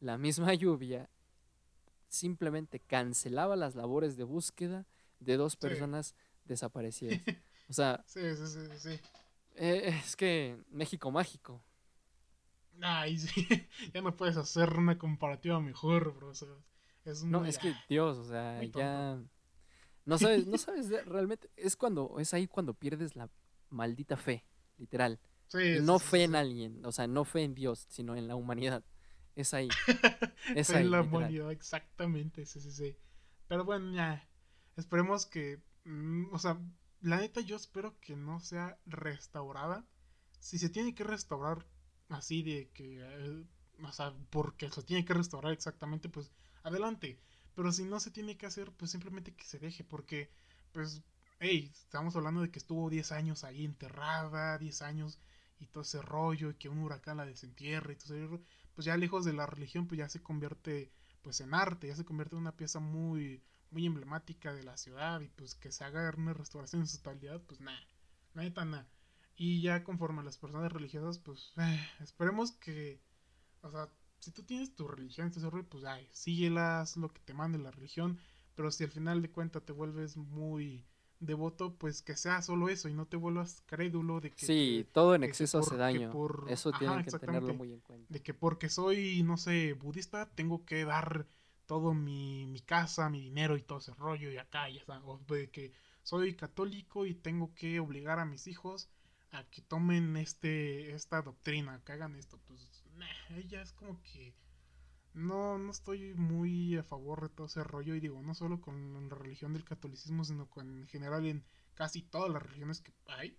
la 0.00 0.18
misma 0.18 0.54
lluvia 0.54 1.08
simplemente 2.08 2.80
cancelaba 2.80 3.56
las 3.56 3.74
labores 3.74 4.16
de 4.16 4.24
búsqueda 4.24 4.86
de 5.20 5.36
dos 5.36 5.56
personas 5.56 6.14
desaparecidas. 6.44 7.20
O 7.70 7.74
sea, 7.74 8.02
sí, 8.06 8.22
sí, 8.34 8.46
sí, 8.46 8.78
sí. 8.78 9.00
Eh, 9.54 9.94
es 10.02 10.16
que 10.16 10.56
México 10.70 11.10
mágico. 11.10 11.62
Ay, 12.80 13.18
sí, 13.18 13.46
ya 13.92 14.00
no 14.00 14.16
puedes 14.16 14.38
hacer 14.38 14.72
una 14.72 14.96
comparativa 14.96 15.60
mejor, 15.60 16.14
bro. 16.14 16.32
es 16.32 17.24
no, 17.24 17.44
es 17.44 17.58
que 17.58 17.74
Dios, 17.86 18.16
o 18.16 18.24
sea, 18.24 18.64
ya 18.64 19.20
no 20.04 20.16
sabes, 20.16 20.46
no 20.46 20.56
sabes 20.58 20.88
realmente 21.06 21.50
es 21.56 21.76
cuando 21.76 22.18
es 22.18 22.32
ahí 22.32 22.46
cuando 22.46 22.72
pierdes 22.72 23.16
la 23.16 23.28
maldita 23.68 24.16
fe, 24.16 24.44
literal. 24.78 25.20
no 25.82 25.98
fe 25.98 26.24
en 26.24 26.34
alguien, 26.34 26.84
o 26.86 26.92
sea, 26.92 27.06
no 27.06 27.24
fe 27.24 27.42
en 27.42 27.54
Dios, 27.54 27.84
sino 27.90 28.16
en 28.16 28.28
la 28.28 28.34
humanidad. 28.34 28.82
Es 29.38 29.54
ahí. 29.54 29.68
Es 30.56 30.70
ahí. 30.70 30.82
la 30.82 31.02
humanidad, 31.02 31.52
exactamente. 31.52 32.44
Sí, 32.44 32.60
sí, 32.60 32.72
sí. 32.72 32.96
Pero 33.46 33.64
bueno, 33.64 33.94
ya. 33.94 34.28
Esperemos 34.76 35.26
que. 35.26 35.62
Mm, 35.84 36.34
o 36.34 36.38
sea, 36.40 36.58
la 37.02 37.18
neta, 37.18 37.40
yo 37.40 37.54
espero 37.54 37.94
que 38.00 38.16
no 38.16 38.40
sea 38.40 38.80
restaurada. 38.84 39.86
Si 40.40 40.58
se 40.58 40.70
tiene 40.70 40.92
que 40.92 41.04
restaurar 41.04 41.64
así 42.08 42.42
de 42.42 42.68
que. 42.74 42.98
Eh, 43.00 43.44
o 43.80 43.92
sea, 43.92 44.12
porque 44.30 44.68
se 44.70 44.82
tiene 44.82 45.04
que 45.04 45.14
restaurar 45.14 45.52
exactamente, 45.52 46.08
pues 46.08 46.32
adelante. 46.64 47.20
Pero 47.54 47.70
si 47.70 47.84
no 47.84 48.00
se 48.00 48.10
tiene 48.10 48.36
que 48.36 48.46
hacer, 48.46 48.72
pues 48.72 48.90
simplemente 48.90 49.36
que 49.36 49.44
se 49.44 49.60
deje. 49.60 49.84
Porque, 49.84 50.32
pues, 50.72 51.00
hey, 51.38 51.70
estamos 51.72 52.16
hablando 52.16 52.40
de 52.40 52.50
que 52.50 52.58
estuvo 52.58 52.90
10 52.90 53.12
años 53.12 53.44
ahí 53.44 53.64
enterrada, 53.64 54.58
10 54.58 54.82
años 54.82 55.20
y 55.60 55.66
todo 55.66 55.82
ese 55.82 56.02
rollo, 56.02 56.50
y 56.50 56.54
que 56.54 56.68
un 56.68 56.80
huracán 56.80 57.18
la 57.18 57.24
desentierra 57.24 57.92
y 57.92 57.96
todo 57.96 58.16
ese 58.16 58.42
pues 58.78 58.86
ya 58.86 58.96
lejos 58.96 59.24
de 59.24 59.32
la 59.32 59.44
religión, 59.44 59.88
pues 59.88 59.98
ya 59.98 60.08
se 60.08 60.22
convierte 60.22 60.92
pues 61.22 61.40
en 61.40 61.52
arte, 61.52 61.88
ya 61.88 61.96
se 61.96 62.04
convierte 62.04 62.36
en 62.36 62.42
una 62.42 62.56
pieza 62.56 62.78
muy, 62.78 63.42
muy 63.72 63.84
emblemática 63.84 64.54
de 64.54 64.62
la 64.62 64.76
ciudad 64.76 65.20
y 65.20 65.26
pues 65.30 65.56
que 65.56 65.72
se 65.72 65.82
haga 65.82 66.14
una 66.16 66.32
restauración 66.32 66.82
en 66.82 66.86
su 66.86 66.98
totalidad, 66.98 67.42
pues 67.42 67.60
nada, 67.60 67.84
nada, 68.34 68.64
nada. 68.64 68.88
Y 69.34 69.62
ya 69.62 69.82
conforme 69.82 70.20
a 70.20 70.24
las 70.24 70.38
personas 70.38 70.70
religiosas, 70.70 71.18
pues 71.18 71.54
eh, 71.56 71.88
esperemos 71.98 72.52
que, 72.52 73.02
o 73.62 73.70
sea, 73.72 73.88
si 74.20 74.30
tú 74.30 74.44
tienes 74.44 74.72
tu 74.76 74.86
religión, 74.86 75.26
entonces 75.26 75.50
pues 75.68 75.82
ay, 75.82 76.08
síguelas, 76.12 76.96
lo 76.96 77.12
que 77.12 77.20
te 77.22 77.34
mande 77.34 77.58
la 77.58 77.72
religión, 77.72 78.20
pero 78.54 78.70
si 78.70 78.84
al 78.84 78.92
final 78.92 79.22
de 79.22 79.32
cuentas 79.32 79.64
te 79.64 79.72
vuelves 79.72 80.16
muy 80.16 80.86
devoto, 81.20 81.74
pues 81.74 82.02
que 82.02 82.16
sea 82.16 82.42
solo 82.42 82.68
eso 82.68 82.88
y 82.88 82.94
no 82.94 83.06
te 83.06 83.16
vuelvas 83.16 83.62
crédulo 83.66 84.20
de 84.20 84.30
que... 84.30 84.46
Sí, 84.46 84.86
todo 84.92 85.14
en 85.14 85.24
exceso 85.24 85.58
hace 85.58 85.76
daño. 85.76 86.12
eso 86.48 86.72
tienen 86.72 87.04
que 87.04 87.10
tenerlo 87.10 87.54
muy 87.54 87.72
en 87.72 87.80
cuenta. 87.80 88.06
De 88.12 88.22
que 88.22 88.34
porque 88.34 88.68
soy, 88.68 89.22
no 89.22 89.36
sé, 89.36 89.72
budista, 89.74 90.26
tengo 90.34 90.64
que 90.64 90.84
dar 90.84 91.26
todo 91.66 91.92
mi, 91.92 92.46
mi 92.46 92.60
casa, 92.60 93.10
mi 93.10 93.20
dinero 93.20 93.56
y 93.56 93.62
todo 93.62 93.78
ese 93.78 93.94
rollo 93.94 94.30
y 94.30 94.38
acá 94.38 94.68
ya 94.70 94.80
está. 94.80 95.00
O 95.04 95.18
de 95.28 95.50
que 95.50 95.72
soy 96.02 96.34
católico 96.34 97.04
y 97.04 97.14
tengo 97.14 97.54
que 97.54 97.80
obligar 97.80 98.18
a 98.18 98.24
mis 98.24 98.46
hijos 98.46 98.88
a 99.30 99.44
que 99.44 99.60
tomen 99.60 100.16
este 100.16 100.92
esta 100.92 101.20
doctrina, 101.20 101.82
que 101.84 101.92
hagan 101.92 102.14
esto. 102.16 102.38
Pues, 102.46 102.60
ella 103.36 103.62
es 103.62 103.72
como 103.72 104.00
que 104.02 104.34
no, 105.14 105.58
no 105.58 105.70
estoy 105.70 106.14
muy 106.14 106.76
a 106.76 106.82
favor 106.82 107.22
de 107.22 107.28
todo 107.28 107.46
ese 107.46 107.64
rollo 107.64 107.94
y 107.94 108.00
digo, 108.00 108.22
no 108.22 108.34
solo 108.34 108.60
con 108.60 109.08
la 109.08 109.14
religión 109.14 109.52
del 109.52 109.64
catolicismo, 109.64 110.24
sino 110.24 110.48
con 110.48 110.78
en 110.78 110.86
general 110.86 111.26
en 111.26 111.44
casi 111.74 112.02
todas 112.02 112.30
las 112.30 112.42
religiones 112.42 112.80
que 112.80 112.92
hay, 113.06 113.36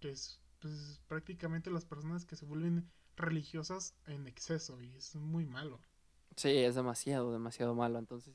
que 0.00 0.10
es 0.10 0.40
pues, 0.60 1.00
prácticamente 1.08 1.70
las 1.70 1.84
personas 1.84 2.24
que 2.24 2.36
se 2.36 2.44
vuelven 2.44 2.90
religiosas 3.16 3.94
en 4.06 4.26
exceso 4.26 4.80
y 4.82 4.96
es 4.96 5.14
muy 5.14 5.46
malo. 5.46 5.80
Sí, 6.36 6.48
es 6.48 6.74
demasiado, 6.74 7.32
demasiado 7.32 7.74
malo, 7.74 7.98
entonces 7.98 8.34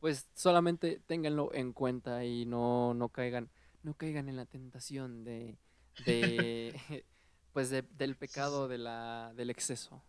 pues 0.00 0.26
solamente 0.34 1.00
ténganlo 1.06 1.54
en 1.54 1.72
cuenta 1.72 2.24
y 2.24 2.44
no, 2.44 2.92
no 2.94 3.08
caigan, 3.08 3.50
no 3.82 3.94
caigan 3.94 4.28
en 4.28 4.36
la 4.36 4.46
tentación 4.46 5.22
de, 5.22 5.58
de 6.04 6.74
pues 7.52 7.70
del 7.70 8.16
pecado 8.16 8.66
de 8.68 8.78
la, 8.78 9.32
del 9.36 9.50
exceso. 9.50 10.02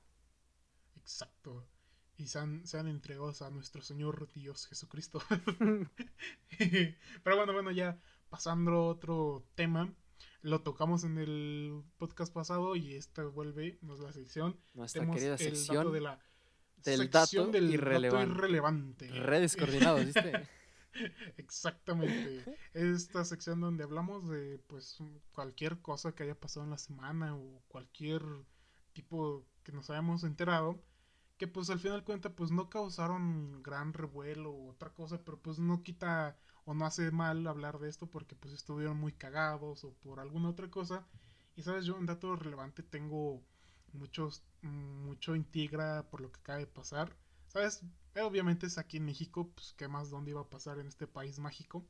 Exacto 0.95 1.63
y 2.17 2.27
sean, 2.27 2.65
sean 2.65 2.87
entregados 2.87 3.41
a 3.41 3.49
nuestro 3.49 3.81
Señor 3.81 4.29
Dios 4.33 4.67
Jesucristo. 4.67 5.21
Pero 7.23 7.37
bueno, 7.37 7.53
bueno, 7.53 7.71
ya 7.71 7.99
pasando 8.29 8.71
a 8.71 8.87
otro 8.87 9.45
tema. 9.55 9.93
Lo 10.41 10.61
tocamos 10.61 11.03
en 11.03 11.17
el 11.17 11.83
podcast 11.97 12.33
pasado 12.33 12.75
y 12.75 12.95
esta 12.95 13.23
vuelve, 13.23 13.77
no 13.81 13.93
es 13.93 13.99
la 13.99 14.13
sección. 14.13 14.59
Nuestra 14.73 15.09
querida 15.09 15.37
sección 15.37 15.91
de 15.91 16.01
la 16.01 16.19
del, 16.83 17.09
dato, 17.09 17.47
del 17.47 17.73
irrelevante. 17.73 18.25
dato 18.25 18.37
irrelevante. 18.37 19.07
Redes 19.09 19.55
coordinadas, 19.55 20.05
¿viste? 20.05 20.47
Exactamente. 21.37 22.57
Esta 22.73 23.25
sección 23.25 23.59
donde 23.59 23.83
hablamos 23.83 24.29
de 24.29 24.59
pues 24.67 24.97
cualquier 25.33 25.79
cosa 25.79 26.13
que 26.13 26.23
haya 26.23 26.39
pasado 26.39 26.63
en 26.63 26.71
la 26.71 26.77
semana 26.77 27.35
o 27.35 27.61
cualquier 27.67 28.23
tipo 28.93 29.45
que 29.63 29.71
nos 29.71 29.89
hayamos 29.89 30.23
enterado 30.23 30.81
que 31.37 31.47
pues 31.47 31.69
al 31.69 31.79
final 31.79 32.03
cuenta 32.03 32.35
pues 32.35 32.51
no 32.51 32.69
causaron 32.69 33.61
gran 33.63 33.93
revuelo 33.93 34.51
o 34.51 34.69
otra 34.71 34.93
cosa, 34.93 35.23
pero 35.23 35.39
pues 35.39 35.59
no 35.59 35.83
quita 35.83 36.37
o 36.65 36.73
no 36.73 36.85
hace 36.85 37.11
mal 37.11 37.45
hablar 37.47 37.79
de 37.79 37.89
esto 37.89 38.07
porque 38.07 38.35
pues 38.35 38.53
estuvieron 38.53 38.97
muy 38.97 39.13
cagados 39.13 39.83
o 39.83 39.93
por 39.93 40.19
alguna 40.19 40.49
otra 40.49 40.69
cosa. 40.69 41.05
Y 41.55 41.63
sabes, 41.63 41.85
yo 41.85 41.95
un 41.95 42.05
dato 42.05 42.35
relevante 42.35 42.83
tengo 42.83 43.41
muchos, 43.93 44.43
mucho 44.61 45.35
integra 45.35 46.09
por 46.09 46.21
lo 46.21 46.31
que 46.31 46.39
acaba 46.39 46.59
de 46.59 46.67
pasar. 46.67 47.15
Sabes, 47.47 47.83
obviamente 48.21 48.65
es 48.67 48.77
aquí 48.77 48.97
en 48.97 49.05
México, 49.05 49.51
pues 49.55 49.73
qué 49.77 49.87
más 49.87 50.09
dónde 50.09 50.31
iba 50.31 50.41
a 50.41 50.49
pasar 50.49 50.79
en 50.79 50.87
este 50.87 51.07
país 51.07 51.39
mágico. 51.39 51.85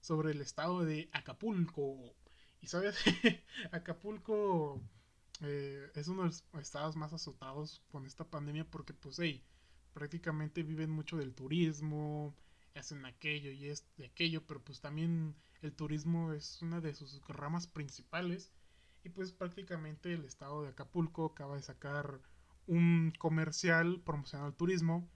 Sobre 0.00 0.30
el 0.32 0.40
estado 0.40 0.84
de 0.84 1.08
Acapulco. 1.12 2.14
Y 2.60 2.68
sabes, 2.68 2.96
Acapulco 3.72 4.80
eh, 5.40 5.90
es 5.94 6.08
uno 6.08 6.22
de 6.22 6.28
los 6.28 6.44
estados 6.60 6.96
más 6.96 7.12
azotados 7.12 7.82
con 7.90 8.06
esta 8.06 8.24
pandemia 8.24 8.64
porque 8.64 8.94
pues, 8.94 9.18
hey, 9.18 9.44
prácticamente 9.92 10.62
viven 10.62 10.90
mucho 10.90 11.16
del 11.16 11.34
turismo, 11.34 12.34
hacen 12.74 13.04
aquello 13.04 13.50
y 13.50 13.66
es 13.66 13.86
de 13.96 14.06
aquello, 14.06 14.46
pero 14.46 14.62
pues 14.62 14.80
también 14.80 15.34
el 15.62 15.72
turismo 15.74 16.32
es 16.32 16.62
una 16.62 16.80
de 16.80 16.94
sus 16.94 17.20
ramas 17.28 17.66
principales 17.66 18.52
y 19.04 19.10
pues 19.10 19.32
prácticamente 19.32 20.12
el 20.12 20.24
estado 20.24 20.62
de 20.62 20.68
Acapulco 20.68 21.26
acaba 21.26 21.56
de 21.56 21.62
sacar 21.62 22.20
un 22.66 23.12
comercial 23.18 24.00
promocionando 24.04 24.50
el 24.50 24.56
turismo, 24.56 25.08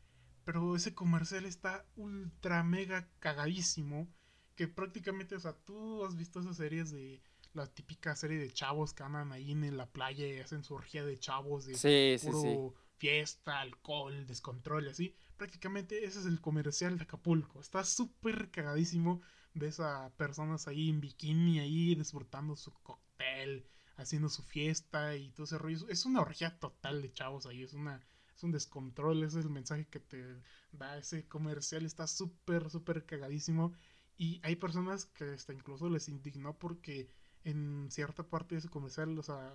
pero 0.44 0.74
ese 0.74 0.94
comercial 0.94 1.44
está 1.44 1.84
ultra 1.96 2.62
mega 2.62 3.08
cagadísimo, 3.20 4.08
que 4.56 4.68
prácticamente, 4.68 5.36
o 5.36 5.40
sea, 5.40 5.52
tú 5.52 6.04
has 6.04 6.16
visto 6.16 6.40
esas 6.40 6.56
series 6.56 6.90
de 6.90 7.22
la 7.54 7.66
típica 7.66 8.16
serie 8.16 8.38
de 8.38 8.52
chavos 8.52 8.94
que 8.94 9.02
andan 9.02 9.32
ahí 9.32 9.52
en 9.52 9.76
la 9.76 9.86
playa 9.86 10.26
y 10.26 10.40
hacen 10.40 10.64
su 10.64 10.74
orgía 10.74 11.04
de 11.04 11.18
chavos 11.18 11.66
de 11.66 12.20
puro 12.22 12.74
fiesta, 13.02 13.60
alcohol, 13.60 14.28
descontrol 14.28 14.88
así. 14.88 15.12
Prácticamente 15.36 16.04
ese 16.04 16.20
es 16.20 16.26
el 16.26 16.40
comercial 16.40 16.98
de 16.98 17.02
Acapulco. 17.02 17.60
Está 17.60 17.84
súper 17.84 18.52
cagadísimo. 18.52 19.20
Ves 19.54 19.80
a 19.80 20.12
personas 20.16 20.68
ahí 20.68 20.88
en 20.88 21.00
bikini 21.00 21.58
ahí 21.58 21.96
disfrutando 21.96 22.54
su 22.54 22.72
cóctel, 22.74 23.66
haciendo 23.96 24.28
su 24.28 24.44
fiesta 24.44 25.16
y 25.16 25.32
todo 25.32 25.46
ese 25.46 25.58
rollo. 25.58 25.88
Es 25.88 26.06
una 26.06 26.20
orgía 26.20 26.60
total 26.60 27.02
de 27.02 27.12
chavos 27.12 27.46
ahí. 27.46 27.64
Es 27.64 27.72
una 27.72 28.00
es 28.36 28.44
un 28.44 28.52
descontrol. 28.52 29.24
Ese 29.24 29.40
es 29.40 29.46
el 29.46 29.50
mensaje 29.50 29.88
que 29.88 29.98
te 29.98 30.40
da 30.70 30.96
ese 30.96 31.26
comercial. 31.26 31.84
Está 31.84 32.06
súper, 32.06 32.70
súper 32.70 33.04
cagadísimo. 33.04 33.72
Y 34.16 34.40
hay 34.44 34.54
personas 34.54 35.06
que 35.06 35.24
hasta 35.24 35.52
incluso 35.52 35.88
les 35.88 36.08
indignó 36.08 36.56
porque 36.56 37.08
en 37.44 37.90
cierta 37.90 38.22
parte 38.24 38.54
de 38.54 38.60
ese 38.60 38.68
comercial, 38.68 39.18
o 39.18 39.22
sea, 39.22 39.54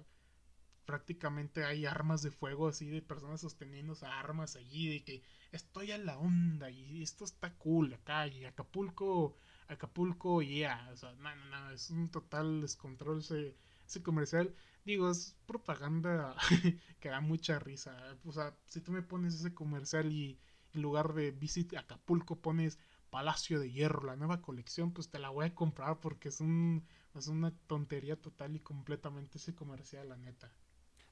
prácticamente 0.87 1.65
hay 1.65 1.85
armas 1.85 2.21
de 2.21 2.31
fuego 2.31 2.69
así 2.69 2.87
de 2.89 3.01
personas 3.01 3.41
sosteniendo 3.41 3.93
armas 4.03 4.55
allí 4.55 4.87
de 4.87 5.03
que 5.03 5.21
estoy 5.51 5.91
a 5.91 5.97
la 5.97 6.17
onda 6.17 6.71
y 6.71 7.03
esto 7.03 7.25
está 7.25 7.53
cool 7.57 7.93
acá 7.93 8.25
y 8.27 8.45
Acapulco 8.45 9.35
Acapulco 9.67 10.41
yeah. 10.41 10.89
o 10.93 10.95
sea 10.95 11.11
no 11.15 11.35
no 11.35 11.45
no 11.49 11.71
es 11.71 11.89
un 11.89 12.09
total 12.09 12.61
descontrol 12.61 13.19
ese, 13.19 13.57
ese 13.85 14.01
comercial 14.01 14.55
digo 14.85 15.11
es 15.11 15.35
propaganda 15.45 16.33
que 17.01 17.09
da 17.09 17.19
mucha 17.19 17.59
risa 17.59 18.17
o 18.23 18.31
sea 18.31 18.57
si 18.67 18.79
tú 18.79 18.93
me 18.93 19.01
pones 19.01 19.35
ese 19.35 19.53
comercial 19.53 20.09
y 20.09 20.39
en 20.73 20.81
lugar 20.81 21.13
de 21.13 21.31
Visit 21.31 21.75
Acapulco 21.75 22.39
pones 22.39 22.79
Palacio 23.09 23.59
de 23.59 23.69
Hierro 23.69 24.05
la 24.05 24.15
nueva 24.15 24.41
colección 24.41 24.93
pues 24.93 25.09
te 25.09 25.19
la 25.19 25.31
voy 25.31 25.47
a 25.47 25.53
comprar 25.53 25.99
porque 25.99 26.29
es 26.29 26.39
un 26.39 26.85
es 27.19 27.27
una 27.27 27.51
tontería 27.67 28.15
total 28.15 28.55
y 28.55 28.59
completamente 28.59 29.37
ese 29.37 29.55
comercial 29.55 30.09
la 30.09 30.17
neta 30.17 30.51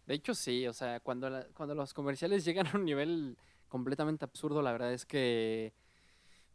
de 0.06 0.14
hecho, 0.14 0.36
sí, 0.36 0.68
o 0.68 0.74
sea, 0.74 1.00
cuando, 1.00 1.30
cuando 1.54 1.74
los 1.74 1.94
comerciales 1.94 2.46
llegan 2.46 2.68
a 2.68 2.76
un 2.76 2.86
nivel 2.86 3.38
completamente 3.68 4.26
absurdo, 4.26 4.62
la 4.62 4.72
verdad 4.72 4.94
es 4.94 5.06
que 5.06 5.74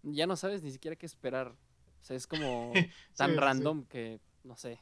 ya 0.03 0.27
no 0.27 0.37
sabes 0.37 0.63
ni 0.63 0.71
siquiera 0.71 0.97
qué 0.97 1.07
esperar. 1.07 1.49
O 1.49 2.05
sea, 2.05 2.17
es 2.17 2.27
como 2.27 2.73
tan 3.17 3.37
random 3.37 3.85
que, 3.85 4.21
no 4.45 4.57
sé. 4.57 4.81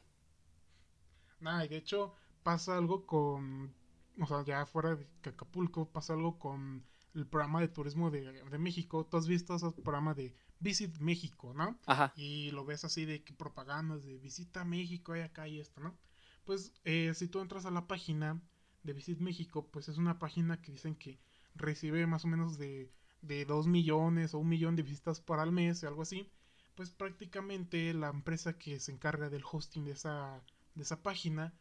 Nada, 1.39 1.65
y 1.65 1.69
de 1.69 1.77
hecho 1.77 2.13
pasa 2.43 2.77
algo 2.77 3.05
con, 3.05 3.73
o 4.19 4.25
sea, 4.25 4.43
ya 4.43 4.65
fuera 4.65 4.95
de 4.95 5.07
Acapulco, 5.23 5.89
pasa 5.89 6.13
algo 6.13 6.37
con 6.37 6.83
el 7.15 7.27
programa 7.27 7.61
de 7.61 7.67
turismo 7.67 8.11
de, 8.11 8.43
México. 8.57 9.05
Tú 9.05 9.17
has 9.17 9.27
visto 9.27 9.55
ese 9.55 9.71
programa 9.71 10.13
de 10.13 10.35
Visit 10.59 10.97
México, 10.99 11.53
¿no? 11.53 11.79
Ajá. 11.85 12.13
Y 12.15 12.51
lo 12.51 12.65
ves 12.65 12.85
así 12.85 13.05
de 13.05 13.23
que 13.23 13.33
propagandas 13.33 14.03
de 14.03 14.17
visita 14.17 14.65
México 14.65 15.15
y 15.15 15.21
acá 15.21 15.47
y 15.47 15.59
esto, 15.59 15.81
¿no? 15.81 15.97
Pues 16.45 16.73
eh, 16.83 17.13
si 17.15 17.27
tú 17.27 17.41
entras 17.41 17.65
a 17.65 17.71
la 17.71 17.87
página 17.87 18.41
de 18.83 18.93
Visit 18.93 19.19
México, 19.19 19.69
pues 19.71 19.89
es 19.89 19.97
una 19.97 20.19
página 20.19 20.61
que 20.61 20.71
dicen 20.71 20.95
que 20.95 21.19
recibe 21.55 22.05
más 22.07 22.25
o 22.25 22.27
menos 22.27 22.57
de, 22.57 22.91
de 23.21 23.45
2 23.45 23.67
millones 23.67 24.33
o 24.33 24.39
un 24.39 24.49
millón 24.49 24.75
de 24.75 24.83
visitas 24.83 25.19
por 25.19 25.39
al 25.39 25.51
mes, 25.51 25.83
o 25.83 25.87
algo 25.87 26.01
así. 26.01 26.29
Pues 26.75 26.91
prácticamente 26.91 27.93
la 27.93 28.09
empresa 28.09 28.57
que 28.57 28.79
se 28.79 28.91
encarga 28.91 29.29
del 29.29 29.43
hosting 29.49 29.83
de 29.83 29.91
esa, 29.91 30.41
de 30.75 30.83
esa 30.83 31.03
página, 31.03 31.53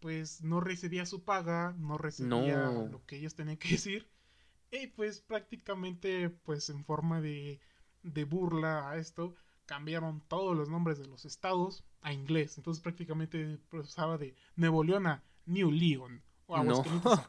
pues 0.00 0.42
no 0.42 0.60
recibía 0.60 1.06
su 1.06 1.24
paga, 1.24 1.74
no 1.78 1.96
recibía 1.96 2.70
lo 2.70 3.04
que 3.06 3.16
ellos 3.16 3.34
tenían 3.34 3.56
que 3.56 3.68
decir. 3.70 4.13
Y 4.74 4.88
pues 4.88 5.20
prácticamente, 5.20 6.30
pues 6.30 6.68
en 6.68 6.84
forma 6.84 7.20
de, 7.20 7.60
de 8.02 8.24
burla 8.24 8.90
a 8.90 8.96
esto, 8.96 9.34
cambiaron 9.66 10.22
todos 10.28 10.56
los 10.56 10.68
nombres 10.68 10.98
de 10.98 11.06
los 11.06 11.24
estados 11.24 11.84
a 12.02 12.12
inglés. 12.12 12.58
Entonces 12.58 12.82
prácticamente 12.82 13.58
pasaba 13.70 14.18
de 14.18 14.34
Nuevo 14.56 14.82
León 14.82 15.06
a 15.06 15.22
New 15.46 15.70
Leon 15.70 16.22
o 16.46 16.84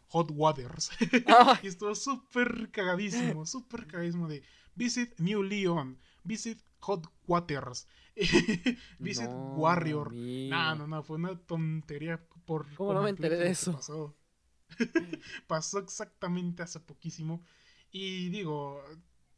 Hot 0.08 0.32
Waters. 0.34 0.92
Y 1.64 1.68
estuvo 1.68 1.94
súper 1.96 2.72
cagadísimo, 2.72 3.46
súper 3.46 3.88
cagadísimo 3.88 4.28
de 4.28 4.44
Visit 4.76 5.20
New 5.20 5.44
Leon, 5.44 6.00
Visit 6.24 6.60
Hot 6.80 7.08
Waters, 7.28 7.88
Visit 9.00 9.30
Warrior. 9.32 10.14
No, 10.14 10.76
no, 10.76 10.88
no, 10.88 11.04
fue 11.04 11.18
una 11.18 11.38
tontería 11.38 12.22
por... 12.46 12.74
¿Cómo 12.76 12.94
no 12.94 13.04
me 13.04 13.12
enteré 13.12 13.38
de 13.38 13.50
eso? 13.52 13.74
Pasó. 13.74 14.16
pasó 15.48 15.80
exactamente 15.80 16.64
hace 16.64 16.80
poquísimo. 16.80 17.44
Y 17.92 18.30
digo, 18.30 18.84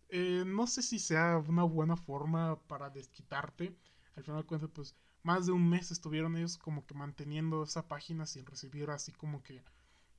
eh, 0.10 0.44
no 0.46 0.68
sé 0.68 0.82
si 0.82 1.00
sea 1.00 1.38
una 1.48 1.64
buena 1.64 1.98
forma 1.98 2.60
para 2.68 2.90
desquitarte. 2.90 3.76
Al 4.16 4.24
final 4.24 4.42
de 4.42 4.48
cuentas, 4.48 4.70
pues 4.74 4.96
más 5.24 5.46
de 5.46 5.52
un 5.52 5.70
mes 5.70 5.92
estuvieron 5.92 6.38
ellos 6.38 6.58
como 6.58 6.86
que 6.86 6.94
manteniendo 6.96 7.64
esa 7.64 7.88
página 7.88 8.26
sin 8.26 8.46
recibir 8.46 8.90
así 8.90 9.12
como 9.12 9.44
que 9.44 9.64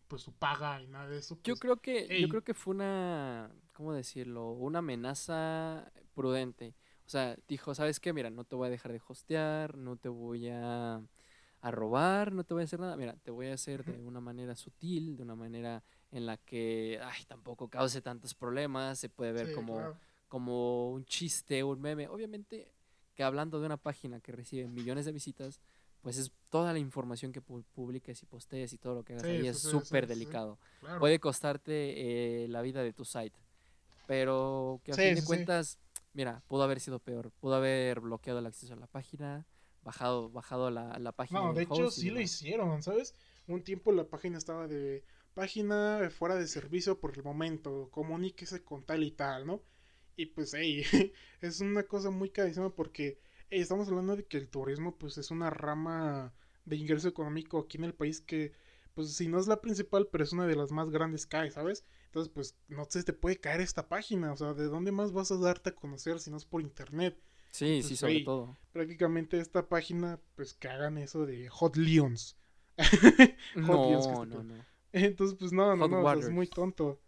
pues 0.09 0.23
su 0.23 0.33
paga 0.35 0.81
y 0.83 0.87
nada 0.89 1.09
de 1.09 1.19
eso. 1.19 1.37
yo 1.45 1.55
pues, 1.55 1.61
creo 1.61 1.77
que 1.81 2.21
yo 2.21 2.29
creo 2.29 2.43
que 2.45 2.55
fue 2.55 2.75
una 2.75 3.51
¿cómo 3.73 3.93
decirlo? 3.93 4.51
una 4.53 4.81
amenaza 4.81 5.91
prudente. 6.15 6.75
O 7.07 7.11
sea, 7.11 7.37
dijo, 7.49 7.75
"¿Sabes 7.75 8.01
qué? 8.01 8.13
Mira, 8.13 8.31
no 8.31 8.45
te 8.45 8.55
voy 8.57 8.67
a 8.69 8.71
dejar 8.71 8.93
de 8.93 9.01
hostear, 9.07 9.77
no 9.79 9.97
te 9.97 10.09
voy 10.11 10.49
a 10.51 11.01
a 11.61 11.71
robar, 11.71 12.33
no 12.33 12.45
te 12.45 12.55
voy 12.55 12.63
a 12.63 12.65
hacer 12.65 12.81
nada. 12.81 12.97
Mira, 12.97 13.17
te 13.23 13.31
voy 13.31 13.49
a 13.49 13.55
hacer 13.55 13.85
de 13.85 14.01
una 14.03 14.21
manera 14.21 14.55
sutil, 14.55 15.17
de 15.17 15.23
una 15.23 15.35
manera 15.35 15.83
en 16.13 16.27
la 16.27 16.37
que 16.37 17.01
ay, 17.03 17.25
tampoco 17.27 17.69
cause 17.69 18.01
tantos 18.01 18.35
problemas, 18.35 18.99
se 18.99 19.09
puede 19.09 19.33
ver 19.33 19.53
como 19.53 19.95
como 20.29 20.91
un 20.91 21.05
chiste, 21.05 21.65
un 21.65 21.81
meme. 21.81 22.07
Obviamente 22.09 22.71
que 23.15 23.25
hablando 23.25 23.59
de 23.59 23.67
una 23.67 23.77
página 23.77 24.21
que 24.21 24.31
recibe 24.31 24.69
millones 24.69 25.05
de 25.05 25.13
visitas, 25.13 25.61
pues 26.03 26.19
es 26.19 26.31
toda 26.51 26.73
la 26.73 26.79
información 26.79 27.33
que 27.33 27.41
publiques 27.41 28.23
y 28.23 28.27
postees 28.27 28.73
y 28.73 28.79
todo 28.79 28.95
lo 28.95 29.03
que 29.03 29.15
hagas 29.15 29.25
ahí 29.25 29.47
es 29.47 29.59
súper 29.59 30.07
delicado. 30.07 30.59
Puede 31.01 31.19
costarte 31.19 32.45
eh, 32.45 32.49
la 32.49 32.63
vida 32.63 32.83
de 32.83 32.93
tu 32.93 33.05
site, 33.05 33.37
pero 34.07 34.81
que 34.85 34.93
a 34.93 34.95
fin 34.95 35.15
de 35.17 35.25
cuentas, 35.25 35.79
mira, 36.13 36.43
pudo 36.47 36.63
haber 36.63 36.79
sido 36.79 37.01
peor. 37.01 37.33
Pudo 37.41 37.57
haber 37.57 38.01
bloqueado 38.01 38.39
el 38.39 38.47
acceso 38.47 38.75
a 38.75 38.77
la 38.77 38.87
página, 38.87 39.45
bajado, 39.83 40.31
bajado 40.31 40.71
la, 40.71 40.99
la 40.99 41.13
página. 41.13 41.41
No, 41.41 41.53
de 41.53 41.63
hecho 41.63 41.91
sí 41.91 42.11
lo 42.11 42.21
hicieron, 42.21 42.83
¿sabes? 42.83 43.15
Un 43.47 43.63
tiempo 43.63 43.93
la 43.93 44.09
página 44.09 44.39
estaba 44.39 44.69
de 44.69 45.05
página 45.35 46.11
fuera 46.11 46.35
de 46.35 46.47
servicio 46.47 46.99
por 47.01 47.17
el 47.17 47.23
momento, 47.23 47.89
comuníquese 47.91 48.65
con 48.65 48.85
tal 48.85 49.05
y 49.05 49.13
tal, 49.13 49.47
¿no? 49.47 49.63
Y 50.17 50.27
pues, 50.27 50.53
hey, 50.55 50.83
es 51.41 51.61
una 51.61 51.85
cosa 51.85 52.11
muy 52.11 52.31
carísima 52.31 52.75
porque 52.75 53.21
estamos 53.51 53.89
hablando 53.89 54.17
de 54.17 54.27
que 54.27 54.37
el 54.37 54.49
turismo, 54.49 54.97
pues, 54.99 55.17
es 55.17 55.31
una 55.31 55.51
rama 55.51 56.35
de 56.65 56.77
ingreso 56.77 57.09
económico 57.09 57.59
aquí 57.61 57.79
en 57.79 57.85
el 57.85 57.95
país 57.95 58.21
que, 58.21 58.53
pues, 58.95 59.15
si 59.15 59.29
no 59.29 59.39
es 59.39 59.47
la 59.47 59.61
principal, 59.61 60.09
pero 60.11 60.25
es 60.25 60.33
una 60.33 60.47
de 60.47 60.57
las 60.57 60.73
más 60.73 60.91
grandes 60.91 61.25
que 61.27 61.37
hay, 61.37 61.51
¿sabes? 61.53 61.85
Entonces, 62.07 62.33
pues, 62.35 62.57
no 62.69 62.85
sé, 62.87 63.05
te 63.05 63.13
puede 63.13 63.39
caer 63.39 63.61
esta 63.61 63.89
página, 63.89 64.33
o 64.33 64.37
sea, 64.37 64.55
¿de 64.55 64.65
dónde 64.65 64.91
más 64.93 65.13
vas 65.13 65.31
a 65.31 65.37
darte 65.39 65.71
a 65.71 65.75
conocer 65.77 66.19
si 66.19 66.31
no 66.31 66.37
es 66.37 66.45
por 66.45 66.63
internet? 66.63 67.17
Sí, 67.51 67.83
sí, 67.83 67.97
sobre 67.97 68.21
todo. 68.21 68.57
Prácticamente 68.73 69.39
esta 69.41 69.69
página, 69.69 70.21
pues, 70.35 70.55
que 70.55 70.69
hagan 70.69 70.99
eso 70.99 71.27
de 71.27 71.49
Hot 71.49 71.77
Leons. 71.77 72.37
no, 73.57 74.25
no, 74.27 74.43
no. 74.43 74.65
Entonces, 74.93 75.37
pues, 75.39 75.53
no, 75.53 75.75
no, 75.77 75.89
no, 75.89 76.13
es 76.13 76.31
muy 76.31 76.47
tonto. 76.47 77.01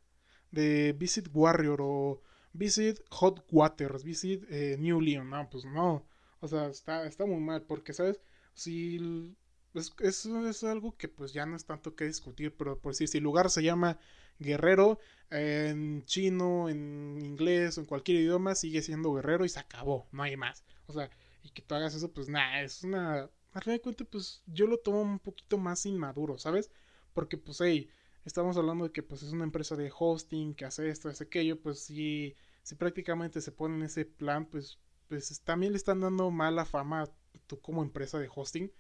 De 0.51 0.93
Visit 0.99 1.29
Warrior 1.33 1.81
o 1.81 2.23
Visit 2.53 3.01
Hot 3.11 3.47
Waters, 3.51 4.03
Visit 4.03 4.45
eh, 4.51 4.77
New 4.79 5.01
Leon. 5.01 5.31
No, 5.31 5.49
pues 5.49 5.65
no. 5.65 6.07
O 6.41 6.49
sea, 6.49 6.67
está, 6.67 7.07
está 7.07 7.27
muy 7.27 7.41
mal 7.41 7.63
porque, 7.63 7.93
¿sabes? 7.93 8.21
Si 8.55 9.37
es, 9.75 9.95
es, 10.01 10.65
algo 10.65 10.97
que 10.97 11.09
pues 11.09 11.33
ya 11.33 11.47
no 11.47 11.57
es 11.57 11.65
tanto 11.65 11.95
que 11.95 12.07
discutir, 12.07 12.57
pero 12.57 12.79
por 12.79 12.95
si, 12.95 13.07
si 13.07 13.19
el 13.19 13.25
lugar 13.25 13.51
se 13.51 13.63
llama 13.63 13.99
Guerrero, 14.41 14.99
en 15.31 16.05
chino, 16.05 16.69
en 16.69 17.19
inglés, 17.23 17.79
en 17.79 17.85
cualquier 17.85 18.19
idioma, 18.19 18.55
sigue 18.55 18.83
siendo 18.83 19.13
Guerrero 19.13 19.45
y 19.45 19.49
se 19.49 19.61
acabó, 19.61 20.09
no 20.11 20.23
hay 20.23 20.37
más. 20.37 20.65
O 20.87 20.93
sea, 20.93 21.09
y 21.43 21.51
que 21.51 21.63
tú 21.63 21.75
hagas 21.75 21.95
eso, 21.95 22.13
pues 22.13 22.29
nada, 22.29 22.63
es 22.63 22.83
una... 22.83 23.31
A 23.53 23.61
fin 23.61 23.75
de 23.75 23.81
cuentas, 23.81 24.07
pues 24.11 24.43
yo 24.47 24.67
lo 24.67 24.79
tomo 24.79 25.03
un 25.03 25.19
poquito 25.19 25.59
más 25.59 25.85
inmaduro, 25.87 26.39
¿sabes? 26.39 26.71
Porque 27.13 27.37
pues, 27.37 27.61
hey, 27.61 27.89
estamos 28.25 28.57
hablando 28.57 28.85
de 28.85 28.93
que 28.93 29.03
pues 29.03 29.23
es 29.23 29.33
una 29.33 29.45
empresa 29.45 29.77
de 29.77 29.93
hosting 29.97 30.55
que 30.55 30.65
hace 30.65 30.89
esto, 30.89 31.09
hace 31.09 31.25
aquello, 31.25 31.61
pues 31.61 31.81
si, 31.81 32.37
si 32.63 32.75
prácticamente 32.77 33.41
se 33.41 33.53
pone 33.53 33.77
en 33.77 33.83
ese 33.83 34.05
plan, 34.05 34.47
pues, 34.47 34.79
pues 35.09 35.41
también 35.43 35.73
le 35.73 35.79
están 35.79 36.01
dando 36.01 36.31
mala 36.31 36.65
fama 36.65 37.03
a 37.03 37.11
tú 37.47 37.61
como 37.61 37.83
empresa 37.83 38.19
de 38.19 38.31
hosting, 38.33 38.73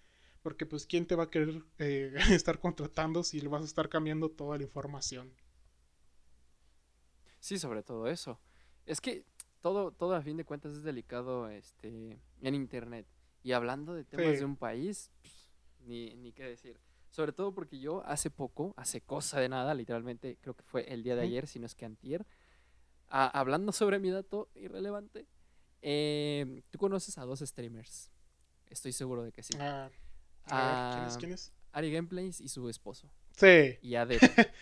porque 0.43 0.67
pues 0.67 0.87
quién 0.87 1.07
te 1.07 1.17
va 1.17 1.25
a 1.25 1.31
querer 1.31 1.63
eh, 1.79 2.15
estar 2.31 2.61
contratando 2.61 3.25
si 3.25 3.41
le 3.41 3.49
vas 3.49 3.63
a 3.63 3.67
estar 3.67 3.89
cambiando 3.89 4.31
toda 4.31 4.57
la 4.57 4.65
información. 4.65 5.33
Sí, 7.41 7.59
sobre 7.59 7.82
todo 7.82 8.07
eso. 8.07 8.38
Es 8.86 9.01
que 9.01 9.24
todo, 9.61 9.93
todo 9.93 10.14
a 10.14 10.22
fin 10.22 10.36
de 10.36 10.45
cuentas 10.45 10.72
es 10.72 10.82
delicado 10.82 11.49
este, 11.49 12.20
en 12.43 12.55
internet. 12.55 13.07
Y 13.43 13.53
hablando 13.53 13.95
de 13.95 14.05
temas 14.05 14.38
de 14.38 14.45
un 14.45 14.57
país, 14.57 15.11
ni, 15.86 16.14
ni 16.16 16.32
qué 16.32 16.45
decir. 16.45 16.78
Sobre 17.11 17.32
todo 17.32 17.53
porque 17.53 17.80
yo 17.80 18.05
hace 18.07 18.30
poco, 18.30 18.72
hace 18.76 19.01
cosa 19.01 19.41
de 19.41 19.49
nada, 19.49 19.74
literalmente 19.74 20.38
creo 20.41 20.55
que 20.55 20.62
fue 20.62 20.93
el 20.93 21.03
día 21.03 21.16
de 21.16 21.22
ayer, 21.22 21.47
si 21.49 21.59
no 21.59 21.66
es 21.66 21.74
que 21.74 21.84
antier, 21.84 22.24
hablando 23.09 23.72
sobre 23.72 23.99
mi 23.99 24.11
dato 24.11 24.49
irrelevante, 24.55 25.26
eh, 25.82 26.62
tú 26.70 26.78
conoces 26.78 27.18
a 27.18 27.24
dos 27.24 27.41
streamers. 27.41 28.11
Estoy 28.68 28.93
seguro 28.93 29.24
de 29.24 29.32
que 29.32 29.43
sí. 29.43 29.55
Ah, 29.59 29.91
a, 30.45 31.16
¿quién, 31.18 31.32
es, 31.32 31.53
Ari 31.72 31.91
Gameplays 31.91 32.41
y 32.41 32.49
su 32.49 32.68
esposo. 32.68 33.11
Sí. 33.36 33.78
Y 33.82 33.97
a 33.97 34.07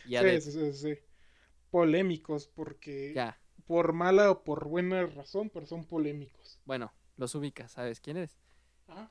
Y 0.07 0.17
a 0.17 0.41
sí, 0.41 0.51
sí, 0.53 0.73
sí, 0.73 0.99
Polémicos 1.71 2.49
porque... 2.49 3.13
Ya. 3.15 3.39
Por 3.67 3.93
mala 3.93 4.31
o 4.31 4.45
por 4.45 4.67
buena 4.69 5.05
razón, 5.07 5.51
pero 5.51 5.67
son 5.67 5.85
polémicos. 5.85 6.59
Bueno, 6.65 6.93
los 7.17 7.35
ubicas, 7.35 7.73
¿sabes 7.73 8.01
quién 8.01 8.17
eres? 8.17 8.39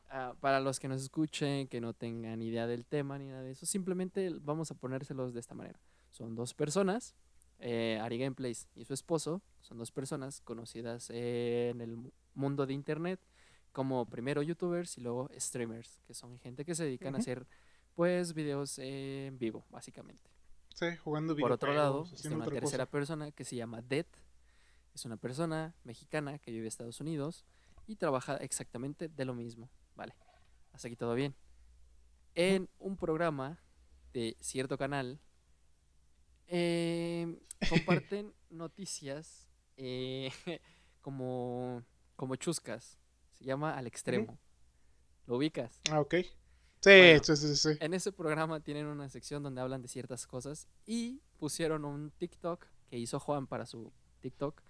Ah, 0.10 0.34
para 0.39 0.60
los 0.60 0.80
que 0.80 0.88
nos 0.88 1.03
escuchen, 1.03 1.68
que 1.68 1.80
no 1.80 1.93
tengan 1.93 2.41
idea 2.41 2.66
del 2.66 2.86
tema 2.86 3.20
ni 3.20 3.28
nada 3.28 3.43
de 3.43 3.51
eso, 3.51 3.66
simplemente 3.66 4.32
vamos 4.41 4.72
a 4.72 4.76
ponérselos 4.76 5.34
de 5.34 5.39
esta 5.39 5.53
manera. 5.53 5.80
Son 6.10 6.34
dos 6.34 6.55
personas, 6.55 7.16
eh, 7.60 7.99
Ari 8.01 8.18
Gameplays 8.18 8.68
y 8.74 8.86
su 8.86 8.93
esposo, 8.93 9.43
son 9.62 9.78
dos 9.78 9.91
personas 9.91 10.41
conocidas 10.41 11.12
en 11.12 11.82
el 11.82 12.12
mundo 12.34 12.66
de 12.66 12.74
internet 12.74 13.20
como 13.72 14.10
primero 14.10 14.41
youtubers 14.41 14.97
y 14.97 15.01
luego 15.01 15.30
streamers, 15.38 15.99
que 16.08 16.16
son 16.16 16.39
gente 16.39 16.66
que 16.66 16.74
se 16.74 16.86
dedican 16.86 17.14
a 17.14 17.20
hacer 17.20 17.45
pues 17.93 18.34
videos 18.34 18.80
en 18.80 19.38
vivo, 19.38 19.66
básicamente. 19.70 20.32
Sí, 20.78 20.95
jugando 20.97 21.36
Por 21.36 21.51
otro 21.51 21.73
lado, 21.73 22.05
está 22.13 22.30
una 22.30 22.45
tercera 22.45 22.86
persona 22.86 23.32
que 23.32 23.43
se 23.43 23.55
llama 23.55 23.82
Dead. 23.82 24.05
Es 24.93 25.05
una 25.05 25.17
persona 25.17 25.73
mexicana 25.84 26.38
que 26.38 26.51
vive 26.51 26.65
en 26.65 26.67
Estados 26.67 27.01
Unidos 27.01 27.45
y 27.88 27.95
trabaja 27.95 28.38
exactamente 28.38 29.07
de 29.07 29.25
lo 29.25 29.34
mismo. 29.34 29.71
Vale, 29.95 30.13
hasta 30.73 30.88
aquí 30.88 30.95
todo 30.95 31.15
bien. 31.15 31.34
En 32.36 32.69
un 32.78 32.95
programa 32.95 33.57
de 34.13 34.38
cierto 34.39 34.78
canal 34.78 35.19
em, 36.45 37.39
comparten 37.69 38.32
noticias 38.51 39.49
eh, 39.78 40.32
como, 41.01 41.84
como 42.15 42.36
chuscas. 42.36 42.99
Se 43.34 43.45
llama 43.45 43.75
Al 43.75 43.88
Extremo. 43.88 44.38
¿Lo 45.25 45.38
ubicas? 45.38 45.82
Ah, 45.89 46.01
ok. 46.01 46.17
Sí, 46.80 47.17
sí, 47.23 47.36
sí, 47.36 47.55
sí. 47.55 47.69
En 47.80 47.93
ese 47.93 48.11
programa 48.11 48.59
tienen 48.59 48.86
una 48.86 49.09
sección 49.09 49.43
donde 49.43 49.61
hablan 49.61 49.82
de 49.82 49.88
ciertas 49.88 50.28
cosas 50.28 50.67
y 50.86 51.21
pusieron 51.38 51.86
un 51.86 52.11
TikTok 52.11 52.65
que 52.89 52.97
hizo 52.97 53.19
Juan 53.19 53.47
para 53.47 53.65
su 53.65 53.91
TikTok 54.21 54.61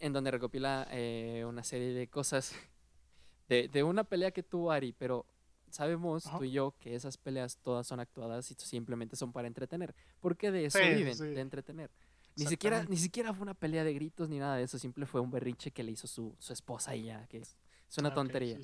en 0.00 0.12
donde 0.12 0.30
recopila 0.30 0.88
eh, 0.90 1.44
una 1.46 1.62
serie 1.62 1.92
de 1.92 2.08
cosas 2.08 2.52
de, 3.48 3.68
de, 3.68 3.82
una 3.82 4.04
pelea 4.04 4.30
que 4.32 4.42
tuvo 4.42 4.72
Ari, 4.72 4.92
pero 4.92 5.26
sabemos 5.70 6.24
tú 6.38 6.44
y 6.44 6.50
yo 6.50 6.74
que 6.78 6.94
esas 6.94 7.16
peleas 7.16 7.58
todas 7.58 7.86
son 7.86 8.00
actuadas 8.00 8.50
y 8.50 8.54
simplemente 8.54 9.16
son 9.16 9.32
para 9.32 9.48
entretener, 9.48 9.94
porque 10.20 10.50
de 10.50 10.66
eso 10.66 10.78
viven, 10.78 11.16
de 11.16 11.40
entretener. 11.40 11.90
Ni 12.34 12.46
siquiera, 12.46 12.84
ni 12.84 12.96
siquiera 12.96 13.34
fue 13.34 13.42
una 13.42 13.54
pelea 13.54 13.84
de 13.84 13.92
gritos 13.92 14.28
ni 14.28 14.38
nada 14.38 14.56
de 14.56 14.64
eso, 14.64 14.78
simple 14.78 15.06
fue 15.06 15.20
un 15.20 15.30
berrinche 15.30 15.70
que 15.70 15.82
le 15.82 15.92
hizo 15.92 16.06
su, 16.06 16.34
su 16.38 16.52
esposa 16.52 16.96
y 16.96 17.04
ya, 17.04 17.26
que 17.26 17.38
es, 17.38 17.56
una 17.98 18.08
ah, 18.08 18.14
tontería. 18.14 18.58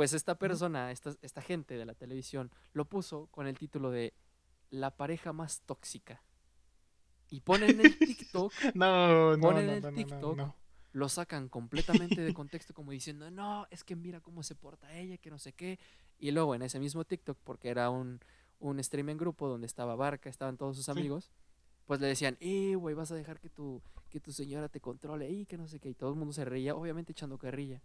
Pues 0.00 0.14
esta 0.14 0.38
persona, 0.38 0.92
esta, 0.92 1.14
esta 1.20 1.42
gente 1.42 1.76
de 1.76 1.84
la 1.84 1.92
televisión, 1.92 2.50
lo 2.72 2.86
puso 2.86 3.26
con 3.26 3.46
el 3.46 3.58
título 3.58 3.90
de 3.90 4.14
La 4.70 4.96
pareja 4.96 5.34
más 5.34 5.60
tóxica 5.66 6.22
y 7.28 7.42
ponen 7.42 7.78
el 7.78 7.98
TikTok, 7.98 8.50
no, 8.72 9.36
no, 9.36 9.42
ponen 9.42 9.68
el 9.68 9.94
TikTok, 9.94 10.54
lo 10.92 11.08
sacan 11.10 11.50
completamente 11.50 12.22
de 12.22 12.32
contexto 12.32 12.72
como 12.72 12.92
diciendo, 12.92 13.30
no, 13.30 13.66
es 13.70 13.84
que 13.84 13.94
mira 13.94 14.22
cómo 14.22 14.42
se 14.42 14.54
porta 14.54 14.96
ella, 14.96 15.18
que 15.18 15.28
no 15.28 15.38
sé 15.38 15.52
qué. 15.52 15.78
Y 16.18 16.30
luego 16.30 16.54
en 16.54 16.62
ese 16.62 16.80
mismo 16.80 17.04
TikTok, 17.04 17.36
porque 17.44 17.68
era 17.68 17.90
un, 17.90 18.20
un 18.58 18.82
stream 18.82 19.10
en 19.10 19.18
grupo 19.18 19.48
donde 19.48 19.66
estaba 19.66 19.96
Barca, 19.96 20.30
estaban 20.30 20.56
todos 20.56 20.78
sus 20.78 20.88
amigos, 20.88 21.30
pues 21.84 22.00
le 22.00 22.06
decían, 22.06 22.38
eh, 22.40 22.74
güey, 22.74 22.94
vas 22.94 23.12
a 23.12 23.16
dejar 23.16 23.38
que 23.38 23.50
tu, 23.50 23.82
que 24.08 24.18
tu 24.18 24.32
señora 24.32 24.70
te 24.70 24.80
controle, 24.80 25.30
y 25.30 25.44
que 25.44 25.58
no 25.58 25.68
sé 25.68 25.78
qué. 25.78 25.90
Y 25.90 25.94
todo 25.94 26.08
el 26.08 26.16
mundo 26.16 26.32
se 26.32 26.46
reía, 26.46 26.74
obviamente 26.74 27.12
echando 27.12 27.36
carrilla. 27.36 27.82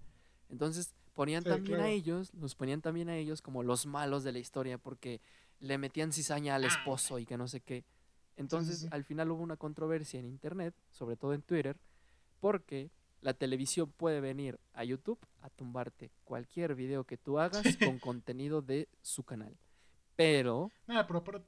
Entonces 0.47 0.93
ponían 1.16 1.43
también 1.43 1.80
a 1.80 1.89
ellos, 1.89 2.32
los 2.36 2.53
ponían 2.53 2.82
también 2.82 3.09
a 3.09 3.18
ellos 3.18 3.41
como 3.41 3.63
los 3.63 3.86
malos 3.88 4.24
de 4.24 4.34
la 4.34 4.39
historia 4.39 4.78
porque 4.78 5.22
le 5.59 5.78
metían 5.78 6.11
cizaña 6.11 6.55
al 6.55 6.66
ah, 6.66 6.68
esposo 6.68 7.18
y 7.18 7.26
que 7.26 7.38
no 7.38 7.47
sé 7.47 7.61
qué. 7.61 7.86
Entonces, 8.36 8.88
al 8.91 9.05
final 9.05 9.32
hubo 9.32 9.41
una 9.41 9.55
controversia 9.55 10.20
en 10.20 10.26
Internet, 10.26 10.76
sobre 10.91 11.16
todo 11.16 11.34
en 11.34 11.41
Twitter, 11.41 11.78
porque 12.41 12.91
la 13.22 13.34
televisión 13.34 13.91
puede 13.95 14.20
venir 14.20 14.59
a 14.74 14.84
YouTube 14.84 15.20
a 15.41 15.49
tumbarte 15.49 16.11
cualquier 16.26 16.76
video 16.76 17.05
que 17.05 17.18
tú 17.18 17.39
hagas 17.39 17.63
con 17.80 17.97
contenido 17.97 18.61
de 18.61 18.89
su 19.01 19.24
canal. 19.24 19.57
Pero, 20.18 20.72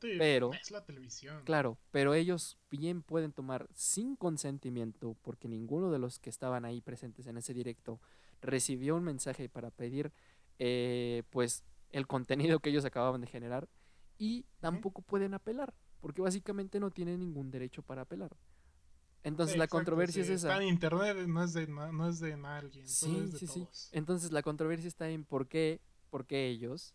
pero, 0.01 0.51
es 0.53 0.72
la 0.72 0.84
televisión. 0.84 1.41
Claro, 1.45 1.78
pero 1.91 2.13
ellos 2.13 2.57
bien 2.70 3.01
pueden 3.01 3.32
tomar 3.32 3.68
sin 3.74 4.18
consentimiento, 4.18 5.15
porque 5.22 5.47
ninguno 5.47 5.89
de 5.89 5.99
los 5.99 6.20
que 6.20 6.30
estaban 6.30 6.65
ahí 6.65 6.82
presentes 6.82 7.28
en 7.28 7.38
ese 7.38 7.53
directo 7.53 8.01
recibió 8.42 8.96
un 8.96 9.04
mensaje 9.04 9.50
para 9.50 9.72
pedir, 9.72 10.12
eh, 10.60 11.24
pues, 11.30 11.64
el 11.92 12.08
contenido 12.08 12.60
que 12.60 12.70
ellos 12.70 12.86
acababan 12.86 13.22
de 13.22 13.28
generar, 13.28 13.68
y 14.18 14.46
tampoco 14.60 15.02
pueden 15.02 15.34
apelar 15.34 15.74
porque 16.00 16.22
básicamente 16.22 16.80
no 16.80 16.92
tiene 16.92 17.18
ningún 17.18 17.52
derecho 17.52 17.82
para 17.84 18.04
apelar. 18.04 18.36
Entonces 19.24 19.58
la 19.58 19.68
controversia 19.68 20.22
es 20.22 20.30
esa. 20.30 20.50
Está 20.50 20.64
en 20.64 20.70
internet, 20.70 21.18
no 21.28 21.44
es 21.44 21.54
de, 21.54 21.68
no 21.68 22.08
es 22.08 22.20
de 22.20 22.34
alguien. 22.34 22.88
Sí, 22.88 23.30
sí, 23.38 23.48
sí. 23.48 23.68
Entonces 23.92 24.32
la 24.32 24.42
controversia 24.42 24.88
está 24.88 25.10
en 25.10 25.26
por 25.26 25.48
qué, 25.48 25.82
por 26.10 26.26
qué 26.26 26.48
ellos 26.48 26.94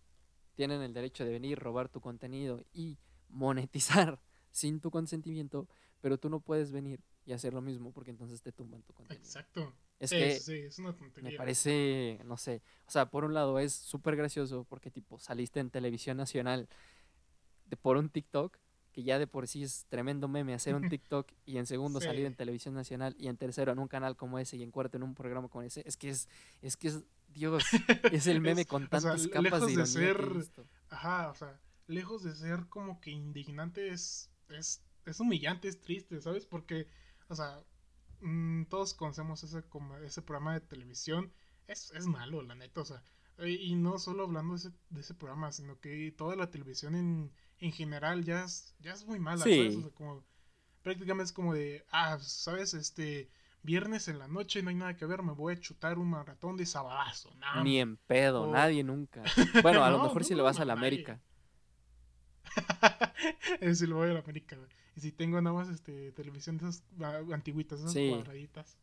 tienen 0.54 0.80
el 0.82 0.94
derecho 0.94 1.24
de 1.24 1.30
venir, 1.30 1.58
robar 1.58 1.88
tu 1.88 2.00
contenido 2.00 2.64
y 2.72 2.98
monetizar 3.28 4.20
sin 4.50 4.80
tu 4.80 4.90
consentimiento, 4.90 5.68
pero 6.00 6.18
tú 6.18 6.30
no 6.30 6.40
puedes 6.40 6.72
venir 6.72 7.00
y 7.24 7.32
hacer 7.32 7.52
lo 7.54 7.60
mismo 7.60 7.92
porque 7.92 8.10
entonces 8.10 8.40
te 8.40 8.52
tumban 8.52 8.82
tu 8.82 8.92
contenido. 8.94 9.24
Exacto. 9.24 9.74
Es 10.02 10.10
que 10.10 10.40
sí, 10.40 10.54
es 10.54 10.78
una 10.80 10.96
tontería. 10.96 11.30
me 11.30 11.36
parece, 11.36 12.18
no 12.24 12.36
sé, 12.36 12.60
o 12.88 12.90
sea, 12.90 13.08
por 13.08 13.24
un 13.24 13.34
lado 13.34 13.60
es 13.60 13.72
súper 13.72 14.16
gracioso 14.16 14.64
porque 14.68 14.90
tipo 14.90 15.20
saliste 15.20 15.60
en 15.60 15.70
televisión 15.70 16.16
nacional 16.16 16.68
de, 17.66 17.76
por 17.76 17.96
un 17.96 18.08
TikTok 18.08 18.58
que 18.90 19.04
ya 19.04 19.20
de 19.20 19.28
por 19.28 19.46
sí 19.46 19.62
es 19.62 19.86
tremendo 19.88 20.26
meme 20.26 20.54
hacer 20.54 20.74
un 20.74 20.88
TikTok 20.90 21.30
y 21.46 21.58
en 21.58 21.66
segundo 21.66 22.00
salir 22.00 22.26
en 22.26 22.34
televisión 22.34 22.74
nacional 22.74 23.14
y 23.16 23.28
en 23.28 23.36
tercero 23.36 23.70
en 23.70 23.78
un 23.78 23.86
canal 23.86 24.16
como 24.16 24.40
ese 24.40 24.56
y 24.56 24.64
en 24.64 24.72
cuarto 24.72 24.96
en 24.96 25.04
un 25.04 25.14
programa 25.14 25.48
como 25.48 25.62
ese, 25.62 25.84
es 25.86 25.96
que 25.96 26.08
es, 26.08 26.28
es 26.62 26.76
que 26.76 26.88
es, 26.88 27.04
Dios, 27.28 27.62
es 28.10 28.26
el 28.26 28.40
meme 28.40 28.66
con 28.66 28.88
tantas 28.88 29.28
capas 29.28 29.64
de, 29.68 29.86
ser, 29.86 30.20
Ajá, 30.90 31.30
o 31.30 31.34
sea, 31.36 31.60
lejos 31.86 32.24
de 32.24 32.34
ser 32.34 32.66
como 32.68 33.00
que 33.00 33.12
indignante 33.12 33.88
es, 33.92 34.32
es, 34.48 34.82
es 35.06 35.20
humillante, 35.20 35.68
es 35.68 35.80
triste, 35.80 36.20
¿sabes? 36.20 36.44
Porque, 36.44 36.88
o 37.28 37.36
sea, 37.36 37.62
mm, 38.22 38.64
todos 38.66 38.94
conocemos 38.94 39.44
ese, 39.44 39.62
como 39.64 39.96
ese 39.98 40.22
programa 40.22 40.54
de 40.54 40.60
televisión, 40.60 41.32
es, 41.66 41.92
es 41.92 42.06
malo, 42.06 42.42
la 42.42 42.54
neta, 42.54 42.80
o 42.80 42.84
sea, 42.84 43.02
y 43.38 43.74
no 43.76 43.98
solo 43.98 44.24
hablando 44.24 44.54
de 44.54 44.58
ese, 44.58 44.70
de 44.90 45.00
ese 45.00 45.14
programa, 45.14 45.52
sino 45.52 45.78
que 45.80 46.12
toda 46.16 46.36
la 46.36 46.50
televisión 46.50 46.94
en 46.94 47.32
en 47.62 47.72
general 47.72 48.24
ya 48.24 48.44
es, 48.44 48.74
ya 48.80 48.92
es 48.92 49.06
muy 49.06 49.20
mala, 49.20 49.38
¿sabes? 49.38 49.76
como, 49.94 50.24
prácticamente 50.82 51.26
es 51.28 51.32
como 51.32 51.54
de, 51.54 51.86
ah, 51.92 52.18
¿sabes? 52.20 52.74
Este, 52.74 53.30
viernes 53.62 54.08
en 54.08 54.18
la 54.18 54.26
noche 54.26 54.62
no 54.62 54.70
hay 54.70 54.74
nada 54.74 54.96
que 54.96 55.06
ver, 55.06 55.22
me 55.22 55.32
voy 55.32 55.54
a 55.54 55.60
chutar 55.60 55.96
un 55.96 56.10
maratón 56.10 56.56
de 56.56 56.66
sabadazo. 56.66 57.32
Ni 57.62 57.78
en 57.78 57.98
pedo, 57.98 58.50
nadie 58.50 58.82
nunca. 58.82 59.22
Bueno, 59.62 59.84
a 59.84 59.90
lo 59.90 60.02
mejor 60.02 60.24
si 60.24 60.34
lo 60.34 60.42
vas 60.42 60.58
a 60.58 60.64
la 60.64 60.72
América. 60.72 61.20
si 63.74 63.86
lo 63.86 63.96
voy 63.98 64.10
a 64.10 64.14
la 64.14 64.20
América, 64.20 64.58
Y 64.94 65.00
si 65.00 65.12
tengo 65.12 65.40
nada 65.40 65.54
más 65.54 65.68
este, 65.68 66.12
televisión 66.12 66.58
de 66.58 66.68
esas 66.68 66.84
ah, 67.00 67.22
antiguitas, 67.32 67.80
esas 67.80 67.94
cuadraditas. 67.94 68.78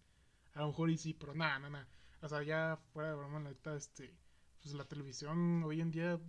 A 0.53 0.61
lo 0.61 0.67
mejor 0.67 0.89
y 0.89 0.97
sí, 0.97 1.13
pero 1.13 1.35
nada, 1.35 1.59
nada, 1.59 1.69
nada. 1.69 1.87
O 2.21 2.27
sea, 2.27 2.43
ya 2.43 2.79
fuera 2.93 3.09
de 3.09 3.15
broma, 3.15 3.39
la 3.39 3.75
este, 3.75 4.17
pues 4.61 4.73
la 4.73 4.85
televisión 4.85 5.63
hoy 5.63 5.81
en 5.81 5.91
día 5.91 6.19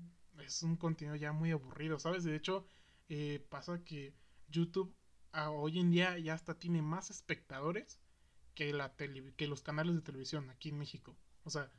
es 0.44 0.62
un 0.62 0.76
contenido 0.76 1.16
ya 1.16 1.32
muy 1.32 1.50
aburrido, 1.50 1.98
¿sabes? 1.98 2.24
De 2.24 2.36
hecho, 2.36 2.66
eh, 3.08 3.44
pasa 3.48 3.82
que 3.82 4.14
YouTube 4.48 4.94
hoy 5.32 5.78
en 5.78 5.90
día 5.90 6.18
ya 6.18 6.34
hasta 6.34 6.58
tiene 6.58 6.82
más 6.82 7.10
espectadores 7.10 8.00
que, 8.54 8.72
la 8.72 8.94
que 8.94 9.46
los 9.46 9.62
canales 9.62 9.94
de 9.94 10.02
televisión 10.02 10.50
aquí 10.50 10.70
en 10.70 10.78
México. 10.78 11.16
O 11.44 11.50
sea, 11.50 11.70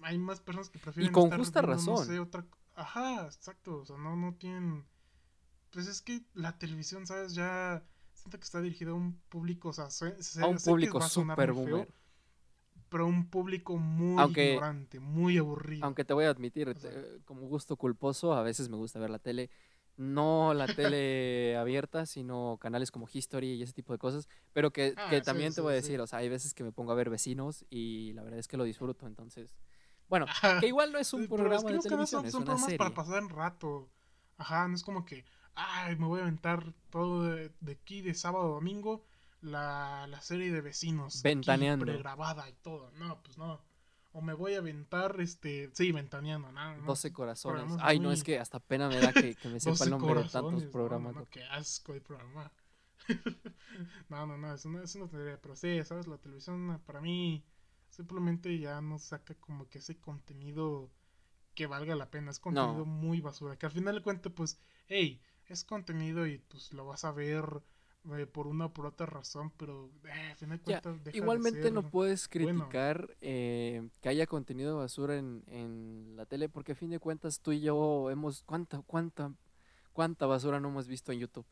hay 0.00 0.18
más 0.18 0.40
personas 0.40 0.70
que 0.70 0.78
prefieren... 0.78 1.10
Y 1.10 1.12
con 1.12 1.30
justa 1.30 1.62
razón. 1.62 2.06
Ajá, 2.74 3.26
exacto. 3.26 3.78
O 3.78 3.84
sea, 3.84 3.96
no, 3.96 4.16
no 4.16 4.34
tienen... 4.34 4.86
Pues 5.72 5.86
es 5.86 6.02
que 6.02 6.22
la 6.34 6.58
televisión, 6.58 7.06
¿sabes? 7.06 7.34
Ya 7.34 7.82
siento 8.14 8.38
que 8.38 8.44
está 8.44 8.60
dirigida 8.60 8.90
a 8.90 8.94
un 8.94 9.14
público, 9.28 9.70
o 9.70 9.72
sea, 9.72 9.86
a 10.42 10.46
un 10.46 10.58
público 10.58 11.00
súper 11.00 11.52
boomer 11.52 11.88
pero 12.92 13.06
un 13.06 13.30
público 13.30 13.78
muy 13.78 14.22
ignorante, 14.22 15.00
muy 15.00 15.38
aburrido. 15.38 15.86
Aunque 15.86 16.04
te 16.04 16.12
voy 16.12 16.26
a 16.26 16.28
admitir, 16.28 16.76
como 17.24 17.48
gusto 17.48 17.76
culposo, 17.76 18.34
a 18.34 18.42
veces 18.42 18.68
me 18.68 18.76
gusta 18.76 18.98
ver 18.98 19.08
la 19.08 19.18
tele 19.18 19.48
no 19.96 20.52
la 20.54 20.66
tele 20.76 21.56
abierta, 21.56 22.06
sino 22.06 22.58
canales 22.60 22.90
como 22.90 23.08
History 23.10 23.54
y 23.54 23.62
ese 23.62 23.72
tipo 23.72 23.92
de 23.92 23.98
cosas. 23.98 24.28
Pero 24.52 24.72
que, 24.72 24.94
Ah, 24.96 25.08
que 25.10 25.18
sí, 25.20 25.24
también 25.24 25.54
te 25.54 25.60
voy 25.62 25.72
a 25.72 25.76
sí. 25.76 25.82
decir, 25.82 26.00
o 26.00 26.06
sea, 26.06 26.18
hay 26.20 26.28
veces 26.28 26.54
que 26.54 26.64
me 26.64 26.72
pongo 26.72 26.92
a 26.92 26.94
ver 26.94 27.08
vecinos 27.08 27.64
y 27.70 28.12
la 28.12 28.22
verdad 28.22 28.38
es 28.40 28.48
que 28.48 28.56
lo 28.56 28.64
disfruto, 28.64 29.06
entonces. 29.06 29.54
Bueno, 30.08 30.26
que 30.60 30.66
igual 30.66 30.92
no 30.92 30.98
es 30.98 31.12
un 31.14 31.26
programa 31.28 31.62
que 31.66 31.72
de 31.74 31.78
televisión, 31.80 32.06
son, 32.20 32.26
es 32.26 32.32
son 32.32 32.42
una 32.42 32.46
programas 32.46 32.64
serie. 32.64 32.78
para 32.78 32.94
pasar 32.94 33.22
el 33.22 33.28
rato. 33.30 33.88
Ajá, 34.36 34.68
no 34.68 34.74
es 34.74 34.82
como 34.82 35.04
que, 35.04 35.24
ay, 35.54 35.96
me 35.96 36.06
voy 36.06 36.20
a 36.20 36.22
aventar 36.22 36.72
todo 36.90 37.24
de, 37.24 37.52
de 37.60 37.72
aquí 37.72 38.00
de 38.00 38.14
sábado 38.14 38.46
a 38.46 38.54
domingo 38.54 39.04
la, 39.42 40.06
la 40.08 40.20
serie 40.20 40.50
de 40.52 40.60
vecinos. 40.60 41.22
Ventaneando. 41.22 41.84
pregrabada 41.84 42.48
y 42.48 42.54
todo. 42.54 42.90
No, 42.92 43.22
pues 43.22 43.36
no. 43.36 43.60
O 44.12 44.20
me 44.20 44.34
voy 44.34 44.54
a 44.54 44.58
aventar, 44.58 45.20
este, 45.20 45.70
sí, 45.72 45.90
ventaneando, 45.90 46.52
¿no? 46.52 46.76
no 46.76 46.86
12 46.86 47.12
corazones. 47.12 47.62
programas 47.62 47.80
Ay, 47.82 47.98
no, 47.98 48.12
es 48.12 48.22
que 48.22 48.38
hasta 48.38 48.60
pena 48.60 48.88
me 48.88 49.00
da 49.00 49.12
que, 49.12 49.34
que 49.34 49.48
me 49.48 49.58
sepa 49.60 49.70
12 49.70 49.84
el 49.84 49.90
nombre 49.90 50.22
de 50.22 50.28
tantos 50.28 50.64
no, 50.64 50.70
programas. 50.70 51.14
No, 51.14 51.20
no, 51.20 51.28
qué 51.28 51.44
asco 51.44 51.92
de 51.92 52.00
programa. 52.00 52.52
no, 54.10 54.26
no, 54.26 54.36
no, 54.36 54.54
eso 54.54 54.68
no, 54.68 54.82
eso 54.82 54.98
no 54.98 55.08
tendría. 55.08 55.40
Pero 55.40 55.56
sí, 55.56 55.82
¿sabes? 55.84 56.06
La 56.06 56.18
televisión 56.18 56.80
para 56.84 57.00
mí 57.00 57.44
simplemente 57.88 58.58
ya 58.58 58.80
no 58.80 58.98
saca 58.98 59.34
como 59.34 59.68
que 59.68 59.78
ese 59.78 59.98
contenido 59.98 60.90
que 61.54 61.66
valga 61.66 61.96
la 61.96 62.10
pena. 62.10 62.30
Es 62.30 62.38
contenido 62.38 62.84
muy 62.84 63.22
basura. 63.22 63.56
Que 63.56 63.66
al 63.66 63.72
final 63.72 63.94
de 63.94 64.02
cuentas, 64.02 64.32
pues, 64.36 64.60
hey, 64.88 65.22
es 65.52 65.64
contenido 65.64 66.26
y 66.26 66.38
pues 66.38 66.72
lo 66.72 66.86
vas 66.86 67.04
a 67.04 67.12
ver 67.12 67.62
eh, 68.18 68.26
por 68.26 68.46
una 68.46 68.66
o 68.66 68.72
por 68.72 68.86
otra 68.86 69.06
razón, 69.06 69.52
pero 69.56 69.90
eh, 70.04 70.34
final 70.36 70.58
de 70.58 70.64
Ya, 70.64 70.80
cuentas 70.80 71.04
de 71.04 71.10
Igualmente 71.16 71.70
no 71.70 71.82
puedes 71.90 72.28
bueno. 72.40 72.68
criticar 72.68 73.16
eh, 73.20 73.88
que 74.00 74.08
haya 74.08 74.26
contenido 74.26 74.76
basura 74.78 75.16
en, 75.18 75.42
en 75.48 76.14
la 76.16 76.26
tele, 76.26 76.48
porque 76.48 76.72
a 76.72 76.74
fin 76.76 76.90
de 76.90 77.00
cuentas 77.00 77.40
tú 77.40 77.52
y 77.52 77.60
yo 77.60 78.10
hemos... 78.10 78.42
¿Cuánta, 78.44 78.82
cuánta, 78.86 79.32
cuánta 79.92 80.26
basura 80.26 80.60
no 80.60 80.68
hemos 80.68 80.88
visto 80.88 81.12
en 81.12 81.20
YouTube? 81.20 81.46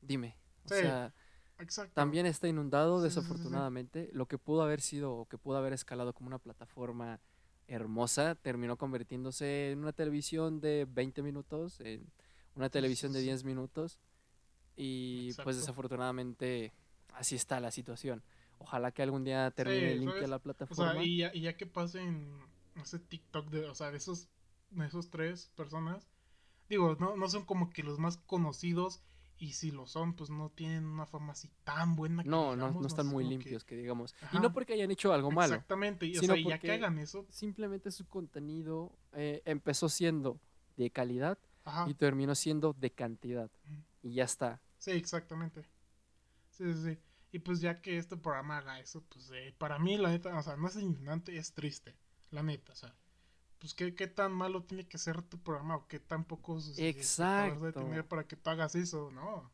Dime. 0.00 0.36
O 0.64 0.68
Sí, 0.68 0.74
sea, 0.74 1.14
Exacto. 1.58 1.94
también 1.94 2.26
está 2.26 2.48
inundado, 2.48 3.02
Sí, 3.02 3.10
sí, 3.10 3.10
desafortunadamente. 3.16 4.10
Lo 4.12 4.26
que 4.26 4.38
pudo 4.38 4.62
haber 4.62 4.80
sido 4.80 5.12
o 5.14 5.26
que 5.28 5.38
pudo 5.38 5.58
haber 5.58 5.72
escalado 5.72 6.14
como 6.14 6.28
una 6.28 6.38
plataforma 6.38 7.20
hermosa, 7.68 8.34
terminó 8.36 8.76
convirtiéndose 8.78 9.72
en 9.72 9.80
una 9.80 9.92
televisión 9.92 10.60
de 10.60 10.86
20 10.90 11.22
minutos, 11.22 11.80
en 11.80 12.12
una 12.60 12.70
televisión 12.70 13.12
de 13.12 13.20
sí. 13.20 13.24
10 13.26 13.44
minutos. 13.44 13.98
Y 14.76 15.26
Exacto. 15.28 15.44
pues 15.44 15.56
desafortunadamente 15.56 16.72
así 17.14 17.34
está 17.36 17.60
la 17.60 17.70
situación. 17.70 18.22
Ojalá 18.58 18.92
que 18.92 19.02
algún 19.02 19.24
día 19.24 19.50
termine 19.50 19.92
Sí, 19.94 19.98
limpia 19.98 20.26
la 20.28 20.36
O 20.36 20.40
plataforma. 20.40 20.92
sea, 20.92 21.02
y 21.02 21.18
ya, 21.18 21.30
y 21.34 21.40
ya 21.42 21.56
que 21.56 21.66
pasen 21.66 22.30
ese 22.76 22.98
TikTok 22.98 23.48
de, 23.50 23.64
o 23.66 23.74
sea, 23.74 23.90
de 23.90 23.96
esos, 23.96 24.28
de 24.70 24.86
esos 24.86 25.10
tres 25.10 25.50
personas, 25.56 26.06
digo, 26.68 26.96
no, 27.00 27.16
no 27.16 27.28
son 27.28 27.44
como 27.44 27.70
que 27.70 27.82
los 27.82 27.98
más 27.98 28.16
conocidos, 28.18 29.00
y 29.38 29.54
si 29.54 29.70
lo 29.70 29.86
son, 29.86 30.14
pues 30.14 30.28
no 30.28 30.50
tienen 30.50 30.84
una 30.84 31.06
fama 31.06 31.32
así 31.32 31.48
tan 31.64 31.96
buena 31.96 32.22
que 32.22 32.28
no, 32.28 32.48
no, 32.54 32.66
digamos, 32.66 32.82
no 32.82 32.86
están 32.86 33.06
es 33.06 33.12
muy 33.12 33.24
que- 33.24 33.30
limpios, 33.30 33.64
que 33.64 33.74
digamos. 33.76 34.14
Y 34.32 34.38
no 34.38 34.52
porque 34.52 34.74
hayan 34.74 34.90
hecho 34.90 35.12
algo 35.14 35.30
malo. 35.30 35.54
Exactamente, 35.54 36.04
y, 36.06 36.16
o 36.18 36.22
sea, 36.22 36.36
ya 36.36 36.58
que 36.58 36.72
hagan 36.72 36.98
eso, 36.98 37.26
Simplemente 37.30 37.90
su 37.90 38.06
contenido 38.06 38.92
eh, 39.14 39.40
empezó 39.46 39.88
siendo 39.88 40.38
de 40.76 40.90
calidad 40.90 41.38
ajá, 41.64 41.88
y 41.88 41.94
terminó 41.94 42.34
siendo 42.34 42.72
de 42.72 42.92
cantidad. 42.92 43.50
Y 44.02 44.14
ya 44.14 44.24
está. 44.24 44.60
sí, 44.78 44.92
exactamente. 44.92 45.62
Sí, 46.50 46.72
sí, 46.74 46.82
sí. 46.84 46.98
Y 47.32 47.38
pues 47.40 47.60
ya 47.60 47.80
que 47.80 47.96
este 47.98 48.16
programa 48.16 48.58
haga 48.58 48.80
eso, 48.80 49.04
pues 49.08 49.30
eh, 49.32 49.54
para 49.56 49.78
mí, 49.78 49.96
la 49.96 50.10
neta, 50.10 50.36
o 50.36 50.42
sea, 50.42 50.56
no 50.56 50.66
es 50.68 50.76
indignante, 50.76 51.36
es 51.36 51.52
triste, 51.54 51.96
la 52.30 52.42
neta, 52.42 52.72
o 52.72 52.76
sea. 52.76 52.94
Pues 53.58 53.74
¿qué, 53.74 53.94
qué 53.94 54.06
tan 54.06 54.32
malo 54.32 54.64
tiene 54.64 54.88
que 54.88 54.98
ser 54.98 55.22
tu 55.22 55.38
programa 55.42 55.76
o 55.76 55.86
qué 55.86 56.00
tan 56.00 56.24
pocos 56.24 56.66
este, 56.68 56.82
debe 56.82 56.98
Exacto. 56.98 57.72
tener 57.72 58.08
para 58.08 58.26
que 58.26 58.36
tú 58.36 58.50
hagas 58.50 58.74
eso, 58.74 59.10
¿no? 59.10 59.52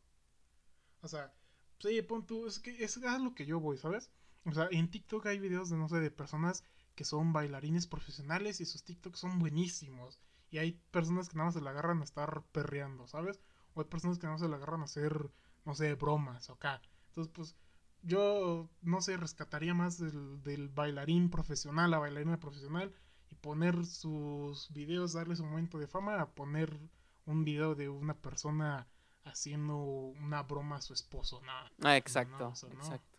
O 1.02 1.08
sea, 1.08 1.32
sí, 1.80 2.00
pon 2.02 2.26
tú, 2.26 2.46
es 2.46 2.58
que 2.60 2.84
es 2.84 2.96
a 2.98 3.18
lo 3.18 3.34
que 3.34 3.46
yo 3.46 3.60
voy, 3.60 3.78
¿sabes? 3.78 4.10
O 4.44 4.52
sea, 4.52 4.68
en 4.70 4.90
TikTok 4.90 5.26
hay 5.26 5.38
videos 5.40 5.70
de, 5.70 5.76
no 5.76 5.88
sé, 5.88 5.96
de 5.98 6.10
personas 6.10 6.64
que 6.94 7.04
son 7.04 7.32
bailarines 7.32 7.86
profesionales 7.86 8.60
y 8.60 8.66
sus 8.66 8.84
TikToks 8.84 9.18
son 9.18 9.38
buenísimos. 9.38 10.20
Y 10.50 10.58
hay 10.58 10.72
personas 10.90 11.28
que 11.28 11.36
nada 11.36 11.46
más 11.46 11.54
se 11.54 11.60
la 11.60 11.70
agarran 11.70 12.00
a 12.00 12.04
estar 12.04 12.42
perreando, 12.52 13.06
¿sabes? 13.06 13.40
O 13.74 13.80
hay 13.80 13.86
personas 13.86 14.18
que 14.18 14.24
nada 14.26 14.34
más 14.34 14.40
se 14.42 14.48
la 14.48 14.56
agarran 14.56 14.80
a 14.80 14.84
hacer, 14.84 15.30
no 15.64 15.74
sé, 15.74 15.94
bromas 15.94 16.48
o 16.50 16.54
acá. 16.54 16.80
Entonces, 17.08 17.32
pues, 17.34 17.56
yo, 18.02 18.68
no 18.82 19.00
sé, 19.00 19.16
rescataría 19.16 19.74
más 19.74 19.98
del, 19.98 20.42
del 20.42 20.68
bailarín 20.68 21.30
profesional 21.30 21.92
a 21.94 21.98
bailarina 21.98 22.38
profesional 22.38 22.94
y 23.30 23.34
poner 23.34 23.84
sus 23.84 24.72
videos, 24.72 25.12
darle 25.14 25.34
su 25.34 25.44
momento 25.44 25.78
de 25.78 25.88
fama, 25.88 26.20
a 26.20 26.30
poner 26.30 26.78
un 27.24 27.44
video 27.44 27.74
de 27.74 27.88
una 27.88 28.14
persona 28.14 28.86
haciendo 29.24 29.76
una 29.76 30.44
broma 30.44 30.76
a 30.76 30.80
su 30.82 30.92
esposo. 30.92 31.40
Nada. 31.42 31.72
Ah, 31.82 31.96
exacto. 31.96 32.38
no, 32.38 32.48
o 32.50 32.54
sea, 32.54 32.68
no. 32.68 32.76
exacto. 32.76 33.18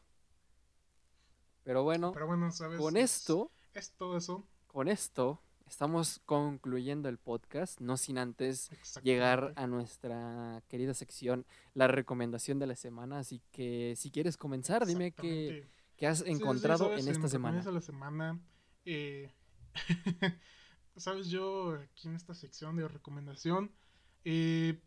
Pero 1.64 1.84
bueno, 1.84 2.14
Pero 2.14 2.28
bueno, 2.28 2.50
¿sabes? 2.52 2.80
con 2.80 2.96
Es- 2.96 3.18
esto, 3.18 3.52
Es 3.74 3.92
todo 3.92 4.16
eso. 4.16 4.48
con 4.68 4.88
esto, 4.88 5.42
estamos 5.68 6.22
concluyendo 6.26 7.10
el 7.10 7.18
podcast, 7.18 7.80
no 7.82 7.98
sin 7.98 8.18
antes 8.18 8.70
llegar 9.04 9.54
a 9.56 9.68
nuestra 9.68 10.64
querida 10.68 10.94
sección, 10.94 11.46
la 11.74 11.88
recomendación 11.88 12.60
de 12.60 12.68
la 12.68 12.76
semana. 12.76 13.20
Así 13.20 13.42
que 13.52 13.94
si 13.98 14.12
quieres 14.12 14.38
comenzar, 14.38 14.86
dime 14.86 15.12
qué, 15.14 15.68
qué 15.98 16.08
has 16.08 16.24
Sí, 16.24 16.26
sí, 16.26 16.32
encontrado 16.32 16.86
¿sabes? 16.86 17.06
en 17.06 17.08
esta 17.12 17.28
semana. 17.28 17.62
la 17.72 17.82
semana. 17.82 18.40
eh, 18.86 19.32
Sabes, 20.96 21.30
yo 21.30 21.74
aquí 21.76 22.08
en 22.08 22.16
esta 22.16 22.34
sección 22.34 22.76
de 22.76 22.88
recomendación, 22.88 23.72
eh, 24.26 24.82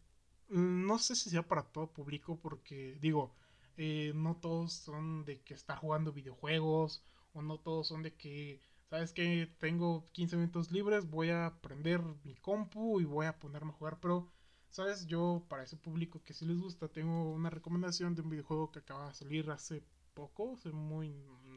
no 0.49 0.99
sé 0.99 1.15
si 1.15 1.31
sea 1.31 1.47
para 1.47 1.63
todo 1.63 1.93
público, 1.93 2.39
porque 2.41 2.99
digo, 3.01 3.37
eh, 3.77 4.13
no 4.15 4.37
todos 4.37 4.73
son 4.73 5.25
de 5.25 5.41
que 5.43 5.55
estar 5.55 5.79
jugando 5.79 6.13
videojuegos, 6.13 7.05
o 7.33 7.43
no 7.43 7.59
todos 7.59 7.89
son 7.89 8.03
de 8.03 8.15
que, 8.17 8.61
sabes 8.91 9.13
que 9.13 9.49
tengo 9.59 10.07
15 10.13 10.37
minutos 10.37 10.71
libres, 10.73 11.09
voy 11.11 11.31
a 11.31 11.59
prender 11.63 12.03
mi 12.25 12.35
compu 12.37 13.01
y 13.01 13.05
voy 13.05 13.27
a 13.27 13.39
ponerme 13.39 13.71
a 13.71 13.75
jugar, 13.75 13.99
pero, 14.01 14.31
sabes, 14.71 15.07
yo 15.07 15.45
para 15.49 15.63
ese 15.65 15.77
público 15.77 16.23
que 16.25 16.35
sí 16.35 16.45
les 16.47 16.59
gusta, 16.61 16.89
tengo 16.89 17.33
una 17.33 17.51
recomendación 17.51 18.15
de 18.15 18.23
un 18.23 18.31
videojuego 18.31 18.71
que 18.73 18.81
acaba 18.81 19.09
de 19.09 19.15
salir 19.15 19.51
hace 19.51 19.83
poco, 20.15 20.55
hace 20.55 20.71
muy 20.73 21.15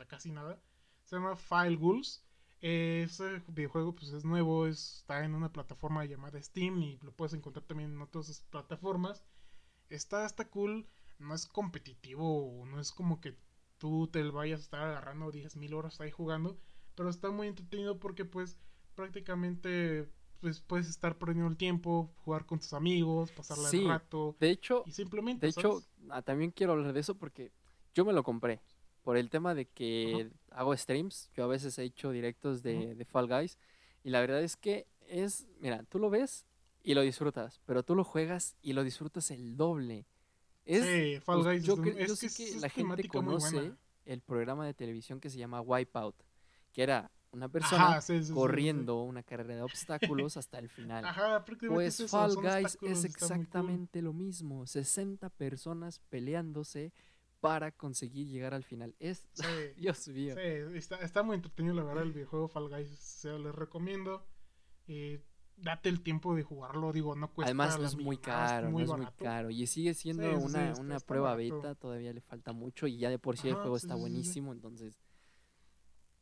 casi 0.08 0.32
nada. 0.32 0.62
Se 1.06 1.16
llama 1.16 1.36
File 1.36 1.76
Ghouls. 1.78 2.24
Ese 2.62 3.42
videojuego 3.50 3.94
pues 3.96 4.14
es 4.14 4.24
nuevo, 4.26 4.68
es- 4.68 4.98
está 5.00 5.26
en 5.26 5.36
una 5.36 5.52
plataforma 5.52 6.06
llamada 6.06 6.42
Steam 6.42 6.78
y 6.82 6.98
lo 7.02 7.12
puedes 7.12 7.34
encontrar 7.34 7.66
también 7.66 7.92
en 7.94 8.02
otras 8.02 8.42
plataformas. 8.50 9.24
Está, 9.90 10.26
está 10.26 10.50
cool, 10.50 10.88
no 11.20 11.34
es 11.36 11.46
competitivo, 11.48 12.66
no 12.68 12.80
es 12.82 12.92
como 12.92 13.22
que 13.22 13.38
tú 13.78 14.08
te 14.08 14.24
vayas 14.24 14.60
a 14.62 14.64
estar 14.64 14.82
agarrando 14.82 15.32
10.000 15.32 15.74
horas 15.74 16.02
ahí 16.02 16.12
jugando, 16.12 16.60
pero 16.96 17.10
está 17.10 17.32
muy 17.32 17.48
entretenido 17.48 18.00
porque 18.00 18.26
pues 18.26 18.58
prácticamente 18.96 20.08
pues 20.42 20.60
puedes 20.60 20.90
estar 20.90 21.18
perdiendo 21.18 21.48
el 21.50 21.56
tiempo, 21.58 22.12
jugar 22.26 22.46
con 22.46 22.60
tus 22.60 22.74
amigos, 22.74 23.32
pasarle 23.32 23.70
Sí, 23.70 23.84
el 23.84 23.88
rato 23.90 24.36
De 24.40 24.50
hecho, 24.50 24.84
y 24.86 24.92
simplemente, 24.92 25.46
de 25.46 25.52
hecho, 25.52 25.82
ah, 26.10 26.22
también 26.22 26.52
quiero 26.52 26.74
hablar 26.74 26.92
de 26.94 27.00
eso 27.00 27.16
porque 27.16 27.52
yo 27.94 28.04
me 28.06 28.14
lo 28.14 28.24
compré. 28.24 28.60
Por 29.04 29.18
el 29.18 29.30
tema 29.30 29.54
de 29.54 29.66
que 29.66 30.30
hago 30.52 30.76
streams, 30.76 31.30
yo 31.36 31.44
a 31.44 31.48
veces 31.48 31.78
he 31.78 31.84
hecho 31.84 32.12
directos 32.12 32.62
de, 32.64 32.96
de 32.96 33.06
Fall 33.06 33.28
Guys. 33.28 33.58
Y 34.04 34.10
la 34.10 34.20
verdad 34.22 34.42
es 34.42 34.56
que 34.58 34.86
es, 35.08 35.46
mira, 35.60 35.84
tú 35.84 36.00
lo 36.00 36.10
ves 36.10 36.46
y 36.84 36.94
lo 36.94 37.02
disfrutas, 37.02 37.62
pero 37.66 37.84
tú 37.84 37.96
lo 37.96 38.04
juegas 38.04 38.56
y 38.62 38.74
lo 38.74 38.84
disfrutas 38.84 39.32
el 39.32 39.56
doble. 39.58 40.06
Es, 40.66 40.86
sí, 40.86 41.20
Fall 41.22 41.44
pues, 41.44 41.64
Guys 41.64 41.64
yo, 41.66 41.74
es, 41.74 41.80
cre- 41.80 41.98
es 42.00 42.08
yo 42.08 42.18
que 42.18 42.26
es- 42.28 42.36
que 42.36 42.60
la 42.60 42.70
gente 42.70 43.08
conoce 43.08 43.74
el 44.06 44.22
programa 44.22 44.66
de 44.66 44.74
televisión 44.74 45.20
que 45.20 45.30
se 45.30 45.38
llama 45.38 45.62
Wipeout, 45.62 46.16
que 46.74 46.84
era 46.84 47.10
una 47.32 47.50
persona 47.50 47.86
Ajá, 47.92 48.02
sí, 48.02 48.14
sí, 48.14 48.20
sí, 48.20 48.24
sí, 48.26 48.28
sí. 48.30 48.34
corriendo 48.36 49.02
una 49.04 49.24
carrera 49.24 49.56
de 49.56 49.62
obstáculos 49.62 50.38
hasta 50.38 50.60
el 50.60 50.70
final. 50.70 51.06
Ajá, 51.06 51.44
Pues 51.68 52.00
es 52.00 52.12
Fall 52.12 52.36
Guys 52.36 52.76
es 52.76 52.82
muy 52.82 52.92
cool. 52.92 53.06
exactamente 53.06 54.02
lo 54.02 54.14
mismo. 54.14 54.68
60 54.68 55.30
personas 55.30 56.00
peleándose 56.10 56.92
para 57.40 57.72
conseguir 57.72 58.28
llegar 58.28 58.54
al 58.54 58.64
final. 58.64 58.96
Es, 59.00 59.28
Dios 59.78 60.08
mío. 60.10 60.36
sí, 60.36 60.78
está, 60.78 60.98
está 60.98 61.24
muy 61.24 61.36
entretenido 61.36 61.76
la 61.76 61.84
verdad 61.84 62.04
el 62.04 62.14
videojuego 62.14 62.48
Fall 62.48 62.70
Guys, 62.70 62.90
se 63.00 63.38
les 63.40 63.54
recomiendo. 63.56 64.26
Eh, 64.88 65.24
date 65.58 65.90
el 65.90 66.02
tiempo 66.02 66.36
de 66.36 66.44
jugarlo, 66.44 66.92
digo, 66.92 67.16
no 67.16 67.32
cuesta 67.32 67.48
Además 67.50 67.80
no 67.80 67.86
es 67.88 67.96
muy 67.96 68.18
caro, 68.18 68.70
no 68.72 68.80
es 68.80 68.90
muy 68.90 69.08
caro. 69.18 69.50
Y 69.50 69.66
sigue 69.68 69.94
siendo 69.94 70.24
Sí, 70.24 70.30
sí, 70.36 70.40
sí, 70.40 70.46
una, 70.46 70.70
está- 70.70 70.82
una 70.82 70.96
está 70.98 71.08
prueba 71.08 71.36
barato. 71.36 71.56
beta, 71.62 71.76
todavía 71.76 72.14
le 72.14 72.22
falta 72.22 72.54
mucho 72.54 72.88
y 72.88 72.98
ya 72.98 73.10
de 73.10 73.20
por 73.20 73.38
sí 73.38 73.50
el 73.50 73.56
juego 73.56 73.78
sí, 73.80 73.86
está 73.86 73.96
buenísimo, 73.96 74.52
entonces 74.52 75.00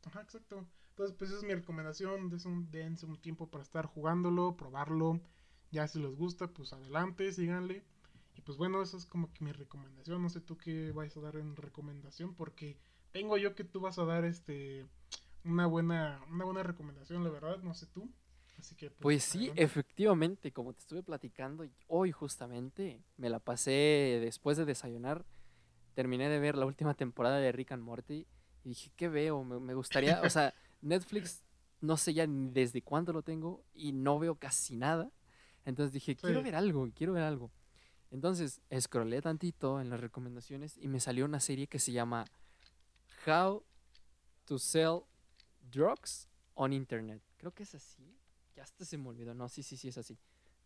Ajá, 0.05 0.21
exacto. 0.21 0.65
Entonces, 0.89 1.15
pues 1.17 1.31
esa 1.31 1.39
es 1.39 1.45
mi 1.45 1.53
recomendación, 1.53 2.29
dense 2.29 2.47
un, 2.47 2.69
dense 2.69 3.05
un 3.05 3.17
tiempo 3.21 3.49
para 3.49 3.63
estar 3.63 3.85
jugándolo, 3.85 4.57
probarlo. 4.57 5.21
Ya 5.71 5.87
si 5.87 5.99
les 5.99 6.15
gusta, 6.15 6.47
pues 6.47 6.73
adelante, 6.73 7.31
síganle. 7.31 7.83
Y 8.35 8.41
pues 8.41 8.57
bueno, 8.57 8.81
esa 8.81 8.97
es 8.97 9.05
como 9.05 9.31
que 9.33 9.43
mi 9.43 9.51
recomendación. 9.51 10.21
No 10.21 10.29
sé 10.29 10.41
tú 10.41 10.57
qué 10.57 10.91
vais 10.91 11.15
a 11.15 11.21
dar 11.21 11.37
en 11.37 11.55
recomendación, 11.55 12.35
porque 12.35 12.77
tengo 13.11 13.37
yo 13.37 13.55
que 13.55 13.63
tú 13.63 13.79
vas 13.79 13.99
a 13.99 14.05
dar 14.05 14.25
este 14.25 14.85
una 15.43 15.65
buena, 15.65 16.21
una 16.29 16.45
buena 16.45 16.63
recomendación, 16.63 17.23
la 17.23 17.29
verdad, 17.29 17.59
no 17.59 17.73
sé 17.73 17.87
tú. 17.87 18.11
Así 18.59 18.75
que, 18.75 18.91
pues, 18.91 19.01
pues 19.01 19.23
sí, 19.23 19.51
efectivamente, 19.55 20.51
como 20.51 20.73
te 20.73 20.81
estuve 20.81 21.01
platicando, 21.01 21.65
hoy 21.87 22.11
justamente 22.11 23.01
me 23.17 23.29
la 23.29 23.39
pasé 23.39 24.19
después 24.21 24.55
de 24.55 24.65
desayunar, 24.65 25.25
terminé 25.95 26.29
de 26.29 26.37
ver 26.37 26.57
la 26.57 26.67
última 26.67 26.93
temporada 26.93 27.37
de 27.37 27.51
Rick 27.51 27.71
and 27.71 27.81
Morty 27.81 28.27
y 28.63 28.69
dije, 28.69 28.91
¿qué 28.95 29.09
veo? 29.09 29.43
Me, 29.43 29.59
me 29.59 29.73
gustaría, 29.73 30.21
o 30.21 30.29
sea, 30.29 30.53
Netflix 30.81 31.43
no 31.81 31.97
sé 31.97 32.13
ya 32.13 32.27
ni 32.27 32.49
desde 32.49 32.81
cuándo 32.81 33.11
lo 33.11 33.23
tengo 33.23 33.63
y 33.73 33.91
no 33.91 34.19
veo 34.19 34.35
casi 34.35 34.75
nada. 34.75 35.11
Entonces 35.65 35.93
dije, 35.93 36.15
quiero 36.15 36.41
ver 36.41 36.55
algo, 36.55 36.89
quiero 36.95 37.13
ver 37.13 37.23
algo. 37.23 37.51
Entonces, 38.11 38.61
scrollé 38.79 39.21
tantito 39.21 39.79
en 39.79 39.89
las 39.89 39.99
recomendaciones 39.99 40.77
y 40.77 40.87
me 40.87 40.99
salió 40.99 41.25
una 41.25 41.39
serie 41.39 41.67
que 41.67 41.79
se 41.79 41.91
llama 41.91 42.25
How 43.25 43.63
to 44.45 44.59
Sell 44.59 45.01
Drugs 45.71 46.27
on 46.55 46.73
Internet. 46.73 47.21
Creo 47.37 47.53
que 47.53 47.63
es 47.63 47.73
así. 47.73 48.17
Ya 48.55 48.63
hasta 48.63 48.85
se 48.85 48.97
me 48.97 49.07
olvidó. 49.07 49.33
No, 49.33 49.47
sí, 49.47 49.63
sí, 49.63 49.77
sí, 49.77 49.87
es 49.87 49.97
así. 49.97 50.17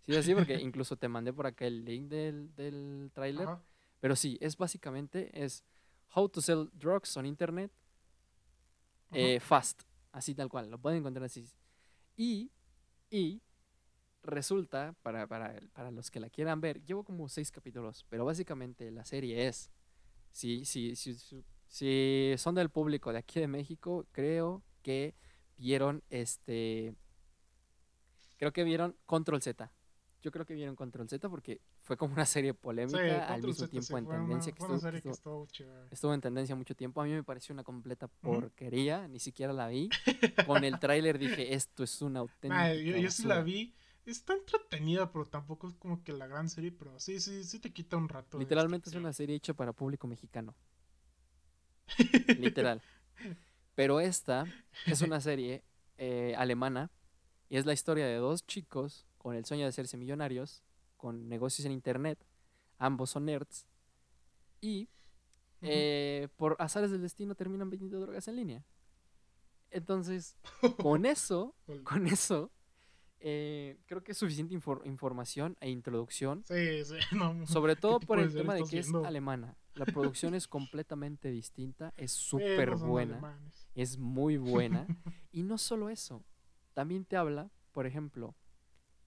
Sí, 0.01 0.11
es 0.11 0.17
así 0.17 0.33
porque 0.33 0.55
incluso 0.61 0.97
te 0.97 1.07
mandé 1.07 1.31
por 1.33 1.45
acá 1.45 1.65
el 1.65 1.85
link 1.85 2.09
del, 2.09 2.53
del 2.55 3.11
tráiler. 3.13 3.47
Pero 3.99 4.15
sí, 4.15 4.37
es 4.41 4.57
básicamente 4.57 5.29
es 5.43 5.63
How 6.13 6.29
to 6.29 6.41
Sell 6.41 6.69
Drugs 6.73 7.15
on 7.15 7.25
Internet 7.25 7.71
eh, 9.11 9.39
Fast. 9.39 9.83
Así 10.11 10.33
tal 10.35 10.49
cual. 10.49 10.69
Lo 10.69 10.79
pueden 10.79 10.99
encontrar 10.99 11.25
así. 11.25 11.47
Y, 12.15 12.51
y 13.09 13.41
resulta, 14.23 14.95
para, 15.01 15.27
para, 15.27 15.59
para, 15.73 15.91
los 15.91 16.09
que 16.09 16.19
la 16.19 16.29
quieran 16.29 16.61
ver, 16.61 16.83
llevo 16.83 17.03
como 17.03 17.27
seis 17.29 17.51
capítulos, 17.51 18.05
pero 18.09 18.25
básicamente 18.25 18.89
la 18.91 19.05
serie 19.05 19.47
es, 19.47 19.69
si, 20.31 20.65
si, 20.65 20.95
si, 20.95 21.15
si 21.67 22.33
son 22.37 22.55
del 22.55 22.69
público 22.69 23.11
de 23.11 23.19
aquí 23.19 23.39
de 23.39 23.47
México, 23.47 24.05
creo 24.11 24.63
que 24.81 25.15
vieron 25.57 26.03
este, 26.09 26.95
creo 28.37 28.51
que 28.51 28.63
vieron 28.63 28.95
Control 29.05 29.41
Z. 29.41 29.71
Yo 30.21 30.31
creo 30.31 30.45
que 30.45 30.55
vieron 30.55 30.75
Control 30.75 31.07
Z 31.07 31.29
porque 31.29 31.61
fue 31.85 31.97
como 31.97 32.13
una 32.13 32.25
serie 32.25 32.53
polémica 32.55 33.27
al 33.27 33.43
mismo 33.43 33.67
tiempo 33.67 33.97
en 33.97 34.07
tendencia. 34.07 34.51
que, 34.51 35.09
estuvo, 35.09 35.47
estuvo, 35.91 36.13
en 36.13 36.19
tendencia 36.19 36.55
mucho 36.55 36.75
tiempo. 36.75 36.99
A 36.99 37.05
mí 37.05 37.11
me 37.11 37.23
pareció 37.23 37.53
una 37.53 37.63
completa 37.63 38.07
porquería, 38.07 39.07
ni 39.07 39.19
siquiera 39.19 39.53
la 39.53 39.67
vi. 39.67 39.89
Con 40.47 40.63
el 40.63 40.79
tráiler 40.79 41.19
dije, 41.19 41.53
esto 41.53 41.83
es 41.83 42.01
una 42.01 42.21
auténtica. 42.21 42.73
yo, 42.73 42.97
yo 42.97 43.11
sí 43.11 43.23
la 43.25 43.41
vi 43.41 43.73
está 44.05 44.33
entretenida, 44.33 45.11
pero 45.11 45.25
tampoco 45.25 45.67
es 45.67 45.75
como 45.75 46.03
que 46.03 46.13
la 46.13 46.27
gran 46.27 46.49
serie, 46.49 46.71
pero 46.71 46.99
sí, 46.99 47.19
sí, 47.19 47.43
sí 47.43 47.59
te 47.59 47.71
quita 47.71 47.97
un 47.97 48.09
rato. 48.09 48.37
Literalmente 48.39 48.89
es 48.89 48.95
una 48.95 49.13
serie 49.13 49.35
hecha 49.35 49.53
para 49.53 49.73
público 49.73 50.07
mexicano. 50.07 50.55
Literal. 52.39 52.81
Pero 53.75 53.99
esta 53.99 54.45
es 54.85 55.01
una 55.01 55.21
serie 55.21 55.63
eh, 55.97 56.33
alemana 56.37 56.89
y 57.47 57.57
es 57.57 57.65
la 57.65 57.73
historia 57.73 58.05
de 58.05 58.15
dos 58.15 58.45
chicos 58.45 59.05
con 59.17 59.35
el 59.35 59.45
sueño 59.45 59.63
de 59.63 59.69
hacerse 59.69 59.97
millonarios, 59.97 60.63
con 61.05 61.29
negocios 61.29 61.67
en 61.67 61.71
internet, 61.71 62.17
ambos 62.79 63.11
son 63.11 63.25
nerds, 63.25 63.67
y 64.59 64.89
eh, 65.61 66.29
por 66.35 66.55
azares 66.57 66.89
del 66.89 67.03
destino 67.03 67.35
terminan 67.35 67.69
vendiendo 67.69 67.99
drogas 67.99 68.27
en 68.27 68.37
línea. 68.37 68.65
Entonces, 69.69 70.35
con 70.81 71.05
eso, 71.05 71.53
con 71.83 72.07
eso, 72.07 72.51
eh, 73.19 73.77
creo 73.85 74.03
que 74.03 74.13
es 74.13 74.17
suficiente 74.17 74.55
información 74.55 75.55
e 75.59 75.69
introducción. 75.69 76.43
Sí, 76.43 76.83
sí. 76.83 76.95
sobre 77.45 77.75
todo 77.75 77.99
por 77.99 78.17
el 78.17 78.33
tema 78.33 78.55
de 78.55 78.63
que 78.63 78.79
es 78.79 78.91
alemana. 78.91 79.55
La 79.75 79.85
producción 79.85 80.33
es 80.33 80.47
completamente 80.47 81.29
distinta, 81.29 81.93
es 81.97 82.11
súper 82.31 82.77
buena, 82.77 83.39
es 83.75 83.99
muy 83.99 84.37
buena. 84.37 84.87
y 85.31 85.43
no 85.43 85.59
solo 85.59 85.91
eso, 85.91 86.23
también 86.73 87.05
te 87.05 87.15
habla, 87.15 87.51
por 87.73 87.85
ejemplo, 87.85 88.33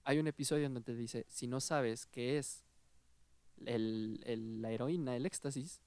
hay 0.03 0.19
un 0.19 0.27
episodio 0.27 0.65
en 0.65 0.73
donde 0.73 0.93
te 0.93 0.97
dice, 0.97 1.25
si 1.29 1.47
no 1.47 1.59
sabes 1.59 2.05
qué 2.05 2.37
es 2.37 2.63
la 3.57 4.71
heroína, 4.71 5.15
el 5.15 5.25
éxtasis, 5.25 5.81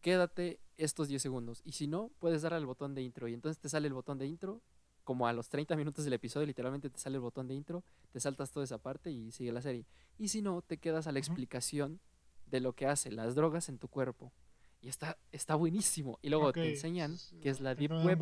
quédate 0.00 0.60
estos 0.76 1.08
10 1.08 1.20
segundos. 1.20 1.62
Y 1.64 1.72
si 1.72 1.86
no, 1.86 2.10
puedes 2.18 2.42
dar 2.42 2.54
al 2.54 2.66
botón 2.66 2.94
de 2.94 3.02
intro. 3.02 3.28
Y 3.28 3.34
entonces 3.34 3.58
te 3.58 3.68
sale 3.68 3.88
el 3.88 3.94
botón 3.94 4.18
de 4.18 4.26
intro 4.26 4.62
como 5.06 5.28
a 5.28 5.32
los 5.32 5.48
30 5.48 5.76
minutos 5.76 6.04
del 6.04 6.14
episodio, 6.14 6.48
literalmente 6.48 6.90
te 6.90 6.98
sale 6.98 7.14
el 7.14 7.20
botón 7.20 7.46
de 7.46 7.54
intro, 7.54 7.84
te 8.10 8.18
saltas 8.18 8.50
toda 8.50 8.64
esa 8.64 8.78
parte 8.78 9.12
y 9.12 9.30
sigue 9.30 9.52
la 9.52 9.62
serie. 9.62 9.86
Y 10.18 10.28
si 10.28 10.42
no, 10.42 10.62
te 10.62 10.78
quedas 10.78 11.06
a 11.06 11.12
la 11.12 11.20
explicación 11.20 12.00
de 12.46 12.58
lo 12.58 12.72
que 12.72 12.86
hace 12.86 13.12
las 13.12 13.36
drogas 13.36 13.68
en 13.68 13.78
tu 13.78 13.86
cuerpo. 13.86 14.32
Y 14.80 14.88
está, 14.88 15.16
está 15.30 15.54
buenísimo. 15.54 16.18
Y 16.22 16.28
luego 16.28 16.52
te 16.52 16.68
enseñan 16.68 17.16
que 17.40 17.50
es 17.50 17.60
la 17.60 17.76
Deep 17.76 17.92
Web 17.92 18.18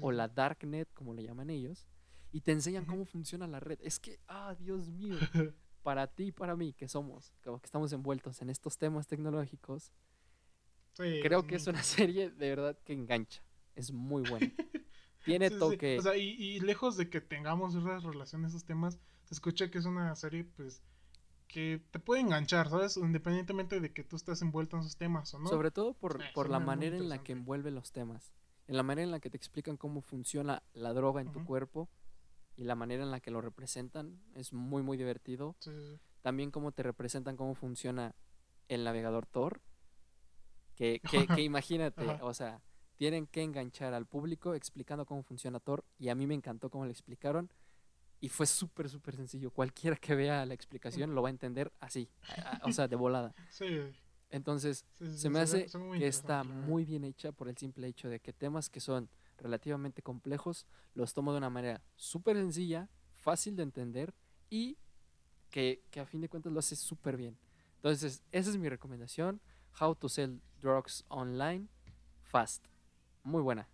o 0.00 0.12
la 0.12 0.28
Darknet, 0.28 0.88
como 0.94 1.12
le 1.12 1.24
llaman 1.24 1.50
ellos. 1.50 1.88
Y 2.36 2.42
te 2.42 2.52
enseñan 2.52 2.84
cómo 2.84 3.06
funciona 3.06 3.46
la 3.46 3.60
red. 3.60 3.78
Es 3.82 3.98
que, 3.98 4.20
ah, 4.28 4.54
Dios 4.58 4.90
mío, 4.90 5.16
para 5.82 6.06
ti 6.06 6.24
y 6.24 6.32
para 6.32 6.54
mí, 6.54 6.74
que 6.74 6.86
somos, 6.86 7.32
que 7.40 7.50
estamos 7.64 7.90
envueltos 7.94 8.42
en 8.42 8.50
estos 8.50 8.76
temas 8.76 9.06
tecnológicos, 9.06 9.90
creo 10.94 11.46
que 11.46 11.54
es 11.54 11.66
una 11.66 11.82
serie 11.82 12.28
de 12.28 12.50
verdad 12.50 12.78
que 12.84 12.92
engancha. 12.92 13.42
Es 13.74 13.90
muy 13.90 14.22
buena. 14.28 14.52
Tiene 15.24 15.48
toque. 15.48 15.98
O 15.98 16.02
sea, 16.02 16.14
y, 16.18 16.60
lejos 16.60 16.98
de 16.98 17.08
que 17.08 17.22
tengamos 17.22 17.74
esas 17.74 18.02
relaciones, 18.02 18.50
esos 18.50 18.64
temas, 18.64 18.98
se 19.24 19.32
escucha 19.32 19.70
que 19.70 19.78
es 19.78 19.86
una 19.86 20.14
serie, 20.14 20.44
pues, 20.44 20.82
que 21.48 21.82
te 21.90 21.98
puede 22.00 22.20
enganchar, 22.20 22.68
¿sabes? 22.68 22.98
Independientemente 22.98 23.80
de 23.80 23.94
que 23.94 24.04
tú 24.04 24.16
estés 24.16 24.42
envuelto 24.42 24.76
en 24.76 24.82
esos 24.82 24.98
temas 24.98 25.32
o 25.32 25.38
no. 25.38 25.48
Sobre 25.48 25.70
todo 25.70 25.94
por, 25.94 26.20
por 26.34 26.50
la 26.50 26.60
manera 26.60 26.98
en 26.98 27.08
la 27.08 27.22
que 27.22 27.32
envuelve 27.32 27.70
los 27.70 27.92
temas. 27.92 28.34
En 28.68 28.76
la 28.76 28.82
manera 28.82 29.04
en 29.04 29.10
la 29.10 29.20
que 29.20 29.30
te 29.30 29.38
explican 29.38 29.78
cómo 29.78 30.02
funciona 30.02 30.62
la 30.74 30.92
droga 30.92 31.22
en 31.22 31.32
tu 31.32 31.42
cuerpo 31.42 31.88
y 32.56 32.64
la 32.64 32.74
manera 32.74 33.02
en 33.02 33.10
la 33.10 33.20
que 33.20 33.30
lo 33.30 33.40
representan 33.40 34.20
es 34.34 34.52
muy, 34.52 34.82
muy 34.82 34.96
divertido. 34.96 35.56
También 36.22 36.50
cómo 36.50 36.72
te 36.72 36.82
representan 36.82 37.36
cómo 37.36 37.54
funciona 37.54 38.14
el 38.68 38.84
navegador 38.84 39.26
Tor. 39.26 39.60
Que, 40.74 41.00
que, 41.10 41.26
que 41.26 41.42
imagínate, 41.42 42.04
o 42.20 42.34
sea, 42.34 42.60
tienen 42.96 43.26
que 43.26 43.42
enganchar 43.42 43.94
al 43.94 44.06
público 44.06 44.54
explicando 44.54 45.06
cómo 45.06 45.22
funciona 45.22 45.60
Thor 45.60 45.84
y 45.98 46.08
a 46.08 46.14
mí 46.14 46.26
me 46.26 46.34
encantó 46.34 46.70
cómo 46.70 46.84
lo 46.84 46.90
explicaron 46.90 47.50
y 48.20 48.28
fue 48.28 48.46
súper, 48.46 48.88
súper 48.88 49.16
sencillo. 49.16 49.50
Cualquiera 49.50 49.96
que 49.96 50.14
vea 50.14 50.44
la 50.46 50.54
explicación 50.54 51.14
lo 51.14 51.22
va 51.22 51.28
a 51.28 51.30
entender 51.30 51.72
así, 51.80 52.08
o 52.62 52.72
sea, 52.72 52.88
de 52.88 52.96
volada. 52.96 53.34
Sí. 53.50 53.80
Entonces, 54.28 54.84
se 54.98 55.30
me 55.30 55.38
hace 55.38 55.66
que 55.98 56.06
está 56.08 56.42
muy 56.42 56.84
bien 56.84 57.04
hecha 57.04 57.30
por 57.30 57.48
el 57.48 57.56
simple 57.56 57.86
hecho 57.86 58.08
de 58.08 58.18
que 58.18 58.32
temas 58.32 58.68
que 58.68 58.80
son 58.80 59.08
relativamente 59.38 60.02
complejos 60.02 60.66
los 60.94 61.14
tomo 61.14 61.32
de 61.32 61.38
una 61.38 61.50
manera 61.50 61.82
súper 61.96 62.36
sencilla, 62.36 62.88
fácil 63.14 63.56
de 63.56 63.62
entender 63.62 64.14
y 64.50 64.78
que, 65.50 65.82
que 65.90 66.00
a 66.00 66.06
fin 66.06 66.20
de 66.20 66.28
cuentas 66.28 66.52
lo 66.52 66.58
hace 66.58 66.76
súper 66.76 67.16
bien. 67.16 67.38
Entonces, 67.76 68.22
esa 68.32 68.50
es 68.50 68.56
mi 68.56 68.68
recomendación. 68.68 69.40
How 69.80 69.94
to 69.94 70.08
Sell 70.08 70.40
Drugs 70.60 71.04
Online 71.08 71.68
Fast 72.22 72.66
muy 73.26 73.42
buena. 73.42 73.68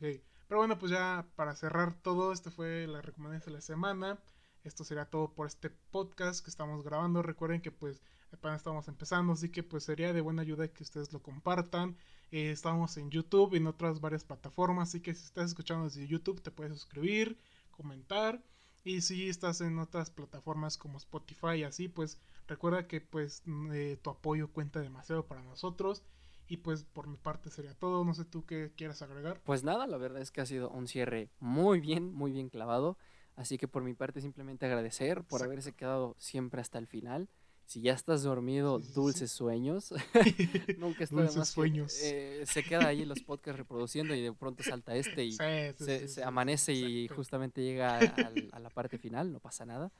Pero 0.00 0.58
bueno, 0.60 0.78
pues 0.78 0.90
ya 0.92 1.26
para 1.36 1.54
cerrar 1.54 1.94
todo, 1.94 2.32
esta 2.32 2.50
fue 2.50 2.86
la 2.86 3.00
recomendación 3.00 3.52
de 3.52 3.58
la 3.58 3.60
semana. 3.62 4.18
Esto 4.64 4.84
será 4.84 5.06
todo 5.06 5.32
por 5.32 5.46
este 5.46 5.70
podcast 5.70 6.44
que 6.44 6.50
estamos 6.50 6.82
grabando. 6.82 7.22
Recuerden 7.22 7.62
que 7.62 7.70
pues 7.70 8.02
apenas 8.34 8.58
estamos 8.58 8.88
empezando, 8.88 9.32
así 9.32 9.50
que 9.50 9.62
pues 9.62 9.84
sería 9.84 10.12
de 10.12 10.20
buena 10.20 10.42
ayuda 10.42 10.68
que 10.68 10.82
ustedes 10.82 11.12
lo 11.12 11.22
compartan. 11.22 11.96
Eh, 12.30 12.50
estamos 12.50 12.96
en 12.96 13.10
YouTube 13.10 13.54
y 13.54 13.58
en 13.58 13.66
otras 13.66 14.00
varias 14.00 14.24
plataformas, 14.24 14.88
así 14.88 15.00
que 15.00 15.14
si 15.14 15.24
estás 15.24 15.46
escuchando 15.46 15.84
desde 15.84 16.06
YouTube 16.06 16.42
te 16.42 16.50
puedes 16.50 16.72
suscribir, 16.72 17.38
comentar. 17.70 18.42
Y 18.84 19.00
si 19.00 19.30
estás 19.30 19.62
en 19.62 19.78
otras 19.78 20.10
plataformas 20.10 20.76
como 20.76 20.98
Spotify 20.98 21.56
y 21.56 21.64
así, 21.64 21.88
pues 21.88 22.20
recuerda 22.46 22.86
que 22.86 23.00
pues 23.00 23.42
eh, 23.72 23.98
tu 24.02 24.10
apoyo 24.10 24.52
cuenta 24.52 24.80
demasiado 24.80 25.26
para 25.26 25.42
nosotros. 25.42 26.02
Y 26.46 26.58
pues 26.58 26.84
por 26.84 27.06
mi 27.06 27.16
parte 27.16 27.48
sería 27.48 27.72
todo. 27.74 28.04
No 28.04 28.12
sé 28.12 28.26
tú 28.26 28.44
qué 28.44 28.72
quieras 28.76 29.00
agregar. 29.00 29.40
Pues 29.44 29.64
nada, 29.64 29.86
la 29.86 29.96
verdad 29.96 30.20
es 30.20 30.30
que 30.30 30.42
ha 30.42 30.46
sido 30.46 30.68
un 30.68 30.86
cierre 30.86 31.30
muy 31.40 31.80
bien, 31.80 32.12
muy 32.12 32.32
bien 32.32 32.50
clavado. 32.50 32.98
Así 33.36 33.56
que 33.56 33.66
por 33.66 33.82
mi 33.82 33.94
parte 33.94 34.20
simplemente 34.20 34.66
agradecer 34.66 35.24
por 35.24 35.42
haberse 35.42 35.72
quedado 35.72 36.14
siempre 36.18 36.60
hasta 36.60 36.78
el 36.78 36.86
final. 36.86 37.28
Si 37.66 37.80
ya 37.80 37.94
estás 37.94 38.22
dormido, 38.22 38.78
dulces 38.78 39.30
sueños. 39.30 39.92
Nunca 40.78 41.04
está 41.04 41.16
dulces 41.16 41.48
sueños. 41.48 41.98
Eh, 42.02 42.44
se 42.46 42.62
queda 42.62 42.86
ahí 42.86 43.04
los 43.04 43.20
podcasts 43.20 43.58
reproduciendo 43.58 44.14
y 44.14 44.20
de 44.20 44.32
pronto 44.32 44.62
salta 44.62 44.94
este 44.94 45.24
y 45.24 45.32
se, 45.32 46.22
amanece 46.24 46.72
y 46.74 47.08
justamente 47.08 47.62
llega 47.62 47.98
a, 48.52 48.58
la 48.60 48.70
parte 48.70 48.98
final, 48.98 49.32
no 49.32 49.40
pasa 49.40 49.64
nada. 49.64 49.90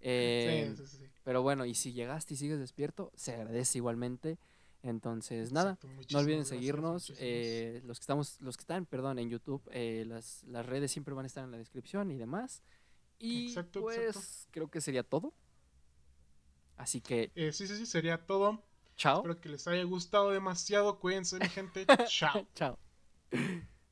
Eh, 0.00 0.74
pero 1.22 1.42
bueno, 1.42 1.66
y 1.66 1.74
si 1.74 1.92
llegaste 1.92 2.34
y 2.34 2.36
sigues 2.36 2.58
despierto, 2.58 3.12
se 3.14 3.34
agradece 3.34 3.78
igualmente. 3.78 4.38
Entonces, 4.82 5.52
nada, 5.52 5.78
no 6.10 6.18
olviden 6.18 6.44
seguirnos. 6.44 7.12
Eh, 7.18 7.82
los 7.84 8.00
que 8.00 8.02
estamos, 8.02 8.40
los 8.40 8.56
que 8.56 8.62
están, 8.62 8.84
perdón, 8.84 9.20
en 9.20 9.28
YouTube, 9.30 9.62
las, 10.06 10.42
las, 10.44 10.66
redes 10.66 10.90
siempre 10.90 11.14
van 11.14 11.24
a 11.24 11.28
estar 11.28 11.44
en 11.44 11.52
la 11.52 11.58
descripción 11.58 12.10
y 12.10 12.16
demás. 12.16 12.62
Y 13.20 13.54
pues 13.72 14.48
creo 14.50 14.68
que 14.68 14.80
sería 14.80 15.04
todo. 15.04 15.32
Así 16.76 17.00
que. 17.00 17.30
Eh, 17.34 17.52
sí, 17.52 17.66
sí, 17.66 17.76
sí, 17.76 17.86
sería 17.86 18.26
todo. 18.26 18.62
Chao. 18.96 19.18
Espero 19.18 19.40
que 19.40 19.48
les 19.48 19.66
haya 19.68 19.84
gustado 19.84 20.30
demasiado. 20.30 20.98
Cuídense, 20.98 21.38
mi 21.38 21.48
gente. 21.48 21.86
Chao. 22.08 22.46
Chao. 22.54 22.78